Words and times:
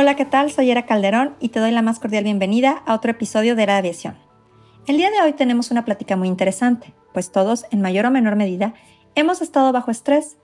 Hola, 0.00 0.14
¿qué 0.14 0.24
tal? 0.24 0.52
Soy 0.52 0.70
Era 0.70 0.86
Calderón 0.86 1.34
y 1.40 1.48
te 1.48 1.58
doy 1.58 1.72
la 1.72 1.82
más 1.82 1.98
cordial 1.98 2.22
bienvenida 2.22 2.84
a 2.86 2.94
otro 2.94 3.10
episodio 3.10 3.56
de 3.56 3.64
Era 3.64 3.78
Aviación. 3.78 4.16
El 4.86 4.96
día 4.96 5.10
de 5.10 5.20
hoy 5.20 5.32
tenemos 5.32 5.72
una 5.72 5.84
plática 5.84 6.14
muy 6.14 6.28
interesante, 6.28 6.94
pues 7.12 7.32
todos, 7.32 7.66
en 7.72 7.80
mayor 7.80 8.06
o 8.06 8.12
menor 8.12 8.36
medida, 8.36 8.74
hemos 9.16 9.42
estado 9.42 9.72
bajo 9.72 9.90
estrés. 9.90 10.36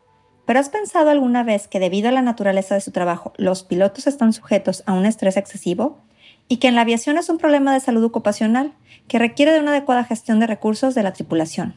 Pero 0.45 0.59
¿has 0.59 0.70
pensado 0.70 1.09
alguna 1.10 1.45
vez 1.45 1.68
que 1.68 1.78
debido 1.78 2.09
a 2.09 2.10
la 2.10 2.20
naturaleza 2.20 2.74
de 2.74 2.80
su 2.80 2.90
trabajo, 2.90 3.32
los 3.36 3.62
pilotos 3.62 4.09
están 4.09 4.32
sujetos 4.32 4.82
a 4.86 4.92
un 4.92 5.06
estrés 5.06 5.36
excesivo? 5.36 6.00
Y 6.48 6.56
que 6.56 6.66
en 6.66 6.74
la 6.74 6.80
aviación 6.80 7.16
es 7.16 7.28
un 7.28 7.38
problema 7.38 7.73
de 7.73 7.78
salud 7.78 8.02
ocupacional 8.02 8.73
que 9.06 9.20
requiere 9.20 9.52
de 9.52 9.60
una 9.60 9.70
adecuada 9.70 10.02
gestión 10.02 10.40
de 10.40 10.48
recursos 10.48 10.96
de 10.96 11.04
la 11.04 11.12
tripulación. 11.12 11.76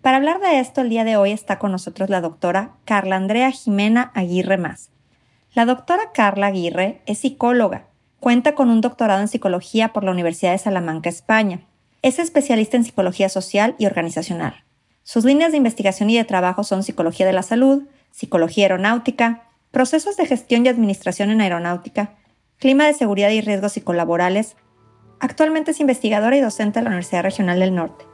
Para 0.00 0.18
hablar 0.18 0.38
de 0.38 0.60
esto, 0.60 0.80
el 0.80 0.90
día 0.90 1.02
de 1.02 1.16
hoy 1.16 1.32
está 1.32 1.58
con 1.58 1.72
nosotros 1.72 2.08
la 2.08 2.20
doctora 2.20 2.76
Carla 2.84 3.16
Andrea 3.16 3.50
Jimena 3.50 4.12
Aguirre 4.14 4.58
Más 4.58 4.90
la 5.56 5.64
doctora 5.64 6.10
Carla 6.12 6.48
Aguirre 6.48 7.00
es 7.06 7.20
psicóloga. 7.20 7.86
Cuenta 8.20 8.54
con 8.54 8.68
un 8.68 8.82
doctorado 8.82 9.22
en 9.22 9.28
psicología 9.28 9.94
por 9.94 10.04
la 10.04 10.10
Universidad 10.10 10.52
de 10.52 10.58
Salamanca, 10.58 11.08
España. 11.08 11.62
Es 12.02 12.18
especialista 12.18 12.76
en 12.76 12.84
psicología 12.84 13.30
social 13.30 13.74
y 13.78 13.86
organizacional. 13.86 14.64
Sus 15.02 15.24
líneas 15.24 15.52
de 15.52 15.56
investigación 15.56 16.10
y 16.10 16.18
de 16.18 16.24
trabajo 16.24 16.62
son 16.62 16.82
psicología 16.82 17.24
de 17.24 17.32
la 17.32 17.42
salud, 17.42 17.84
psicología 18.10 18.66
aeronáutica, 18.66 19.44
procesos 19.70 20.18
de 20.18 20.26
gestión 20.26 20.66
y 20.66 20.68
administración 20.68 21.30
en 21.30 21.40
aeronáutica, 21.40 22.16
clima 22.58 22.84
de 22.84 22.92
seguridad 22.92 23.30
y 23.30 23.40
riesgos 23.40 23.72
psicolaborales. 23.72 24.56
Actualmente 25.20 25.70
es 25.70 25.80
investigadora 25.80 26.36
y 26.36 26.42
docente 26.42 26.80
de 26.80 26.84
la 26.84 26.90
Universidad 26.90 27.22
Regional 27.22 27.60
del 27.60 27.74
Norte. 27.74 28.04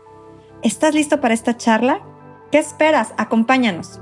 ¿Estás 0.62 0.94
listo 0.94 1.20
para 1.20 1.34
esta 1.34 1.56
charla? 1.56 2.02
¿Qué 2.52 2.58
esperas? 2.58 3.14
Acompáñanos. 3.16 3.98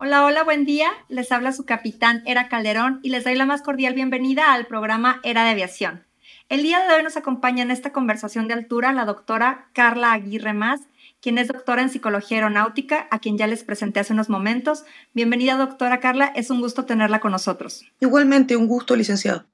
Hola, 0.00 0.24
hola, 0.24 0.44
buen 0.44 0.64
día. 0.64 0.92
Les 1.08 1.32
habla 1.32 1.50
su 1.50 1.64
capitán 1.64 2.22
Era 2.24 2.48
Calderón 2.48 3.00
y 3.02 3.10
les 3.10 3.24
doy 3.24 3.34
la 3.34 3.46
más 3.46 3.62
cordial 3.62 3.94
bienvenida 3.94 4.52
al 4.52 4.66
programa 4.66 5.18
Era 5.24 5.42
de 5.42 5.50
Aviación. 5.50 6.04
El 6.48 6.62
día 6.62 6.86
de 6.86 6.94
hoy 6.94 7.02
nos 7.02 7.16
acompaña 7.16 7.64
en 7.64 7.72
esta 7.72 7.90
conversación 7.90 8.46
de 8.46 8.54
altura 8.54 8.92
la 8.92 9.04
doctora 9.04 9.66
Carla 9.72 10.12
Aguirre 10.12 10.52
Más, 10.52 10.82
quien 11.20 11.36
es 11.36 11.48
doctora 11.48 11.82
en 11.82 11.90
psicología 11.90 12.36
aeronáutica, 12.36 13.08
a 13.10 13.18
quien 13.18 13.38
ya 13.38 13.48
les 13.48 13.64
presenté 13.64 13.98
hace 13.98 14.12
unos 14.12 14.28
momentos. 14.28 14.84
Bienvenida, 15.14 15.56
doctora 15.56 15.98
Carla, 15.98 16.26
es 16.26 16.50
un 16.50 16.60
gusto 16.60 16.84
tenerla 16.84 17.18
con 17.18 17.32
nosotros. 17.32 17.84
Igualmente, 17.98 18.56
un 18.56 18.68
gusto, 18.68 18.94
licenciado. 18.94 19.46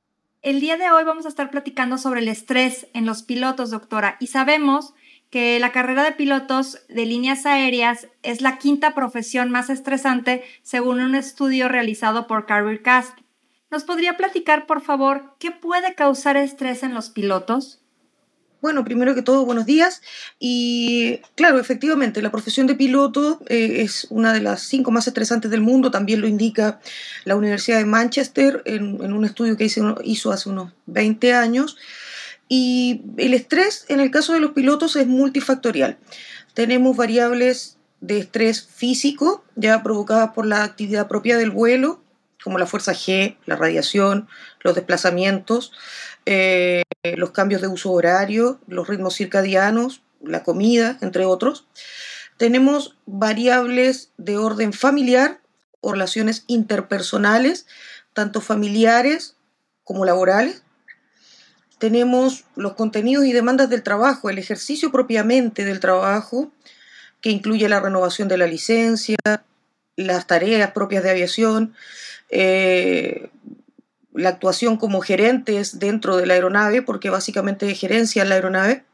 El 0.42 0.61
día 0.61 0.77
de 0.77 0.91
hoy 0.91 1.05
vamos 1.05 1.25
a 1.25 1.31
estar 1.31 1.50
platicando 1.50 1.97
sobre 1.97 2.20
el 2.20 2.28
estrés 2.28 2.87
en 2.92 3.06
los 3.06 3.22
pilotos, 3.22 3.70
doctora, 3.70 4.19
y 4.20 4.27
sabemos 4.27 4.92
que 5.35 5.59
la 5.59 5.73
carrera 5.73 6.05
de 6.05 6.13
pilotos 6.13 6.79
de 6.89 7.07
líneas 7.07 7.45
aéreas 7.45 8.07
es 8.23 8.41
la 8.41 8.57
quinta 8.57 8.95
profesión 8.95 9.51
más 9.51 9.69
estresante 9.69 10.45
según 10.63 11.01
un 11.01 11.17
estudio 11.17 11.67
realizado 11.67 12.29
por 12.29 12.47
CareerCast. 12.47 13.19
¿Nos 13.69 13.83
podría 13.83 14.17
platicar, 14.17 14.65
por 14.67 14.81
favor, 14.81 15.35
qué 15.41 15.51
puede 15.51 15.97
causar 15.97 16.37
estrés 16.37 16.85
en 16.85 16.95
los 16.95 17.11
pilotos? 17.11 17.81
Bueno, 18.65 18.84
primero 18.84 19.17
que 19.17 19.23
todo, 19.23 19.44
buenos 19.44 19.67
días. 19.67 20.03
Y 20.39 21.19
claro, 21.34 21.59
efectivamente, 21.59 22.23
la 22.23 22.31
profesión 22.31 22.69
de 22.69 22.77
piloto 22.77 23.41
eh, 23.49 23.83
es 23.83 24.06
una 24.11 24.33
de 24.33 24.41
las 24.41 24.62
cinco 24.62 24.93
más 24.93 25.09
estresantes 25.09 25.50
del 25.50 25.62
mundo, 25.62 25.91
también 25.91 26.21
lo 26.21 26.28
indica 26.28 26.78
la 27.25 27.34
Universidad 27.34 27.78
de 27.78 27.87
Manchester 27.87 28.62
en, 28.67 29.12
un 29.12 29.25
estudio 29.25 29.56
que 29.56 29.65
hizo, 29.65 30.33
hace 30.33 30.49
unos 30.49 30.73
20 30.87 31.34
años. 31.34 31.77
Y 32.49 33.03
el 33.16 33.34
estrés 33.34 33.87
en 33.88 34.00
el 34.00 34.10
caso 34.10 34.32
de 34.32 34.41
los 34.41 34.53
pilotos 34.53 34.97
es 34.97 35.06
multifactorial. 35.06 35.99
Tenemos 36.55 36.97
variables 36.97 37.78
de 38.00 38.19
estrés 38.19 38.62
físico, 38.62 39.44
ya 39.56 39.82
provocadas 39.82 40.32
por 40.34 40.47
la 40.47 40.62
actividad 40.62 41.09
propia 41.09 41.38
del 41.38 41.50
vuelo, 41.50 42.03
como 42.43 42.59
la 42.59 42.66
fuerza 42.66 42.93
G, 42.93 43.38
la 43.47 43.56
radiación, 43.56 44.28
los 44.60 44.75
desplazamientos, 44.75 45.72
eh, 46.27 46.82
los 47.16 47.31
cambios 47.31 47.62
de 47.62 47.69
uso 47.69 47.91
horario, 47.91 48.61
los 48.66 48.87
ritmos 48.87 49.15
circadianos, 49.16 50.03
la 50.22 50.43
comida, 50.43 50.99
entre 51.00 51.25
otros. 51.25 51.66
Tenemos 52.37 52.99
variables 53.06 54.11
de 54.19 54.37
orden 54.37 54.75
familiar 54.75 55.41
o 55.81 55.93
relaciones 55.93 56.44
interpersonales, 56.47 57.66
tanto 58.12 58.43
familiares 58.43 59.37
como 59.82 60.05
laborales 60.05 60.62
tenemos 61.79 62.45
los 62.57 62.75
contenidos 62.75 63.25
y 63.25 63.33
demandas 63.33 63.71
del 63.71 63.83
trabajo, 63.83 64.31
el 64.31 64.39
ejercicio 64.39 64.91
propiamente 64.91 65.65
del 65.65 65.81
trabajo, 65.81 66.51
que 67.21 67.31
incluye 67.31 67.69
la 67.69 67.81
renovación 67.81 68.29
de 68.29 68.39
la 68.39 68.47
licencia, 68.47 69.17
las 69.97 70.27
tareas 70.27 70.73
propias 70.73 71.03
de 71.03 71.11
aviación, 71.11 71.75
eh, 72.31 73.31
la 74.12 74.29
actuación 74.29 74.77
como 74.77 75.01
gerentes 75.01 75.79
dentro 75.79 76.17
de 76.17 76.27
la 76.27 76.35
aeronave, 76.35 76.83
porque 76.83 77.11
básicamente 77.11 77.75
gerencia 77.75 78.23
en 78.23 78.29
la 78.29 78.37
aeronave. 78.37 78.85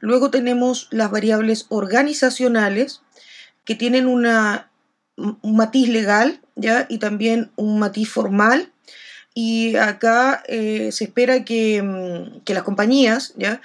Luego 0.00 0.30
tenemos 0.30 0.88
las 0.90 1.10
variables 1.10 1.66
organizacionales, 1.68 3.02
que 3.64 3.76
tienen 3.76 4.08
una, 4.08 4.70
un 5.16 5.56
matiz 5.56 5.88
legal 5.88 6.40
¿ya? 6.56 6.86
y 6.88 6.98
también 6.98 7.52
un 7.56 7.78
matiz 7.78 8.08
formal 8.08 8.71
y 9.34 9.76
acá 9.76 10.42
eh, 10.46 10.92
se 10.92 11.04
espera 11.04 11.38
mm, 11.38 12.40
que, 12.44 12.54
las 12.54 12.62
compañías, 12.62 13.34
¿ya? 13.36 13.60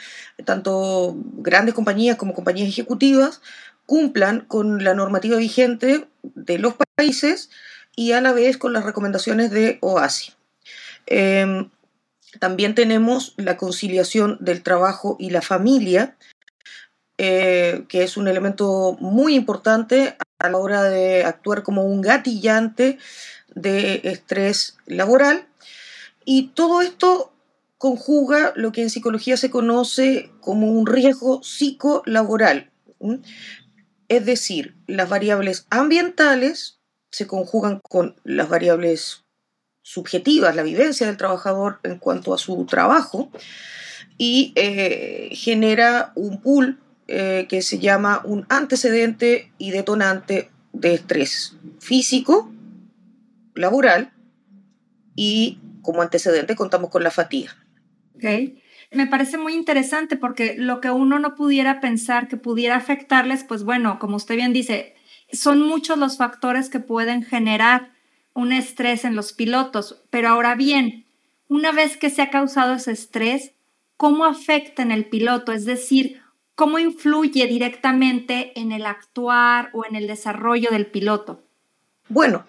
tanto 0.45 1.15
grandes 1.37 1.75
compañías 1.75 2.17
como 2.17 2.33
compañías 2.33 2.69
ejecutivas, 2.69 3.41
cumplan 3.85 4.41
con 4.41 4.83
la 4.83 4.93
normativa 4.93 5.37
vigente 5.37 6.07
de 6.23 6.59
los 6.59 6.75
países 6.95 7.49
y 7.95 8.13
a 8.13 8.21
la 8.21 8.31
vez 8.31 8.57
con 8.57 8.73
las 8.73 8.85
recomendaciones 8.85 9.51
de 9.51 9.77
OASI. 9.81 10.33
Em, 11.05 11.69
también 12.39 12.75
tenemos 12.75 13.33
la 13.37 13.57
conciliación 13.57 14.37
del 14.39 14.61
trabajo 14.61 15.15
y 15.19 15.31
la 15.31 15.41
familia, 15.41 16.15
eh, 17.17 17.85
que 17.89 18.03
es 18.03 18.15
un 18.15 18.27
elemento 18.27 18.95
muy 18.99 19.35
importante 19.35 20.15
a 20.39 20.49
la 20.49 20.57
hora 20.57 20.83
de 20.83 21.23
actuar 21.23 21.63
como 21.63 21.83
un 21.83 22.01
gatillante 22.01 22.99
de 23.55 24.01
estrés 24.03 24.77
laboral 24.85 25.47
y 26.29 26.49
todo 26.49 26.81
esto 26.81 27.31
conjuga 27.77 28.51
lo 28.57 28.73
que 28.73 28.81
en 28.81 28.89
psicología 28.89 29.37
se 29.37 29.49
conoce 29.49 30.29
como 30.41 30.73
un 30.73 30.85
riesgo 30.85 31.41
psicolaboral. 31.41 32.69
Es 34.09 34.25
decir, 34.25 34.75
las 34.87 35.07
variables 35.07 35.67
ambientales 35.69 36.81
se 37.11 37.27
conjugan 37.27 37.79
con 37.79 38.17
las 38.25 38.49
variables 38.49 39.23
subjetivas, 39.83 40.53
la 40.53 40.63
vivencia 40.63 41.07
del 41.07 41.15
trabajador 41.15 41.79
en 41.83 41.97
cuanto 41.97 42.33
a 42.33 42.37
su 42.37 42.65
trabajo, 42.65 43.31
y 44.17 44.51
eh, 44.55 45.29
genera 45.31 46.11
un 46.15 46.41
pool 46.41 46.77
eh, 47.07 47.45
que 47.47 47.61
se 47.61 47.79
llama 47.79 48.21
un 48.25 48.45
antecedente 48.49 49.53
y 49.57 49.71
detonante 49.71 50.51
de 50.73 50.95
estrés 50.95 51.55
físico, 51.79 52.51
laboral 53.55 54.11
y 55.15 55.59
como 55.87 56.01
antecedente 56.01 56.57
contamos 56.57 56.89
con 56.89 57.01
la 57.01 57.11
fatiga. 57.11 57.55
Okay. 58.17 58.61
Me 58.91 59.07
parece 59.07 59.37
muy 59.37 59.53
interesante 59.53 60.17
porque 60.17 60.55
lo 60.57 60.81
que 60.81 60.91
uno 60.91 61.17
no 61.17 61.33
pudiera 61.33 61.79
pensar 61.79 62.27
que 62.27 62.35
pudiera 62.35 62.75
afectarles, 62.75 63.45
pues 63.45 63.63
bueno, 63.63 63.97
como 63.97 64.17
usted 64.17 64.35
bien 64.35 64.51
dice, 64.51 64.95
son 65.31 65.61
muchos 65.61 65.97
los 65.97 66.17
factores 66.17 66.69
que 66.69 66.81
pueden 66.81 67.23
generar 67.23 67.93
un 68.33 68.51
estrés 68.51 69.05
en 69.05 69.15
los 69.15 69.31
pilotos. 69.31 70.03
Pero 70.09 70.27
ahora 70.27 70.55
bien, 70.55 71.05
una 71.47 71.71
vez 71.71 71.95
que 71.95 72.09
se 72.09 72.21
ha 72.21 72.31
causado 72.31 72.73
ese 72.73 72.91
estrés, 72.91 73.53
¿cómo 73.95 74.25
afecta 74.25 74.81
en 74.81 74.91
el 74.91 75.05
piloto? 75.05 75.53
Es 75.53 75.63
decir, 75.63 76.21
¿cómo 76.55 76.79
influye 76.79 77.47
directamente 77.47 78.59
en 78.59 78.73
el 78.73 78.85
actuar 78.85 79.69
o 79.71 79.85
en 79.85 79.95
el 79.95 80.05
desarrollo 80.05 80.69
del 80.69 80.87
piloto? 80.87 81.45
Bueno, 82.09 82.45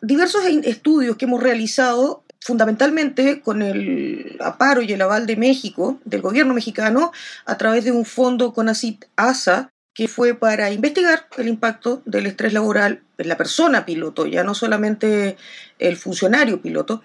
diversos 0.00 0.46
estudios 0.46 1.18
que 1.18 1.26
hemos 1.26 1.42
realizado 1.42 2.24
fundamentalmente 2.40 3.40
con 3.40 3.62
el 3.62 4.36
aparo 4.40 4.82
y 4.82 4.92
el 4.92 5.02
aval 5.02 5.26
de 5.26 5.36
México, 5.36 6.00
del 6.04 6.22
gobierno 6.22 6.54
mexicano, 6.54 7.12
a 7.44 7.58
través 7.58 7.84
de 7.84 7.92
un 7.92 8.04
fondo 8.04 8.52
CONACIT 8.52 9.04
ASA, 9.16 9.70
que 9.94 10.06
fue 10.06 10.34
para 10.34 10.70
investigar 10.70 11.26
el 11.36 11.48
impacto 11.48 12.02
del 12.04 12.26
estrés 12.26 12.52
laboral 12.52 13.02
en 13.18 13.28
la 13.28 13.36
persona 13.36 13.84
piloto, 13.84 14.26
ya 14.26 14.44
no 14.44 14.54
solamente 14.54 15.36
el 15.80 15.96
funcionario 15.96 16.62
piloto. 16.62 17.02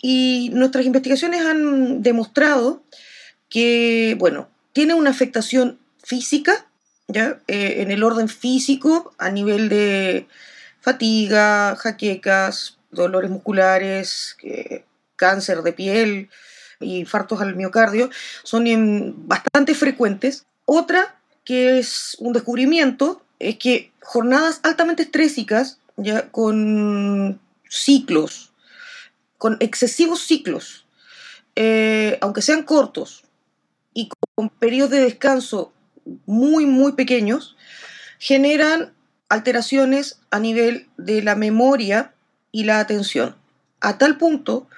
Y 0.00 0.50
nuestras 0.52 0.86
investigaciones 0.86 1.44
han 1.44 2.02
demostrado 2.02 2.84
que, 3.48 4.16
bueno, 4.18 4.48
tiene 4.72 4.94
una 4.94 5.10
afectación 5.10 5.80
física, 6.02 6.66
¿ya? 7.08 7.40
Eh, 7.48 7.82
en 7.82 7.90
el 7.90 8.04
orden 8.04 8.28
físico, 8.28 9.12
a 9.18 9.30
nivel 9.30 9.68
de 9.68 10.28
fatiga, 10.80 11.76
jaquecas, 11.76 12.78
dolores 12.90 13.30
musculares, 13.30 14.36
cáncer 15.16 15.62
de 15.62 15.72
piel, 15.72 16.30
infartos 16.80 17.40
al 17.40 17.56
miocardio, 17.56 18.10
son 18.42 19.26
bastante 19.26 19.74
frecuentes. 19.74 20.46
Otra 20.64 21.16
que 21.44 21.78
es 21.78 22.16
un 22.20 22.32
descubrimiento 22.32 23.22
es 23.38 23.56
que 23.56 23.92
jornadas 24.00 24.60
altamente 24.62 25.02
estrésicas, 25.02 25.78
ya 25.96 26.30
con 26.30 27.40
ciclos, 27.68 28.52
con 29.38 29.56
excesivos 29.60 30.20
ciclos, 30.26 30.86
eh, 31.56 32.18
aunque 32.20 32.42
sean 32.42 32.62
cortos 32.62 33.24
y 33.94 34.08
con 34.36 34.48
periodos 34.50 34.90
de 34.90 35.00
descanso 35.00 35.72
muy, 36.26 36.66
muy 36.66 36.92
pequeños, 36.92 37.56
generan 38.18 38.92
alteraciones 39.28 40.20
a 40.30 40.38
nivel 40.38 40.88
de 40.96 41.22
la 41.22 41.34
memoria 41.34 42.14
y 42.52 42.64
la 42.64 42.80
atención. 42.80 43.36
A 43.80 43.98
tal 43.98 44.18
punto 44.18 44.68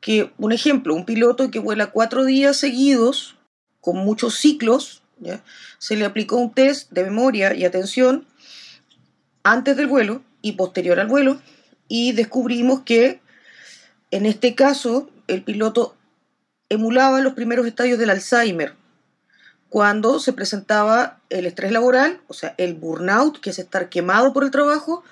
que, 0.00 0.32
un 0.38 0.52
ejemplo, 0.52 0.94
un 0.94 1.04
piloto 1.04 1.50
que 1.50 1.58
vuela 1.58 1.90
cuatro 1.90 2.24
días 2.24 2.56
seguidos, 2.56 3.36
con 3.80 3.96
muchos 3.98 4.36
ciclos, 4.36 5.02
se 5.78 5.96
le 5.96 6.04
aplicó 6.04 6.36
un 6.36 6.52
test 6.52 6.90
de 6.90 7.04
memoria 7.04 7.54
y 7.54 7.64
atención 7.64 8.26
antes 9.42 9.76
del 9.76 9.86
vuelo 9.86 10.22
y 10.42 10.52
posterior 10.52 10.98
al 11.00 11.06
vuelo, 11.06 11.40
y 11.88 12.12
descubrimos 12.12 12.80
que 12.80 13.20
en 14.10 14.26
este 14.26 14.54
caso 14.54 15.10
el 15.26 15.42
piloto 15.42 15.96
emulaba 16.68 17.20
los 17.20 17.34
primeros 17.34 17.66
estadios 17.66 17.98
del 17.98 18.10
Alzheimer, 18.10 18.74
cuando 19.68 20.18
se 20.18 20.32
presentaba 20.32 21.20
el 21.30 21.46
estrés 21.46 21.72
laboral, 21.72 22.20
o 22.26 22.34
sea, 22.34 22.54
el 22.58 22.74
burnout, 22.74 23.40
que 23.40 23.50
es 23.50 23.58
estar 23.58 23.88
quemado 23.88 24.32
por 24.32 24.44
el 24.44 24.50
trabajo, 24.50 25.04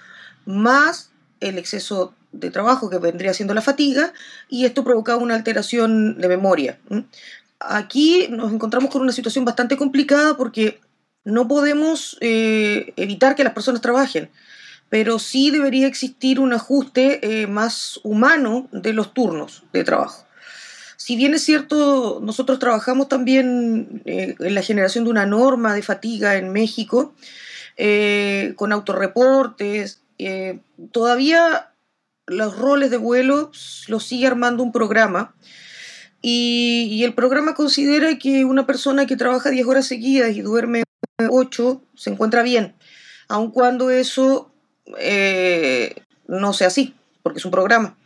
más 0.46 1.07
el 1.40 1.58
exceso 1.58 2.14
de 2.32 2.50
trabajo 2.50 2.90
que 2.90 2.98
vendría 2.98 3.34
siendo 3.34 3.54
la 3.54 3.62
fatiga, 3.62 4.12
y 4.48 4.64
esto 4.64 4.84
provocaba 4.84 5.22
una 5.22 5.34
alteración 5.34 6.18
de 6.18 6.28
memoria. 6.28 6.78
Aquí 7.60 8.28
nos 8.30 8.52
encontramos 8.52 8.90
con 8.90 9.02
una 9.02 9.12
situación 9.12 9.44
bastante 9.44 9.76
complicada 9.76 10.36
porque 10.36 10.80
no 11.24 11.48
podemos 11.48 12.16
eh, 12.20 12.92
evitar 12.96 13.34
que 13.34 13.44
las 13.44 13.52
personas 13.52 13.82
trabajen, 13.82 14.30
pero 14.88 15.18
sí 15.18 15.50
debería 15.50 15.86
existir 15.86 16.40
un 16.40 16.52
ajuste 16.52 17.42
eh, 17.42 17.46
más 17.46 18.00
humano 18.02 18.68
de 18.72 18.92
los 18.92 19.12
turnos 19.12 19.64
de 19.72 19.84
trabajo. 19.84 20.24
Si 20.96 21.16
bien 21.16 21.34
es 21.34 21.42
cierto, 21.42 22.20
nosotros 22.22 22.58
trabajamos 22.58 23.08
también 23.08 24.02
eh, 24.04 24.36
en 24.38 24.54
la 24.54 24.62
generación 24.62 25.04
de 25.04 25.10
una 25.10 25.26
norma 25.26 25.74
de 25.74 25.82
fatiga 25.82 26.36
en 26.36 26.52
México, 26.52 27.14
con 28.56 28.72
autorreportes, 28.72 30.00
eh, 30.18 30.60
todavía 30.92 31.72
los 32.26 32.56
roles 32.58 32.90
de 32.90 32.96
vuelo 32.96 33.50
los 33.88 34.04
sigue 34.04 34.26
armando 34.26 34.62
un 34.62 34.72
programa. 34.72 35.34
Y, 36.20 37.02
el 37.04 37.14
programa 37.14 37.54
considera 37.54 38.18
que 38.18 38.44
una 38.44 38.66
persona 38.66 39.06
que 39.06 39.16
trabaja 39.16 39.50
10 39.50 39.66
horas 39.66 39.86
seguidas 39.86 40.34
y 40.36 40.42
duerme 40.42 40.82
8 41.30 41.82
se 41.94 42.10
encuentra 42.10 42.42
bien, 42.42 42.74
aun 43.28 43.52
cuando 43.52 43.90
eso 43.90 44.50
no 46.26 46.52
sea 46.52 46.66
así, 46.66 46.96
porque 47.22 47.38
es 47.38 47.44
un 47.44 47.52
programa. 47.52 47.96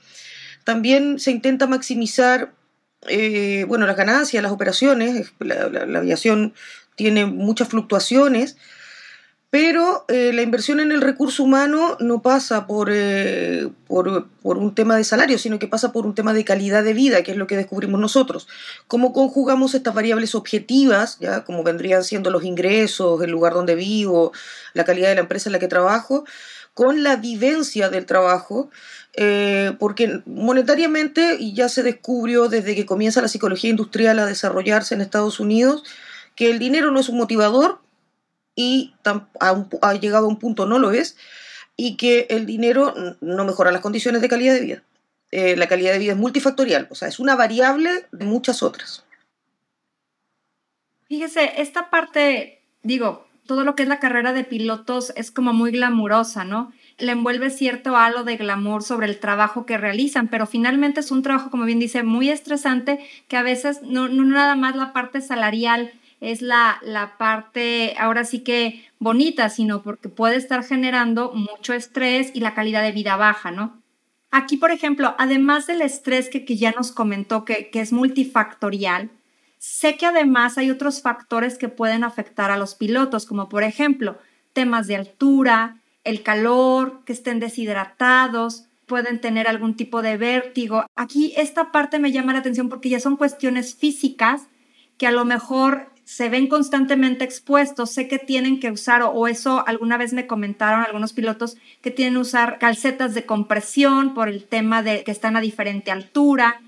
También 0.65 1.19
se 1.19 1.31
intenta 1.31 1.67
maximizar 1.67 2.53
eh, 3.09 3.65
bueno, 3.67 3.87
las 3.87 3.97
ganancias, 3.97 4.43
las 4.43 4.53
operaciones, 4.53 5.33
la, 5.41 5.99
aviación 5.99 6.55
tiene 6.95 7.27
muchas 7.27 7.69
fluctuaciones, 7.69 8.57
pero 9.53 10.07
eh, 10.09 10.33
la 10.33 10.41
inversión 10.41 10.81
en 10.81 10.93
el 10.93 11.03
recurso 11.03 11.43
humano 11.43 11.99
no 12.01 12.23
pasa 12.23 12.67
eh, 12.89 13.69
por, 13.87 14.31
por, 14.41 14.57
un 14.57 14.75
tema 14.75 14.97
de 14.97 15.05
salario, 15.05 15.37
sino 15.37 15.59
que 15.59 15.69
pasa 15.69 15.93
por 15.93 16.07
un 16.07 16.15
tema 16.15 16.33
de 16.33 16.43
calidad 16.43 16.83
de 16.83 16.95
vida, 16.95 17.23
que 17.23 17.33
es 17.33 17.37
lo 17.37 17.47
que 17.47 17.59
descubrimos 17.59 18.01
nosotros. 18.01 18.49
¿Cómo 18.87 19.13
conjugamos 19.13 19.75
estas 19.75 19.93
variables 19.93 20.35
objetivas, 20.35 21.19
ya 21.21 21.45
como 21.45 21.65
vendrían 21.65 22.03
siendo 22.03 22.31
los 22.31 22.45
ingresos, 22.45 23.23
el 23.23 23.31
lugar 23.31 23.53
donde 23.53 23.75
vivo, 23.75 24.33
la 24.73 24.87
calidad 24.87 25.11
de 25.11 25.17
la 25.17 25.21
empresa 25.21 25.51
en 25.51 25.53
la 25.53 25.59
que 25.59 25.69
trabajo, 25.69 26.25
con 26.73 27.03
la 27.03 27.17
vivencia 27.17 27.91
del 27.91 28.07
trabajo? 28.07 28.71
Eh, 29.13 29.77
porque 29.79 30.23
monetariamente, 30.25 31.37
ya 31.53 31.69
se 31.69 31.83
descubrió 31.83 32.49
desde 32.49 32.75
que 32.75 32.87
comienza 32.87 33.21
la 33.21 33.29
psicología 33.29 33.69
industrial 33.69 34.19
a 34.19 34.25
desarrollarse 34.25 34.95
en 34.95 35.03
Estados 35.03 35.41
Unidos, 35.41 35.85
que 36.37 36.51
el 36.51 36.59
dinero 36.59 36.91
no 36.91 37.01
es 37.01 37.11
un 37.11 37.19
motivador 37.19 37.83
y 38.55 38.95
ha 39.41 39.95
llegado 39.95 40.27
a 40.27 40.29
un 40.29 40.39
punto 40.39 40.67
no 40.67 40.79
lo 40.79 40.91
es, 40.93 41.17
y 41.77 41.97
que 41.97 42.27
el 42.31 42.47
dinero 42.47 42.95
no 43.21 43.45
mejora 43.45 43.73
las 43.73 43.81
condiciones 43.81 44.23
de 44.23 44.29
calidad 44.29 44.55
de 44.55 44.61
vida. 44.61 44.83
Eh, 45.31 45.57
la 45.57 45.67
calidad 45.67 45.93
de 45.93 45.99
vida 45.99 46.13
es 46.13 46.19
multifactorial, 46.19 46.89
o 46.91 46.95
sea, 46.95 47.09
es 47.09 47.19
una 47.19 47.37
variable 47.37 48.07
de 48.13 48.27
muchas 48.27 48.63
otras. 48.63 49.05
Fíjese, 51.09 51.61
esta 51.61 51.91
parte, 51.91 52.63
digo, 52.83 53.27
todo 53.47 53.65
lo 53.65 53.75
que 53.75 53.83
es 53.83 53.89
la 53.89 53.99
carrera 53.99 54.33
de 54.33 54.45
pilotos 54.45 55.13
es 55.17 55.31
como 55.31 55.53
muy 55.53 55.73
glamurosa, 55.73 56.45
¿no? 56.45 56.73
le 56.99 57.13
envuelve 57.13 57.51
cierto 57.51 57.97
halo 57.97 58.25
de 58.25 58.37
glamour 58.37 58.83
sobre 58.83 59.07
el 59.07 59.19
trabajo 59.19 59.67
que 59.67 59.79
realizan, 59.79 60.29
pero 60.29 60.47
finalmente 60.47 61.01
es 61.01 61.11
un 61.11 61.23
trabajo, 61.23 61.51
como 61.51 61.65
bien 61.65 61.81
dice, 61.81 62.03
muy 62.03 62.29
estresante, 62.29 63.05
que 63.29 63.37
a 63.37 63.43
veces 63.43 63.83
no, 63.83 64.09
no 64.09 64.25
nada 64.25 64.55
más 64.55 64.77
la 64.77 64.93
parte 64.93 65.21
salarial 65.21 65.93
es 66.23 66.41
la, 66.41 66.79
la 66.83 67.19
parte 67.19 67.97
ahora 67.99 68.25
sí 68.25 68.45
que 68.45 68.87
bonita, 69.01 69.49
sino 69.49 69.83
porque 69.83 70.09
puede 70.09 70.37
estar 70.37 70.63
generando 70.63 71.33
mucho 71.33 71.75
estrés 71.75 72.31
y 72.33 72.39
la 72.39 72.55
calidad 72.55 72.83
de 72.83 72.93
vida 72.93 73.17
baja, 73.17 73.51
¿no? 73.51 73.83
Aquí, 74.31 74.57
por 74.57 74.71
ejemplo, 74.71 75.17
además 75.19 75.67
del 75.67 75.83
estrés 75.83 76.29
que, 76.29 76.45
que 76.45 76.57
ya 76.57 76.71
nos 76.71 76.93
comentó, 76.93 77.45
que, 77.45 77.71
que 77.71 77.81
es 77.81 77.93
multifactorial, 77.93 79.11
sé 79.59 79.97
que 79.97 80.07
además 80.07 80.59
hay 80.59 80.71
otros 80.71 81.03
factores 81.03 81.59
que 81.59 81.69
pueden 81.69 82.05
afectar 82.05 82.53
a 82.53 82.57
los 82.57 82.77
pilotos, 82.77 83.27
como 83.27 83.49
por 83.49 83.65
ejemplo 83.65 84.17
temas 84.53 84.87
de 84.87 84.97
altura, 84.97 85.81
el 86.05 86.23
calor, 86.23 87.03
que 87.05 87.15
estén 87.15 87.41
deshidratados, 87.41 88.67
pueden 88.87 89.21
tener 89.21 89.49
algún 89.49 89.75
tipo 89.75 90.03
de 90.03 90.17
vértigo. 90.17 90.87
Aquí 90.95 91.35
esta 91.37 91.73
parte 91.73 91.99
me 91.99 92.13
llama 92.13 92.33
la 92.33 92.39
atención 92.39 92.69
porque 92.69 92.91
ya 92.91 93.01
son 93.01 93.17
cuestiones 93.17 93.75
físicas 93.75 94.43
que 94.99 95.07
a 95.09 95.13
lo 95.13 95.25
mejor 95.25 95.92
se 96.13 96.29
ven 96.29 96.47
constantemente 96.47 97.25
expuestos, 97.25 97.91
sé 97.91 98.07
que 98.07 98.19
tienen 98.19 98.61
que 98.61 98.71
usar, 98.71 99.01
o 99.03 99.29
eso 99.29 99.67
alguna 99.67 99.97
vez 99.97 100.13
me 100.13 100.27
comentaron 100.27 100.85
algunos 100.85 101.15
pilotos, 101.15 101.57
que 101.81 101.91
tienen 101.91 102.13
que 102.15 102.21
usar 102.21 102.59
calcetas 102.59 103.15
de 103.15 103.25
compresión 103.25 104.13
por 104.13 104.29
el 104.29 104.45
tema 104.45 104.83
de 104.83 105.05
que 105.05 105.11
están 105.11 105.37
a 105.37 105.41
diferente 105.41 105.91
altura. 105.91 106.61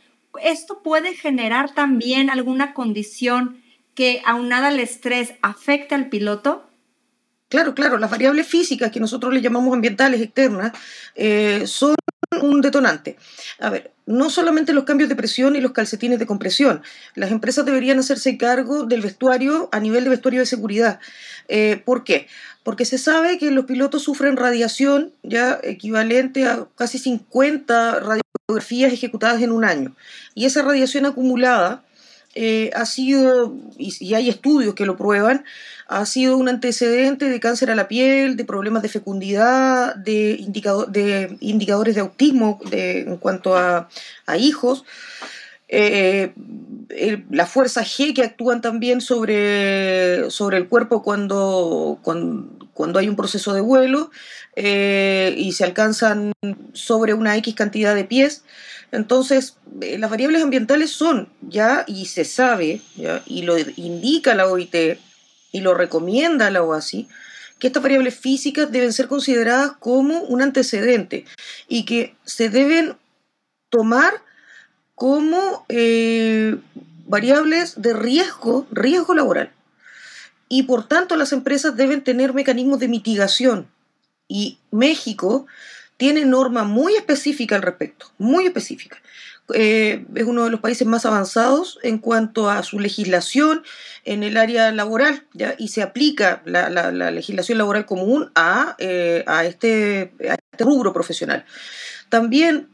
Esto 0.43 0.81
puede 0.83 1.15
generar 1.15 1.75
también 1.75 2.31
alguna 2.31 2.73
condición 2.73 3.61
que 3.95 4.23
aunada 4.25 4.69
al 4.69 4.81
estrés 4.81 5.35
afecte 5.43 5.95
al 5.95 6.09
piloto. 6.09 6.67
Claro, 7.51 7.75
claro, 7.75 7.99
las 7.99 8.11
variables 8.11 8.47
físicas 8.47 8.91
que 8.91 8.99
nosotros 8.99 9.35
le 9.35 9.43
llamamos 9.43 9.75
ambientales 9.75 10.23
externas 10.23 10.73
eh, 11.17 11.65
son 11.67 11.95
un 12.43 12.61
detonante. 12.61 13.17
A 13.61 13.71
ver, 13.71 13.93
no 14.07 14.31
solamente 14.31 14.73
los 14.73 14.85
cambios 14.85 15.09
de 15.09 15.17
presión 15.17 15.57
y 15.57 15.61
los 15.61 15.73
calcetines 15.73 16.19
de 16.19 16.27
compresión. 16.27 16.83
Las 17.15 17.31
empresas 17.31 17.65
deberían 17.65 17.99
hacerse 17.99 18.37
cargo 18.37 18.85
del 18.85 19.01
vestuario 19.01 19.69
a 19.73 19.81
nivel 19.81 20.05
de 20.05 20.11
vestuario 20.11 20.41
de 20.41 20.47
seguridad. 20.47 21.01
Eh, 21.49 21.83
¿Por 21.85 22.05
qué? 22.05 22.27
Porque 22.63 22.85
se 22.85 22.99
sabe 22.99 23.39
que 23.39 23.51
los 23.51 23.67
pilotos 23.67 24.03
sufren 24.03 24.37
radiación 24.37 25.13
ya 25.23 25.61
equivalente 25.63 26.47
a 26.47 26.67
casi 26.77 26.99
50 26.99 28.01
radiografías 28.01 28.93
ejecutadas 28.93 29.43
en 29.43 29.53
un 29.53 29.65
año. 29.65 29.95
Y 30.35 30.47
esa 30.47 30.63
radiación 30.63 31.07
acumulada 31.07 31.84
eh, 32.35 32.71
ha 32.75 32.85
sido, 32.85 33.55
y, 33.79 34.15
hay 34.15 34.29
estudios 34.29 34.75
que 34.75 34.87
lo 34.87 34.97
prueban, 34.97 35.45
ha 35.87 36.05
sido 36.07 36.37
un 36.37 36.49
antecedente 36.49 37.29
de 37.29 37.41
cáncer 37.41 37.71
a 37.71 37.77
la 37.77 37.87
piel, 37.87 38.37
de 38.37 38.45
problemas 38.45 38.83
de 38.83 38.89
fecundidad, 38.89 39.95
de, 39.95 40.45
de 40.89 41.37
indicadores 41.41 41.95
de 41.95 42.01
autismo 42.01 42.59
en 42.73 43.17
cuanto 43.19 43.57
a, 43.57 43.89
hijos. 44.39 44.85
Eh, 45.69 46.33
la 47.31 47.47
fuerza 47.47 47.83
G 47.83 48.15
que 48.15 48.23
actúan 48.23 48.61
también 48.61 49.01
sobre, 49.01 50.31
sobre 50.31 50.59
el 50.59 50.69
cuerpo 50.69 51.03
cuando, 51.03 51.99
hay 52.97 53.09
un 53.09 53.17
proceso 53.17 53.53
de 53.53 53.61
vuelo 53.61 54.11
eh, 54.57 55.35
y 55.37 55.53
se 55.53 55.65
alcanzan 55.65 56.33
sobre 56.73 57.15
una 57.15 57.37
X 57.37 57.55
cantidad 57.55 57.95
de 57.95 58.05
pies. 58.05 58.45
Entonces, 58.93 59.57
eh, 59.81 59.99
las 59.99 60.11
variables 60.11 60.43
ambientales 60.43 60.91
son 60.91 61.29
ya, 61.41 61.85
y 61.87 62.07
se 62.07 62.25
sabe, 62.25 62.81
y 63.27 63.43
lo 63.43 63.57
indica 63.59 64.35
la 64.35 64.47
OIT, 64.47 64.99
y 65.53 65.61
lo 65.61 65.75
recomienda 65.75 66.51
la 66.51 66.63
OASI, 66.63 67.09
que 67.59 67.69
estas 67.69 67.83
variables 67.83 68.15
físicas 68.15 68.71
deben 68.73 68.93
ser 68.93 69.07
consideradas 69.09 69.73
como 69.79 70.21
un 70.23 70.43
antecedente 70.43 71.25
y 71.69 71.85
que 71.85 72.17
se 72.25 72.51
deben 72.51 72.97
tomar 73.71 74.21
como 74.95 75.65
eh, 75.69 76.57
variables 77.07 77.81
de 77.81 77.95
riesgo, 77.95 78.67
riesgo 78.71 79.15
laboral. 79.15 79.53
Y 80.55 80.63
por 80.63 80.87
tanto 80.87 81.17
las 81.17 81.33
empresas 81.33 81.77
deben 81.77 82.05
tener 82.05 82.33
mecanismos 82.33 82.79
de 82.79 82.87
mitigación. 82.87 83.67
Y 84.29 84.61
México 84.71 85.49
tiene 85.97 86.25
normas 86.25 86.65
muy 86.65 86.95
específicas 86.95 87.57
al 87.57 87.63
respecto, 87.63 88.07
muy 88.19 88.47
específicas. 88.47 89.01
Eh, 89.53 90.07
es 90.15 90.23
uno 90.23 90.45
de 90.45 90.51
los 90.51 90.61
países 90.61 90.87
más 90.87 91.07
avanzados 91.07 91.81
en 91.83 91.99
cuanto 91.99 92.51
a 92.51 92.63
su 92.63 92.79
legislación 92.79 93.65
en 94.05 94.23
el 94.23 94.37
área 94.37 94.71
laboral 94.71 95.27
¿ya? 95.33 95.57
y 95.59 95.69
se 95.69 95.83
aplica 95.83 96.41
la, 96.45 96.93
legislación 97.11 97.59
laboral 97.59 97.85
común 97.85 98.31
a, 98.37 98.77
eh, 98.79 99.25
este, 99.43 100.13
a 100.31 100.35
este 100.35 100.65
rubro 100.65 100.93
profesional. 100.93 101.45
También 102.11 102.69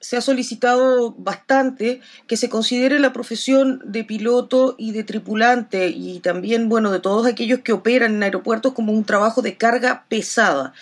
se 0.00 0.16
ha 0.16 0.20
solicitado 0.20 1.12
bastante 1.12 2.00
que 2.26 2.36
se 2.36 2.48
considere 2.48 2.98
la 2.98 3.12
profesión 3.12 3.80
de 3.84 4.04
piloto 4.04 4.74
y 4.78 4.92
de 4.92 5.04
tripulante 5.04 5.88
y 5.88 6.20
también, 6.20 6.68
bueno, 6.68 6.92
de 6.92 7.00
todos 7.00 7.26
aquellos 7.26 7.60
que 7.60 7.72
operan 7.72 8.14
en 8.14 8.22
aeropuertos 8.22 8.74
como 8.74 8.92
un 8.92 9.04
trabajo 9.04 9.42
de 9.42 9.56
carga 9.56 10.04
pesada. 10.08 10.74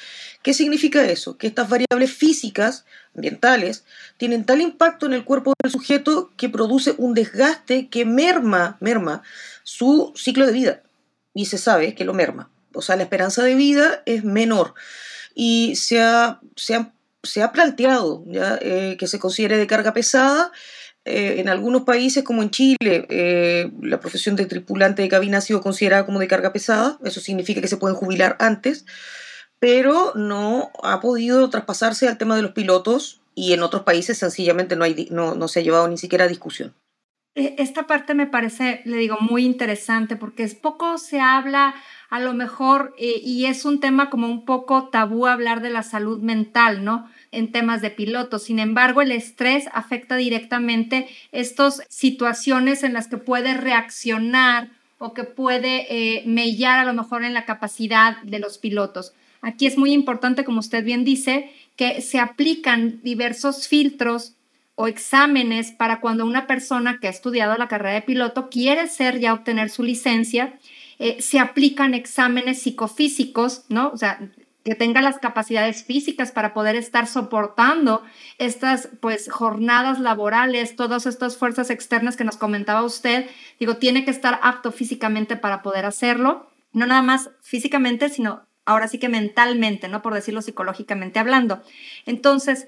¿Qué 0.42 0.52
significa 0.52 1.04
eso? 1.04 1.38
Que 1.38 1.46
estas 1.46 1.68
variables 1.68 2.12
físicas, 2.12 2.84
ambientales, 3.14 3.84
tienen 4.18 4.44
tal 4.44 4.60
impacto 4.60 5.06
en 5.06 5.14
el 5.14 5.24
cuerpo 5.24 5.54
del 5.62 5.72
sujeto 5.72 6.30
que 6.36 6.48
produce 6.48 6.94
un 6.98 7.14
desgaste 7.14 7.88
que 7.88 8.04
merma, 8.04 8.76
merma 8.80 9.22
su 9.62 10.12
ciclo 10.16 10.44
de 10.44 10.52
vida. 10.52 10.82
Y 11.32 11.46
se 11.46 11.56
sabe 11.56 11.94
que 11.94 12.04
lo 12.04 12.14
merma. 12.14 12.50
O 12.74 12.82
sea, 12.82 12.96
la 12.96 13.04
esperanza 13.04 13.42
de 13.42 13.54
vida 13.54 14.02
es 14.06 14.24
menor. 14.24 14.74
Y 15.34 15.76
se 15.76 16.02
ha, 16.02 16.40
se 16.56 16.74
planteado 17.52 18.24
¿ya? 18.26 18.58
Eh, 18.60 18.96
que 18.98 19.06
se 19.06 19.18
considere 19.18 19.56
de 19.56 19.66
carga 19.66 19.92
pesada. 19.92 20.52
Eh, 21.06 21.36
en 21.38 21.50
algunos 21.50 21.82
países, 21.82 22.24
como 22.24 22.42
en 22.42 22.50
Chile, 22.50 23.06
eh, 23.10 23.70
la 23.82 24.00
profesión 24.00 24.36
de 24.36 24.46
tripulante 24.46 25.02
de 25.02 25.08
cabina 25.08 25.38
ha 25.38 25.42
sido 25.42 25.60
considerada 25.60 26.06
como 26.06 26.18
de 26.18 26.28
carga 26.28 26.52
pesada. 26.52 26.98
Eso 27.04 27.20
significa 27.20 27.60
que 27.60 27.68
se 27.68 27.76
pueden 27.76 27.96
jubilar 27.96 28.36
antes 28.40 28.86
pero 29.64 30.12
no 30.14 30.70
ha 30.82 31.00
podido 31.00 31.48
traspasarse 31.48 32.06
al 32.06 32.18
tema 32.18 32.36
de 32.36 32.42
los 32.42 32.52
pilotos 32.52 33.22
y 33.34 33.54
en 33.54 33.62
otros 33.62 33.82
países 33.82 34.18
sencillamente 34.18 34.76
no, 34.76 34.84
hay, 34.84 35.08
no, 35.10 35.34
no 35.34 35.48
se 35.48 35.60
ha 35.60 35.62
llevado 35.62 35.88
ni 35.88 35.96
siquiera 35.96 36.26
a 36.26 36.28
discusión. 36.28 36.74
E, 37.34 37.56
esta 37.58 37.86
parte 37.86 38.14
me 38.14 38.26
parece, 38.26 38.82
le 38.84 38.96
digo, 38.96 39.16
muy 39.20 39.44
interesante 39.44 40.16
porque 40.16 40.44
es 40.44 40.54
poco 40.54 40.98
se 40.98 41.20
habla 41.20 41.74
a 42.08 42.20
lo 42.20 42.32
mejor 42.32 42.94
eh, 42.96 43.20
y 43.24 43.46
es 43.46 43.64
un 43.64 43.80
tema 43.80 44.08
como 44.08 44.28
un 44.28 44.44
poco 44.44 44.88
tabú 44.88 45.26
hablar 45.26 45.60
de 45.60 45.70
la 45.70 45.82
salud 45.82 46.20
mental, 46.20 46.84
¿no? 46.84 47.10
En 47.32 47.50
temas 47.50 47.82
de 47.82 47.90
pilotos. 47.90 48.44
Sin 48.44 48.60
embargo, 48.60 49.02
el 49.02 49.10
estrés 49.10 49.68
afecta 49.72 50.14
directamente 50.16 51.08
estas 51.32 51.82
situaciones 51.88 52.84
en 52.84 52.92
las 52.92 53.08
que 53.08 53.16
puede 53.16 53.54
reaccionar 53.54 54.70
o 54.98 55.12
que 55.12 55.24
puede 55.24 55.86
eh, 55.90 56.22
mellar 56.26 56.78
a 56.78 56.84
lo 56.84 56.94
mejor 56.94 57.24
en 57.24 57.34
la 57.34 57.44
capacidad 57.44 58.22
de 58.22 58.38
los 58.38 58.58
pilotos. 58.58 59.12
Aquí 59.42 59.66
es 59.66 59.76
muy 59.76 59.92
importante, 59.92 60.44
como 60.44 60.60
usted 60.60 60.84
bien 60.84 61.04
dice, 61.04 61.50
que 61.76 62.00
se 62.00 62.20
aplican 62.20 63.00
diversos 63.02 63.66
filtros 63.66 64.36
o 64.76 64.86
exámenes 64.86 65.70
para 65.70 66.00
cuando 66.00 66.26
una 66.26 66.46
persona 66.46 66.98
que 67.00 67.06
ha 67.06 67.10
estudiado 67.10 67.56
la 67.56 67.68
carrera 67.68 67.94
de 67.94 68.02
piloto 68.02 68.50
quiere 68.50 68.88
ser 68.88 69.20
ya 69.20 69.32
obtener 69.32 69.70
su 69.70 69.82
licencia, 69.82 70.58
eh, 70.98 71.20
se 71.20 71.38
aplican 71.38 71.94
exámenes 71.94 72.62
psicofísicos, 72.62 73.64
¿no? 73.68 73.90
O 73.90 73.96
sea, 73.96 74.18
que 74.64 74.74
tenga 74.74 75.02
las 75.02 75.18
capacidades 75.18 75.84
físicas 75.84 76.32
para 76.32 76.54
poder 76.54 76.74
estar 76.74 77.06
soportando 77.06 78.02
estas 78.38 78.88
pues 79.00 79.30
jornadas 79.30 80.00
laborales, 80.00 80.74
todas 80.74 81.06
estas 81.06 81.36
fuerzas 81.36 81.68
externas 81.70 82.16
que 82.16 82.24
nos 82.24 82.38
comentaba 82.38 82.82
usted, 82.82 83.28
digo, 83.60 83.76
tiene 83.76 84.04
que 84.04 84.10
estar 84.10 84.40
apto 84.42 84.72
físicamente 84.72 85.36
para 85.36 85.62
poder 85.62 85.84
hacerlo, 85.84 86.48
no 86.72 86.86
nada 86.86 87.02
más 87.02 87.30
físicamente, 87.42 88.08
sino 88.08 88.46
ahora 88.64 88.88
sí 88.88 88.98
que 88.98 89.10
mentalmente, 89.10 89.88
¿no? 89.88 90.00
Por 90.00 90.14
decirlo 90.14 90.40
psicológicamente 90.40 91.18
hablando. 91.18 91.62
Entonces, 92.06 92.66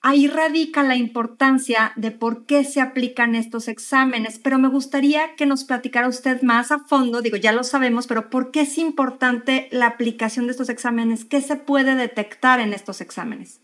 ahí 0.00 0.28
radica 0.28 0.82
la 0.82 0.96
importancia 0.96 1.92
de 1.96 2.10
por 2.10 2.46
qué 2.46 2.64
se 2.64 2.80
aplican 2.80 3.34
estos 3.34 3.68
exámenes, 3.68 4.38
pero 4.38 4.58
me 4.58 4.68
gustaría 4.68 5.34
que 5.36 5.46
nos 5.46 5.64
platicara 5.64 6.08
usted 6.08 6.42
más 6.42 6.70
a 6.70 6.80
fondo, 6.80 7.20
digo, 7.20 7.36
ya 7.36 7.52
lo 7.52 7.64
sabemos, 7.64 8.06
pero 8.06 8.30
¿por 8.30 8.50
qué 8.50 8.62
es 8.62 8.78
importante 8.78 9.68
la 9.70 9.86
aplicación 9.86 10.46
de 10.46 10.52
estos 10.52 10.68
exámenes? 10.68 11.24
¿Qué 11.24 11.40
se 11.40 11.56
puede 11.56 11.94
detectar 11.94 12.60
en 12.60 12.72
estos 12.72 13.00
exámenes? 13.00 13.60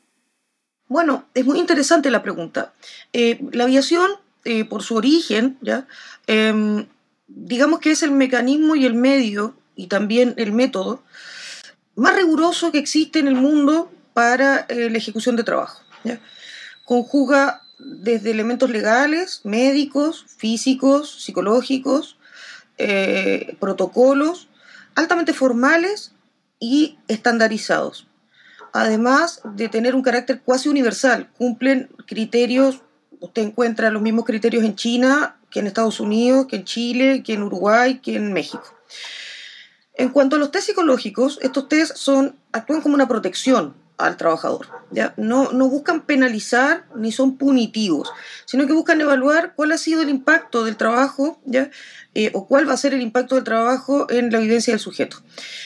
Bueno, 0.88 1.24
es 1.34 1.46
muy 1.46 1.58
interesante 1.58 2.10
la 2.10 2.22
pregunta. 2.22 2.74
Eh, 3.12 3.40
la 3.52 3.64
aviación, 3.64 4.10
eh, 4.44 4.64
por 4.64 4.82
su 4.82 4.96
origen, 4.96 5.56
¿ya? 5.62 5.86
Em, 6.26 6.86
digamos 7.26 7.80
que 7.80 7.90
es 7.90 8.02
el 8.02 8.10
mecanismo 8.10 8.76
y 8.76 8.84
el 8.84 8.94
medio 8.94 9.54
y 9.74 9.86
también 9.86 10.34
el 10.36 10.52
método 10.52 11.02
más 11.96 12.14
riguroso 12.16 12.70
que 12.70 12.78
existe 12.78 13.18
en 13.18 13.28
el 13.28 13.36
mundo 13.36 13.90
para 14.12 14.66
eh, 14.68 14.90
la 14.90 14.98
ejecución 14.98 15.36
de 15.36 15.44
trabajo. 15.44 15.83
Conjuga 16.84 17.62
desde 17.78 18.30
elementos 18.30 18.70
legales, 18.70 19.40
médicos, 19.44 20.24
físicos, 20.36 21.22
psicológicos, 21.22 22.18
eh, 22.78 23.56
protocolos, 23.60 24.48
altamente 24.94 25.32
formales 25.32 26.12
y 26.58 26.98
estandarizados. 27.08 28.06
Además 28.72 29.40
de 29.44 29.68
tener 29.68 29.94
un 29.94 30.02
carácter 30.02 30.40
cuasi 30.40 30.68
universal, 30.68 31.30
cumplen 31.36 31.88
criterios, 32.06 32.82
usted 33.20 33.42
encuentra 33.42 33.90
los 33.90 34.02
mismos 34.02 34.24
criterios 34.24 34.64
en 34.64 34.74
China 34.74 35.36
que 35.50 35.60
en 35.60 35.68
Estados 35.68 36.00
Unidos, 36.00 36.46
que 36.46 36.56
en 36.56 36.64
Chile, 36.64 37.22
que 37.22 37.34
en 37.34 37.44
Uruguay, 37.44 38.00
que 38.00 38.16
en 38.16 38.32
México. 38.32 38.64
En 39.94 40.08
cuanto 40.08 40.34
a 40.34 40.38
los 40.40 40.50
test 40.50 40.66
psicológicos, 40.66 41.38
estos 41.40 41.68
test 41.68 41.96
son, 41.96 42.36
actúan 42.50 42.80
como 42.80 42.96
una 42.96 43.06
protección 43.06 43.74
al 43.96 44.16
trabajador. 44.16 44.66
¿ya? 44.90 45.14
No, 45.16 45.52
no 45.52 45.68
buscan 45.68 46.02
penalizar 46.02 46.84
ni 46.96 47.12
son 47.12 47.36
punitivos, 47.36 48.12
sino 48.44 48.66
que 48.66 48.72
buscan 48.72 49.00
evaluar 49.00 49.54
cuál 49.54 49.72
ha 49.72 49.78
sido 49.78 50.02
el 50.02 50.08
impacto 50.08 50.64
del 50.64 50.76
trabajo 50.76 51.40
¿ya? 51.44 51.70
Eh, 52.14 52.30
o 52.34 52.46
cuál 52.46 52.68
va 52.68 52.74
a 52.74 52.76
ser 52.76 52.94
el 52.94 53.02
impacto 53.02 53.34
del 53.34 53.44
trabajo 53.44 54.10
en 54.10 54.30
la 54.30 54.38
evidencia 54.38 54.72
del 54.72 54.80
sujeto. 54.80 55.18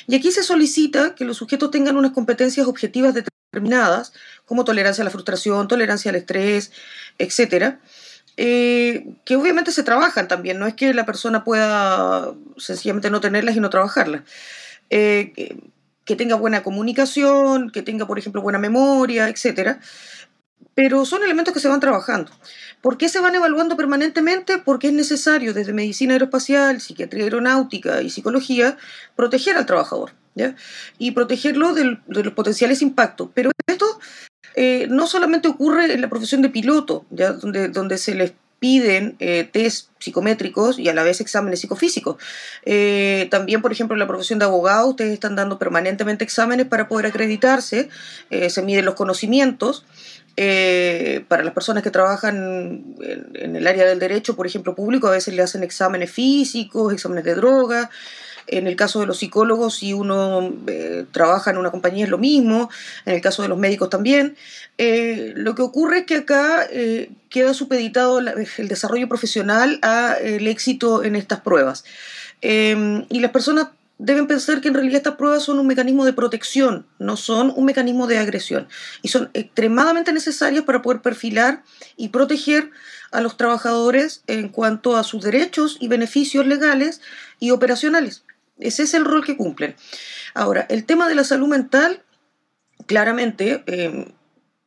Y 0.07 0.15
aquí 0.15 0.33
se 0.33 0.43
solicita 0.43 1.15
que 1.15 1.25
los 1.25 1.37
sujetos 1.37 1.71
tengan 1.71 1.97
unas 1.97 2.13
competencias 2.13 2.67
objetivas 2.67 3.15
determinadas, 3.15 4.13
como 4.45 4.65
tolerancia 4.65 5.03
a 5.03 5.05
la 5.05 5.11
frustración, 5.11 5.69
tolerancia 5.69 6.11
al 6.11 6.17
estrés, 6.17 6.73
etcétera, 7.19 7.81
eh, 8.37 9.17
que 9.25 9.37
obviamente 9.37 9.73
se 9.73 9.83
trabajan 9.83 10.29
también, 10.29 10.59
no 10.59 10.67
es 10.67 10.75
que 10.75 10.95
la 10.95 11.05
persona 11.05 11.45
pueda 11.45 12.35
sencillamente 12.57 13.11
no 13.11 13.21
tenerlas 13.21 13.57
y 13.57 13.61
no 13.61 13.69
trabajarlas. 13.69 14.23
Eh, 14.91 15.59
que, 16.09 16.17
tenga 16.17 16.37
buena 16.37 16.63
comunicación, 16.63 17.71
que 17.71 17.83
tenga, 17.83 18.07
por 18.07 18.19
ejemplo, 18.19 18.43
buena 18.43 18.59
memoria, 18.59 19.29
etc. 19.29 19.79
Pero 20.75 21.05
son 21.05 21.23
elementos 21.23 21.53
que 21.55 21.61
se 21.61 21.69
van 21.69 21.81
trabajando. 21.81 22.33
¿Por 22.81 22.97
qué 22.97 23.09
se 23.09 23.21
van 23.21 23.35
evaluando 23.35 23.77
permanentemente? 23.77 24.59
Porque 24.59 24.89
es 24.89 24.93
necesario 24.93 25.53
desde 25.53 25.73
medicina 25.73 26.15
aeroespacial, 26.15 26.81
psiquiatría 26.81 27.25
aeronáutica 27.25 28.03
y 28.03 28.11
psicología 28.11 28.77
proteger 29.17 29.57
al 29.57 29.67
trabajador 29.67 30.13
¿ya? 30.35 30.55
y 30.99 31.11
protegerlo 31.11 31.75
de 31.75 31.99
los 32.07 32.33
potenciales 32.33 32.83
impactos. 32.83 33.31
Pero 33.35 33.51
esto 33.67 34.01
eh, 34.55 34.87
no 34.89 35.07
solamente 35.07 35.49
ocurre 35.49 35.93
en 35.93 36.01
la 36.01 36.09
profesión 36.09 36.43
de 36.43 36.49
piloto, 36.49 37.07
¿ya? 37.11 37.33
Donde, 37.33 37.69
donde 37.69 37.99
se 37.99 38.15
les 38.15 38.33
piden 38.59 39.17
eh, 39.19 39.49
test 39.51 39.89
psicométricos 39.99 40.79
y 40.79 40.89
a 40.89 40.95
la 40.95 41.03
vez 41.03 41.21
exámenes 41.21 41.61
psicofísicos. 41.61 42.17
Eh, 42.65 43.29
también, 43.31 43.63
por 43.63 43.73
ejemplo, 43.73 43.95
en 43.95 44.01
la 44.01 44.07
profesión 44.07 44.39
de 44.39 44.45
abogado, 44.45 44.89
ustedes 44.89 45.13
están 45.13 45.37
dando 45.37 45.59
permanentemente 45.59 46.25
exámenes 46.25 46.67
para 46.67 46.89
poder 46.89 47.07
acreditarse, 47.07 47.89
se 48.31 48.63
miden 48.63 48.85
los 48.85 48.95
conocimientos. 48.95 49.85
para 51.29 51.43
las 51.43 51.53
personas 51.53 51.83
que 51.83 51.91
trabajan 51.91 52.95
en, 53.01 53.31
en, 53.35 53.57
el 53.57 53.67
área 53.67 53.85
del 53.85 53.99
derecho, 53.99 54.37
por 54.37 54.47
ejemplo, 54.47 54.75
público, 54.75 55.09
a 55.09 55.13
veces 55.13 55.35
le 55.35 55.43
hacen 55.43 55.63
exámenes 55.63 56.11
físicos, 56.11 56.93
exámenes 56.93 57.25
de 57.25 57.35
droga, 57.35 57.91
en 58.51 58.67
el 58.67 58.77
caso 58.77 59.01
de 59.01 59.07
los 59.07 59.19
psicólogos, 59.19 59.77
si 59.77 59.93
uno 59.93 60.53
eh, 60.67 61.05
trabaja 61.13 61.51
en 61.51 61.59
una 61.59 61.71
compañía 61.71 62.05
es 62.05 62.11
lo 62.11 62.19
mismo, 62.19 62.71
en 63.05 63.15
el 63.15 63.21
caso 63.21 63.43
de 63.43 63.49
los 63.49 63.59
médicos 63.59 63.91
también. 63.91 64.37
Eh, 64.79 65.33
lo 65.37 65.55
que 65.55 65.63
ocurre 65.63 66.01
es 66.01 66.07
que 66.07 66.17
acá 66.17 66.67
eh, 66.71 67.11
queda 67.29 67.55
supeditado 67.55 68.19
el 68.19 68.69
desarrollo 68.69 69.09
profesional 69.09 69.79
al 69.83 70.47
éxito 70.47 71.05
en 71.05 71.17
estas 71.17 71.41
pruebas. 71.41 71.85
Em, 72.41 73.05
y 73.09 73.21
las 73.21 73.33
personas 73.33 73.69
deben 73.99 74.29
pensar 74.29 74.61
que 74.61 74.69
en 74.69 74.75
realidad 74.75 74.99
estas 74.99 75.17
pruebas 75.17 75.43
son 75.43 75.59
un 75.59 75.67
mecanismo 75.67 76.05
de 76.05 76.13
protección, 76.13 76.87
no 77.01 77.17
son 77.17 77.53
un 77.55 77.65
mecanismo 77.65 78.07
de 78.07 78.19
agresión. 78.19 78.69
Y 79.03 79.09
son 79.09 79.31
extremadamente 79.35 80.13
necesarias 80.13 80.65
para 80.65 80.83
poder 80.83 81.03
perfilar 81.03 81.65
y 81.97 82.09
proteger 82.09 82.71
a 83.11 83.21
los 83.21 83.37
trabajadores 83.37 84.23
en 84.27 84.49
cuanto 84.51 84.97
a 84.97 85.03
sus 85.03 85.25
derechos 85.25 85.79
y 85.81 85.89
beneficios 85.89 86.47
legales 86.47 87.01
y 87.41 87.51
operacionales 87.51 88.25
Ese 88.59 88.83
es 88.85 88.95
el 88.95 89.05
rol 89.05 89.25
que 89.25 89.37
cumplen. 89.37 89.77
Ahora, 90.35 90.67
el 90.69 90.85
tema 90.85 91.09
de 91.09 91.15
la 91.15 91.25
salud 91.25 91.49
mental, 91.49 92.03
claramente, 92.87 93.63
eh, 93.67 94.07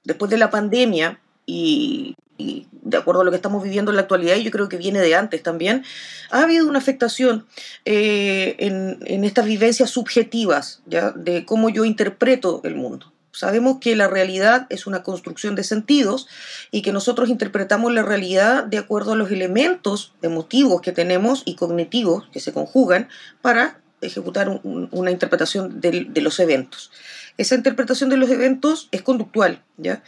después 0.03 0.31
de 0.31 0.37
la 0.37 0.49
pandemia 0.49 1.19
y, 1.45 2.15
de 2.37 2.97
acuerdo 2.97 3.21
a 3.21 3.23
lo 3.23 3.31
que 3.31 3.35
estamos 3.35 3.63
viviendo 3.63 3.91
en 3.91 3.95
la 3.97 4.03
actualidad, 4.03 4.35
y 4.35 4.43
yo 4.43 4.51
creo 4.51 4.67
que 4.67 4.77
viene 4.77 4.99
de 4.99 5.15
antes 5.15 5.43
también, 5.43 5.83
ha 6.31 6.43
habido 6.43 6.67
una 6.67 6.79
afectación 6.79 7.45
eh, 7.85 8.55
en, 8.57 9.23
estas 9.23 9.45
vivencias 9.45 9.91
subjetivas, 9.91 10.81
¿ya? 10.87 11.11
de 11.11 11.45
cómo 11.45 11.69
yo 11.69 11.85
interpreto 11.85 12.61
el 12.63 12.75
mundo. 12.75 13.11
Sabemos 13.33 13.77
que 13.79 13.95
la 13.95 14.07
realidad 14.07 14.67
es 14.69 14.87
una 14.87 15.03
construcción 15.03 15.55
de 15.55 15.63
sentidos 15.63 16.27
y 16.69 16.81
que 16.81 16.91
nosotros 16.91 17.29
interpretamos 17.29 17.93
la 17.93 18.03
realidad 18.03 18.65
de 18.65 18.77
acuerdo 18.77 19.13
a 19.13 19.15
los 19.15 19.31
elementos 19.31 20.13
emotivos 20.21 20.81
que 20.81 20.91
tenemos 20.91 21.43
y 21.45 21.55
cognitivos 21.55 22.27
que 22.33 22.41
se 22.41 22.51
conjugan 22.51 23.07
para 23.41 23.80
ejecutar 24.01 24.61
una 24.63 25.11
interpretación 25.11 25.79
de, 25.79 26.21
los 26.21 26.39
eventos. 26.39 26.91
Esa 27.37 27.55
interpretación 27.55 28.09
de 28.09 28.17
los 28.17 28.29
eventos 28.29 28.89
es 28.91 29.01
conductual, 29.01 29.63
¿ya? 29.77 30.03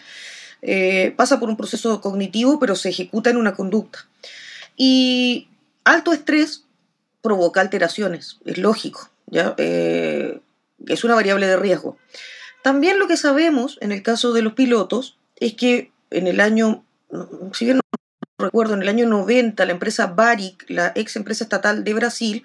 Eh, 0.61 1.13
pasa 1.17 1.39
por 1.39 1.49
un 1.49 1.57
proceso 1.57 2.01
cognitivo, 2.01 2.59
pero 2.59 2.75
se 2.75 2.89
ejecuta 2.89 3.29
en 3.29 3.37
una 3.37 3.53
conducta. 3.53 4.07
Y 4.75 5.47
alto 5.83 6.13
estrés 6.13 6.65
provoca 7.21 7.61
alteraciones, 7.61 8.39
es 8.45 8.57
lógico, 8.57 9.09
¿ya? 9.27 9.55
Eh, 9.57 10.39
es 10.87 11.03
una 11.03 11.15
variable 11.15 11.47
de 11.47 11.57
riesgo. 11.57 11.97
También 12.63 12.99
lo 12.99 13.07
que 13.07 13.17
sabemos 13.17 13.77
en 13.81 13.91
el 13.91 14.03
caso 14.03 14.33
de 14.33 14.41
los 14.41 14.53
pilotos 14.53 15.17
es 15.35 15.53
que 15.53 15.91
en 16.11 16.27
el 16.27 16.39
año, 16.39 16.83
recuerdo, 18.37 18.73
en 18.73 18.81
el 18.81 18.89
año 18.89 19.07
90 19.07 19.65
la 19.65 19.71
empresa 19.71 20.07
Baric, 20.07 20.65
la 20.69 20.91
ex 20.95 21.15
empresa 21.15 21.43
estatal 21.43 21.83
de 21.83 21.93
Brasil, 21.93 22.43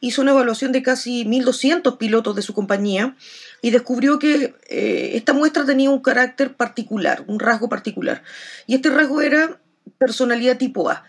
hizo 0.00 0.22
una 0.22 0.32
evaluación 0.32 0.72
de 0.72 0.82
casi 0.82 1.24
1.200 1.24 1.98
pilotos 1.98 2.36
de 2.36 2.42
su 2.42 2.54
compañía 2.54 3.16
y 3.62 3.70
descubrió 3.70 4.18
que 4.18 4.54
eh, 4.68 5.10
esta 5.14 5.32
muestra 5.32 5.64
tenía 5.64 5.90
un 5.90 6.00
carácter 6.00 6.54
particular, 6.54 7.24
un 7.26 7.40
rasgo 7.40 7.68
particular. 7.68 8.22
Y 8.66 8.74
este 8.74 8.90
rasgo 8.90 9.20
era 9.20 9.60
personalidad 9.98 10.58
tipo 10.58 10.90
A. 10.90 11.04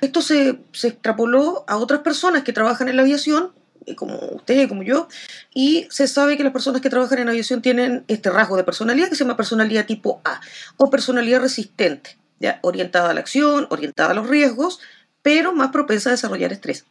Esto 0.00 0.22
se, 0.22 0.58
se 0.72 0.88
extrapoló 0.88 1.64
a 1.68 1.76
otras 1.76 2.00
personas 2.00 2.42
que 2.42 2.52
trabajan 2.52 2.88
en 2.88 2.96
la 2.96 3.02
aviación, 3.02 3.52
eh, 3.86 3.94
como 3.94 4.18
usted, 4.32 4.68
como 4.68 4.82
yo, 4.82 5.08
y 5.54 5.86
se 5.90 6.08
sabe 6.08 6.36
que 6.36 6.42
las 6.42 6.52
personas 6.52 6.80
que 6.80 6.90
trabajan 6.90 7.20
en 7.20 7.28
aviación 7.28 7.62
tienen 7.62 8.04
este 8.08 8.30
rasgo 8.30 8.56
de 8.56 8.64
personalidad 8.64 9.08
que 9.08 9.14
se 9.14 9.24
llama 9.24 9.36
personalidad 9.36 9.86
tipo 9.86 10.20
A 10.24 10.40
o 10.76 10.90
personalidad 10.90 11.40
resistente, 11.40 12.18
orientada 12.62 13.10
a 13.10 13.14
la 13.14 13.20
acción, 13.20 13.66
orientada 13.70 14.10
a 14.10 14.14
los 14.14 14.28
riesgos, 14.28 14.80
pero 15.22 15.52
más 15.52 15.70
propensa 15.70 16.10
a 16.10 16.12
desarrollar 16.12 16.52
estrés, 16.52 16.84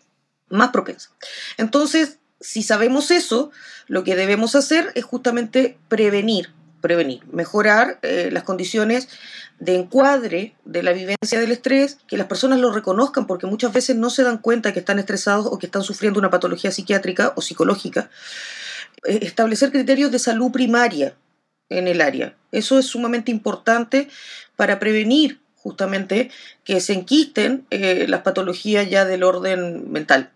más 0.49 0.69
propensa. 0.69 1.09
Entonces, 1.57 2.17
si 2.39 2.63
sabemos 2.63 3.11
eso, 3.11 3.51
lo 3.87 4.03
que 4.03 4.15
debemos 4.15 4.55
hacer 4.55 4.91
es 4.95 5.05
justamente 5.05 5.77
prevenir, 5.87 6.51
prevenir, 6.81 7.25
mejorar 7.31 7.99
eh, 8.01 8.29
las 8.31 8.43
condiciones 8.43 9.07
de 9.59 9.75
encuadre 9.75 10.55
de 10.65 10.83
la 10.83 10.91
vivencia 10.91 11.39
del 11.39 11.51
estrés, 11.51 11.99
que 12.07 12.17
las 12.17 12.27
personas 12.27 12.59
lo 12.59 12.71
reconozcan 12.71 13.27
porque 13.27 13.47
muchas 13.47 13.71
veces 13.71 13.95
no 13.95 14.09
se 14.09 14.23
dan 14.23 14.39
cuenta 14.39 14.73
que 14.73 14.79
están 14.79 14.99
estresados 14.99 15.45
o 15.45 15.57
que 15.57 15.67
están 15.67 15.83
sufriendo 15.83 16.19
una 16.19 16.29
patología 16.29 16.71
psiquiátrica 16.71 17.33
o 17.35 17.41
psicológica. 17.41 18.09
Eh, 19.05 19.19
establecer 19.21 19.71
criterios 19.71 20.11
de 20.11 20.19
salud 20.19 20.51
primaria 20.51 21.15
en 21.69 21.87
el 21.87 22.01
área. 22.01 22.35
Eso 22.51 22.77
es 22.77 22.87
sumamente 22.87 23.31
importante 23.31 24.09
para 24.55 24.79
prevenir 24.79 25.39
justamente 25.63 26.29
que 26.63 26.79
se 26.81 26.93
enquisten 26.93 27.65
eh, 27.71 28.05
las 28.07 28.21
patologías 28.21 28.89
ya 28.89 29.05
del 29.05 29.23
orden 29.23 29.91
mental 29.91 30.31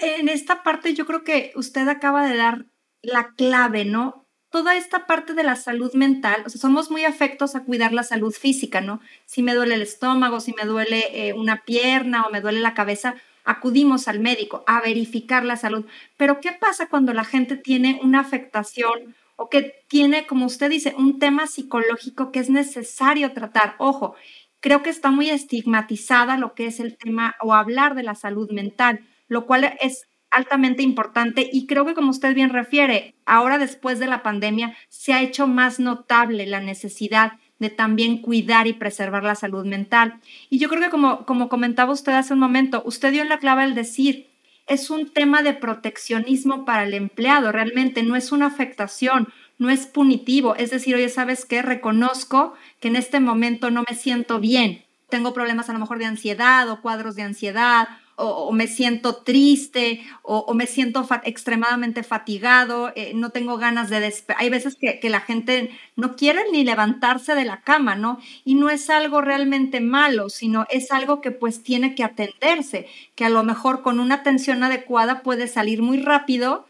en 0.00 0.28
esta 0.28 0.62
parte 0.62 0.94
yo 0.94 1.06
creo 1.06 1.24
que 1.24 1.52
usted 1.54 1.88
acaba 1.88 2.26
de 2.26 2.36
dar 2.36 2.66
la 3.02 3.34
clave, 3.34 3.84
¿no? 3.84 4.26
Toda 4.50 4.76
esta 4.76 5.06
parte 5.06 5.34
de 5.34 5.42
la 5.42 5.56
salud 5.56 5.92
mental, 5.92 6.42
o 6.46 6.48
sea, 6.48 6.60
somos 6.60 6.90
muy 6.90 7.04
afectos 7.04 7.54
a 7.54 7.64
cuidar 7.64 7.92
la 7.92 8.02
salud 8.02 8.32
física, 8.32 8.80
¿no? 8.80 9.00
Si 9.26 9.42
me 9.42 9.54
duele 9.54 9.74
el 9.74 9.82
estómago, 9.82 10.40
si 10.40 10.54
me 10.54 10.64
duele 10.64 11.28
eh, 11.28 11.34
una 11.34 11.64
pierna 11.64 12.24
o 12.24 12.30
me 12.30 12.40
duele 12.40 12.60
la 12.60 12.74
cabeza, 12.74 13.16
acudimos 13.44 14.08
al 14.08 14.20
médico 14.20 14.64
a 14.66 14.80
verificar 14.80 15.44
la 15.44 15.56
salud. 15.56 15.84
Pero 16.16 16.40
¿qué 16.40 16.52
pasa 16.52 16.88
cuando 16.88 17.12
la 17.12 17.24
gente 17.24 17.56
tiene 17.56 18.00
una 18.02 18.20
afectación 18.20 19.14
o 19.38 19.48
que 19.48 19.84
tiene, 19.88 20.26
como 20.26 20.44
usted 20.44 20.68
dice, 20.68 20.94
un 20.98 21.18
tema 21.18 21.46
psicológico 21.46 22.32
que 22.32 22.40
es 22.40 22.50
necesario 22.50 23.32
tratar? 23.32 23.76
Ojo, 23.78 24.14
creo 24.60 24.82
que 24.82 24.90
está 24.90 25.10
muy 25.10 25.30
estigmatizada 25.30 26.36
lo 26.36 26.54
que 26.54 26.66
es 26.66 26.80
el 26.80 26.98
tema 26.98 27.36
o 27.40 27.54
hablar 27.54 27.94
de 27.94 28.02
la 28.02 28.14
salud 28.14 28.50
mental 28.50 29.00
lo 29.28 29.46
cual 29.46 29.76
es 29.80 30.08
altamente 30.30 30.82
importante 30.82 31.48
y 31.50 31.66
creo 31.66 31.86
que 31.86 31.94
como 31.94 32.10
usted 32.10 32.34
bien 32.34 32.50
refiere, 32.50 33.14
ahora 33.24 33.58
después 33.58 33.98
de 33.98 34.06
la 34.06 34.22
pandemia 34.22 34.74
se 34.88 35.12
ha 35.12 35.22
hecho 35.22 35.46
más 35.46 35.78
notable 35.78 36.46
la 36.46 36.60
necesidad 36.60 37.32
de 37.58 37.70
también 37.70 38.20
cuidar 38.20 38.66
y 38.66 38.72
preservar 38.72 39.24
la 39.24 39.34
salud 39.34 39.64
mental. 39.66 40.20
Y 40.48 40.58
yo 40.58 40.68
creo 40.68 40.82
que 40.82 40.90
como, 40.90 41.24
como 41.24 41.48
comentaba 41.48 41.92
usted 41.92 42.12
hace 42.12 42.34
un 42.34 42.38
momento, 42.38 42.82
usted 42.84 43.10
dio 43.10 43.22
en 43.22 43.28
la 43.28 43.38
clave 43.38 43.62
al 43.62 43.74
decir, 43.74 44.27
es 44.68 44.90
un 44.90 45.10
tema 45.10 45.42
de 45.42 45.54
proteccionismo 45.54 46.64
para 46.64 46.84
el 46.84 46.94
empleado, 46.94 47.52
realmente 47.52 48.02
no 48.02 48.16
es 48.16 48.32
una 48.32 48.46
afectación, 48.46 49.28
no 49.58 49.70
es 49.70 49.86
punitivo, 49.86 50.54
es 50.54 50.70
decir, 50.70 50.94
oye, 50.94 51.08
¿sabes 51.08 51.44
qué? 51.44 51.62
Reconozco 51.62 52.54
que 52.80 52.88
en 52.88 52.96
este 52.96 53.20
momento 53.20 53.70
no 53.70 53.84
me 53.88 53.96
siento 53.96 54.38
bien, 54.40 54.84
tengo 55.08 55.32
problemas 55.32 55.68
a 55.68 55.72
lo 55.72 55.78
mejor 55.78 55.98
de 55.98 56.04
ansiedad 56.04 56.68
o 56.70 56.80
cuadros 56.80 57.16
de 57.16 57.22
ansiedad 57.22 57.88
o, 58.18 58.52
me 58.52 58.66
siento 58.66 59.16
triste 59.16 60.00
o, 60.22 60.52
me 60.52 60.66
siento 60.66 61.06
extremadamente 61.24 62.02
fatigado, 62.02 62.92
eh, 62.96 63.12
no 63.14 63.30
tengo 63.30 63.56
ganas 63.58 63.90
de 63.90 64.12
Hay 64.36 64.50
veces 64.50 64.74
que, 64.74 64.98
que, 64.98 65.08
la 65.08 65.20
gente 65.20 65.70
no 65.96 66.16
quiere 66.16 66.42
ni 66.52 66.64
levantarse 66.64 67.34
de 67.34 67.44
la 67.44 67.62
cama, 67.62 67.94
¿no? 67.94 68.18
Y 68.44 68.56
no 68.56 68.70
es 68.70 68.90
algo 68.90 69.20
realmente 69.20 69.80
malo, 69.80 70.28
sino 70.28 70.66
es 70.68 70.90
algo 70.90 71.20
que 71.20 71.30
pues 71.30 71.62
tiene 71.62 71.94
que 71.94 72.04
atenderse, 72.04 72.86
que 73.14 73.24
a 73.24 73.30
lo 73.30 73.44
mejor 73.44 73.82
con 73.82 74.00
una 74.00 74.16
atención 74.16 74.62
adecuada 74.64 75.22
puede 75.22 75.46
salir 75.46 75.80
muy 75.80 76.02
rápido, 76.02 76.66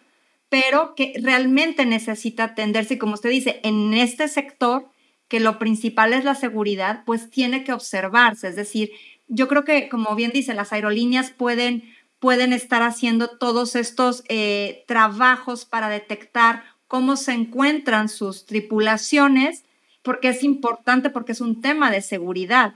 pero 0.51 0.95
que 0.95 1.15
realmente 1.23 1.87
necesita 1.87 2.45
atenderse. 2.45 2.95
Y 2.95 2.99
como 2.99 3.15
usted 3.15 3.31
dice, 3.31 3.61
en 3.63 3.95
este 3.95 4.29
sector, 4.29 4.91
que 5.29 5.41
lo 5.41 5.59
principal 5.59 6.13
es 6.15 6.25
la 6.25 6.35
seguridad, 6.35 7.03
pues 7.05 7.31
tiene 7.31 7.63
que 7.65 7.73
observarse, 7.73 8.49
es 8.49 8.57
decir, 8.57 8.91
yo 9.29 9.49
creo 9.49 9.65
que, 9.65 9.89
como 9.89 10.15
bien 10.15 10.33
dice, 10.33 10.55
las 10.55 10.73
aerolíneas 10.73 11.31
pueden, 11.31 11.85
pueden 12.19 12.53
estar 12.53 12.83
haciendo 12.83 13.29
todos 13.29 13.77
estos 13.77 14.25
eh, 14.29 14.85
trabajos 14.87 15.65
para 15.65 15.89
detectar 15.89 16.65
cómo 16.87 17.17
se 17.17 17.33
encuentran 17.33 18.09
sus 18.09 18.47
tripulaciones, 18.47 19.65
porque 20.03 20.31
es 20.31 20.43
importante, 20.43 21.11
porque 21.11 21.33
es 21.33 21.41
un 21.41 21.61
tema 21.61 21.91
de 21.91 22.01
seguridad. 22.01 22.75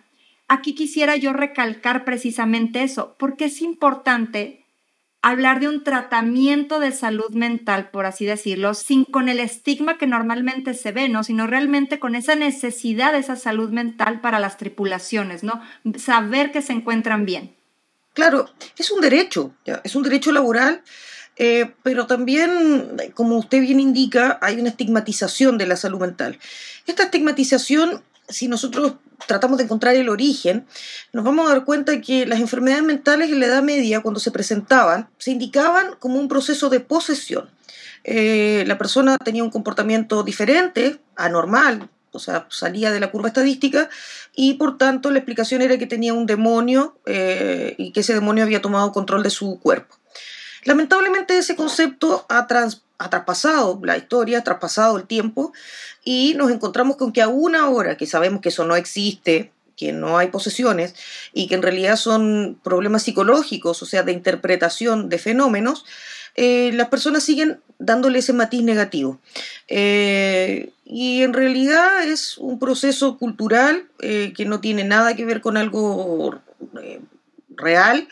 Aquí 0.49 0.75
quisiera 0.75 1.17
yo 1.17 1.33
recalcar 1.33 2.05
precisamente 2.05 2.83
eso, 2.83 3.17
porque 3.19 3.47
es 3.47 3.63
importante 3.63 4.62
hablar 5.23 5.61
de 5.61 5.69
un 5.69 5.85
tratamiento 5.85 6.81
de 6.81 6.91
salud 6.91 7.31
mental, 7.31 7.91
por 7.91 8.07
así 8.07 8.27
decirlo, 8.27 8.75
sin 8.75 9.05
con 9.05 9.29
el 9.29 9.39
estigma 9.39 9.97
que 9.97 10.09
normalmente 10.09 10.75
se 10.75 10.91
ve, 10.91 11.09
¿no? 11.09 11.23
Sino 11.23 11.47
realmente 11.47 12.01
con 12.01 12.17
esa 12.17 12.35
necesidad 12.35 13.13
de 13.13 13.21
esa 13.21 13.37
salud 13.37 13.71
mental 13.71 14.21
para 14.21 14.41
las 14.41 14.59
tripulaciones, 14.59 15.45
¿no? 15.45 15.63
Saber 15.97 16.51
que 16.51 16.61
se 16.61 16.73
encuentran 16.73 17.25
bien. 17.25 17.55
Claro, 18.15 18.51
es 18.77 18.91
un 18.91 19.01
derecho, 19.01 19.55
es 19.85 19.95
un 19.95 20.03
derecho 20.03 20.33
laboral, 20.33 20.83
eh, 21.37 21.73
pero 21.83 22.07
también, 22.07 22.97
como 23.15 23.39
usted 23.39 23.61
bien 23.63 23.81
indica, 23.81 24.39
hay 24.43 24.61
una 24.61 24.71
estigmatización 24.71 25.57
de 25.57 25.67
la 25.67 25.77
salud 25.77 26.01
mental. 26.01 26.39
Esta 26.87 27.05
estigmatización 27.05 28.03
si 28.33 28.49
nosotros 28.49 28.95
tratamos 29.27 29.59
de 29.59 29.65
encontrar 29.65 29.95
el 29.95 30.09
origen, 30.09 30.67
nos 31.13 31.25
vamos 31.25 31.47
a 31.47 31.55
dar 31.55 31.65
cuenta 31.65 32.01
que 32.01 32.27
las 32.27 32.41
enfermedades 32.41 32.85
mentales 32.85 33.31
en 33.31 33.41
la 33.41 33.47
Edad 33.47 33.63
Media, 33.63 34.01
cuando 34.01 34.21
se 34.21 34.31
presentaban, 34.31 35.09
se 35.19 35.31
indicaban 35.31 35.95
como 35.99 36.19
un 36.19 36.29
proceso 36.29 36.69
de 36.69 36.81
posesión. 36.81 37.49
Eh, 38.05 38.65
la 38.67 38.79
persona 38.79 39.17
tenía 39.19 39.45
un 39.45 39.51
comportamiento 39.51 40.23
diferente, 40.25 40.99
anormal, 41.15 41.89
o 42.11 42.19
sea, 42.19 42.47
salía 42.51 42.91
de 42.91 43.01
la 43.01 43.11
curva 43.11 43.29
estadística 43.29 43.89
y 44.35 44.55
por 44.55 44.77
tanto 44.77 45.11
la 45.11 45.19
explicación 45.19 45.63
era 45.63 45.79
que 45.79 45.87
tenía 45.87 46.13
un 46.13 46.27
demonio 46.27 46.99
eh, 47.07 47.75
y 47.79 47.93
que 47.93 48.01
ese 48.01 48.15
demonio 48.15 48.45
había 48.45 48.61
tomado 48.61 48.93
control 48.93 49.23
de 49.23 49.31
su 49.31 49.59
cuerpo. 49.61 49.97
Lamentablemente 50.65 51.39
ese 51.39 51.57
concepto 51.57 52.27
ha, 52.29 52.47
ha 53.03 53.11
traspasado 53.11 53.81
la 53.83 53.97
historia, 53.97 54.39
ha 54.39 54.45
traspasado 54.45 54.97
el 54.97 55.07
tiempo 55.07 55.53
y 56.05 56.35
nos 56.37 56.51
encontramos 56.51 56.97
con 56.97 57.13
que 57.13 57.23
aún 57.23 57.55
ahora 57.55 57.97
que 57.97 58.07
sabemos 58.07 58.41
que 58.41 58.51
eso 58.51 58.65
no 58.65 58.77
existe, 58.77 59.51
que 59.77 59.93
no 59.93 60.19
hay 60.19 60.29
posesiones 60.29 60.95
y 61.33 61.49
que 61.49 61.55
en 61.55 61.63
realidad 61.63 61.97
son 61.97 62.59
problemas 62.63 63.03
psicológicos, 63.03 63.83
o 63.83 63.87
sea, 63.87 64.03
de 64.03 64.13
interpretación 64.13 65.09
de 65.09 65.19
fenómenos, 65.19 65.85
eh, 66.35 66.71
las 66.75 66.89
personas 66.89 67.25
siguen 67.25 67.61
dándole 67.79 68.21
ese 68.21 68.33
matiz 68.33 68.63
negativo. 68.63 69.21
Eh, 69.69 70.71
y 70.85 71.23
en 71.23 71.33
realidad 71.33 72.05
es 72.05 72.39
un 72.39 72.59
proceso 72.59 73.19
cultural 73.19 73.89
eh, 74.01 74.33
que 74.37 74.45
no 74.45 74.61
tiene 74.61 74.85
nada 74.85 75.17
que 75.17 75.25
ver 75.25 75.41
con 75.41 75.57
algo 75.57 76.41
real 77.57 78.09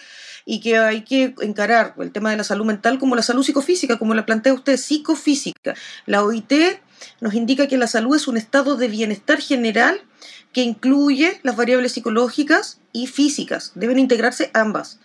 y 0.51 0.59
que 0.59 0.79
hay 0.79 1.03
que 1.03 1.33
encarar 1.43 1.95
el 2.01 2.11
tema 2.11 2.33
de 2.33 2.37
la 2.37 2.43
salud 2.43 2.65
mental 2.65 2.99
como 2.99 3.15
la 3.15 3.23
salud 3.23 3.45
psicofísica, 3.45 4.01
como 4.01 4.15
la 4.15 4.27
plantea 4.27 4.53
usted, 4.53 4.77
psicofísica. 4.79 5.77
La 6.07 6.25
OIT 6.25 6.53
nos 7.21 7.35
indica 7.35 7.69
que 7.69 7.79
la 7.79 7.87
salud 7.87 8.17
es 8.17 8.27
un 8.27 8.37
estado 8.37 8.75
de 8.75 8.89
bienestar 8.89 9.41
general 9.41 10.01
que 10.53 10.63
incluye 10.63 11.39
las 11.45 11.55
variables 11.55 11.93
psicológicas 11.93 12.81
y 12.93 13.07
físicas. 13.07 13.71
Deben 13.77 14.01
integrarse 14.01 14.51
ambas. 14.53 14.99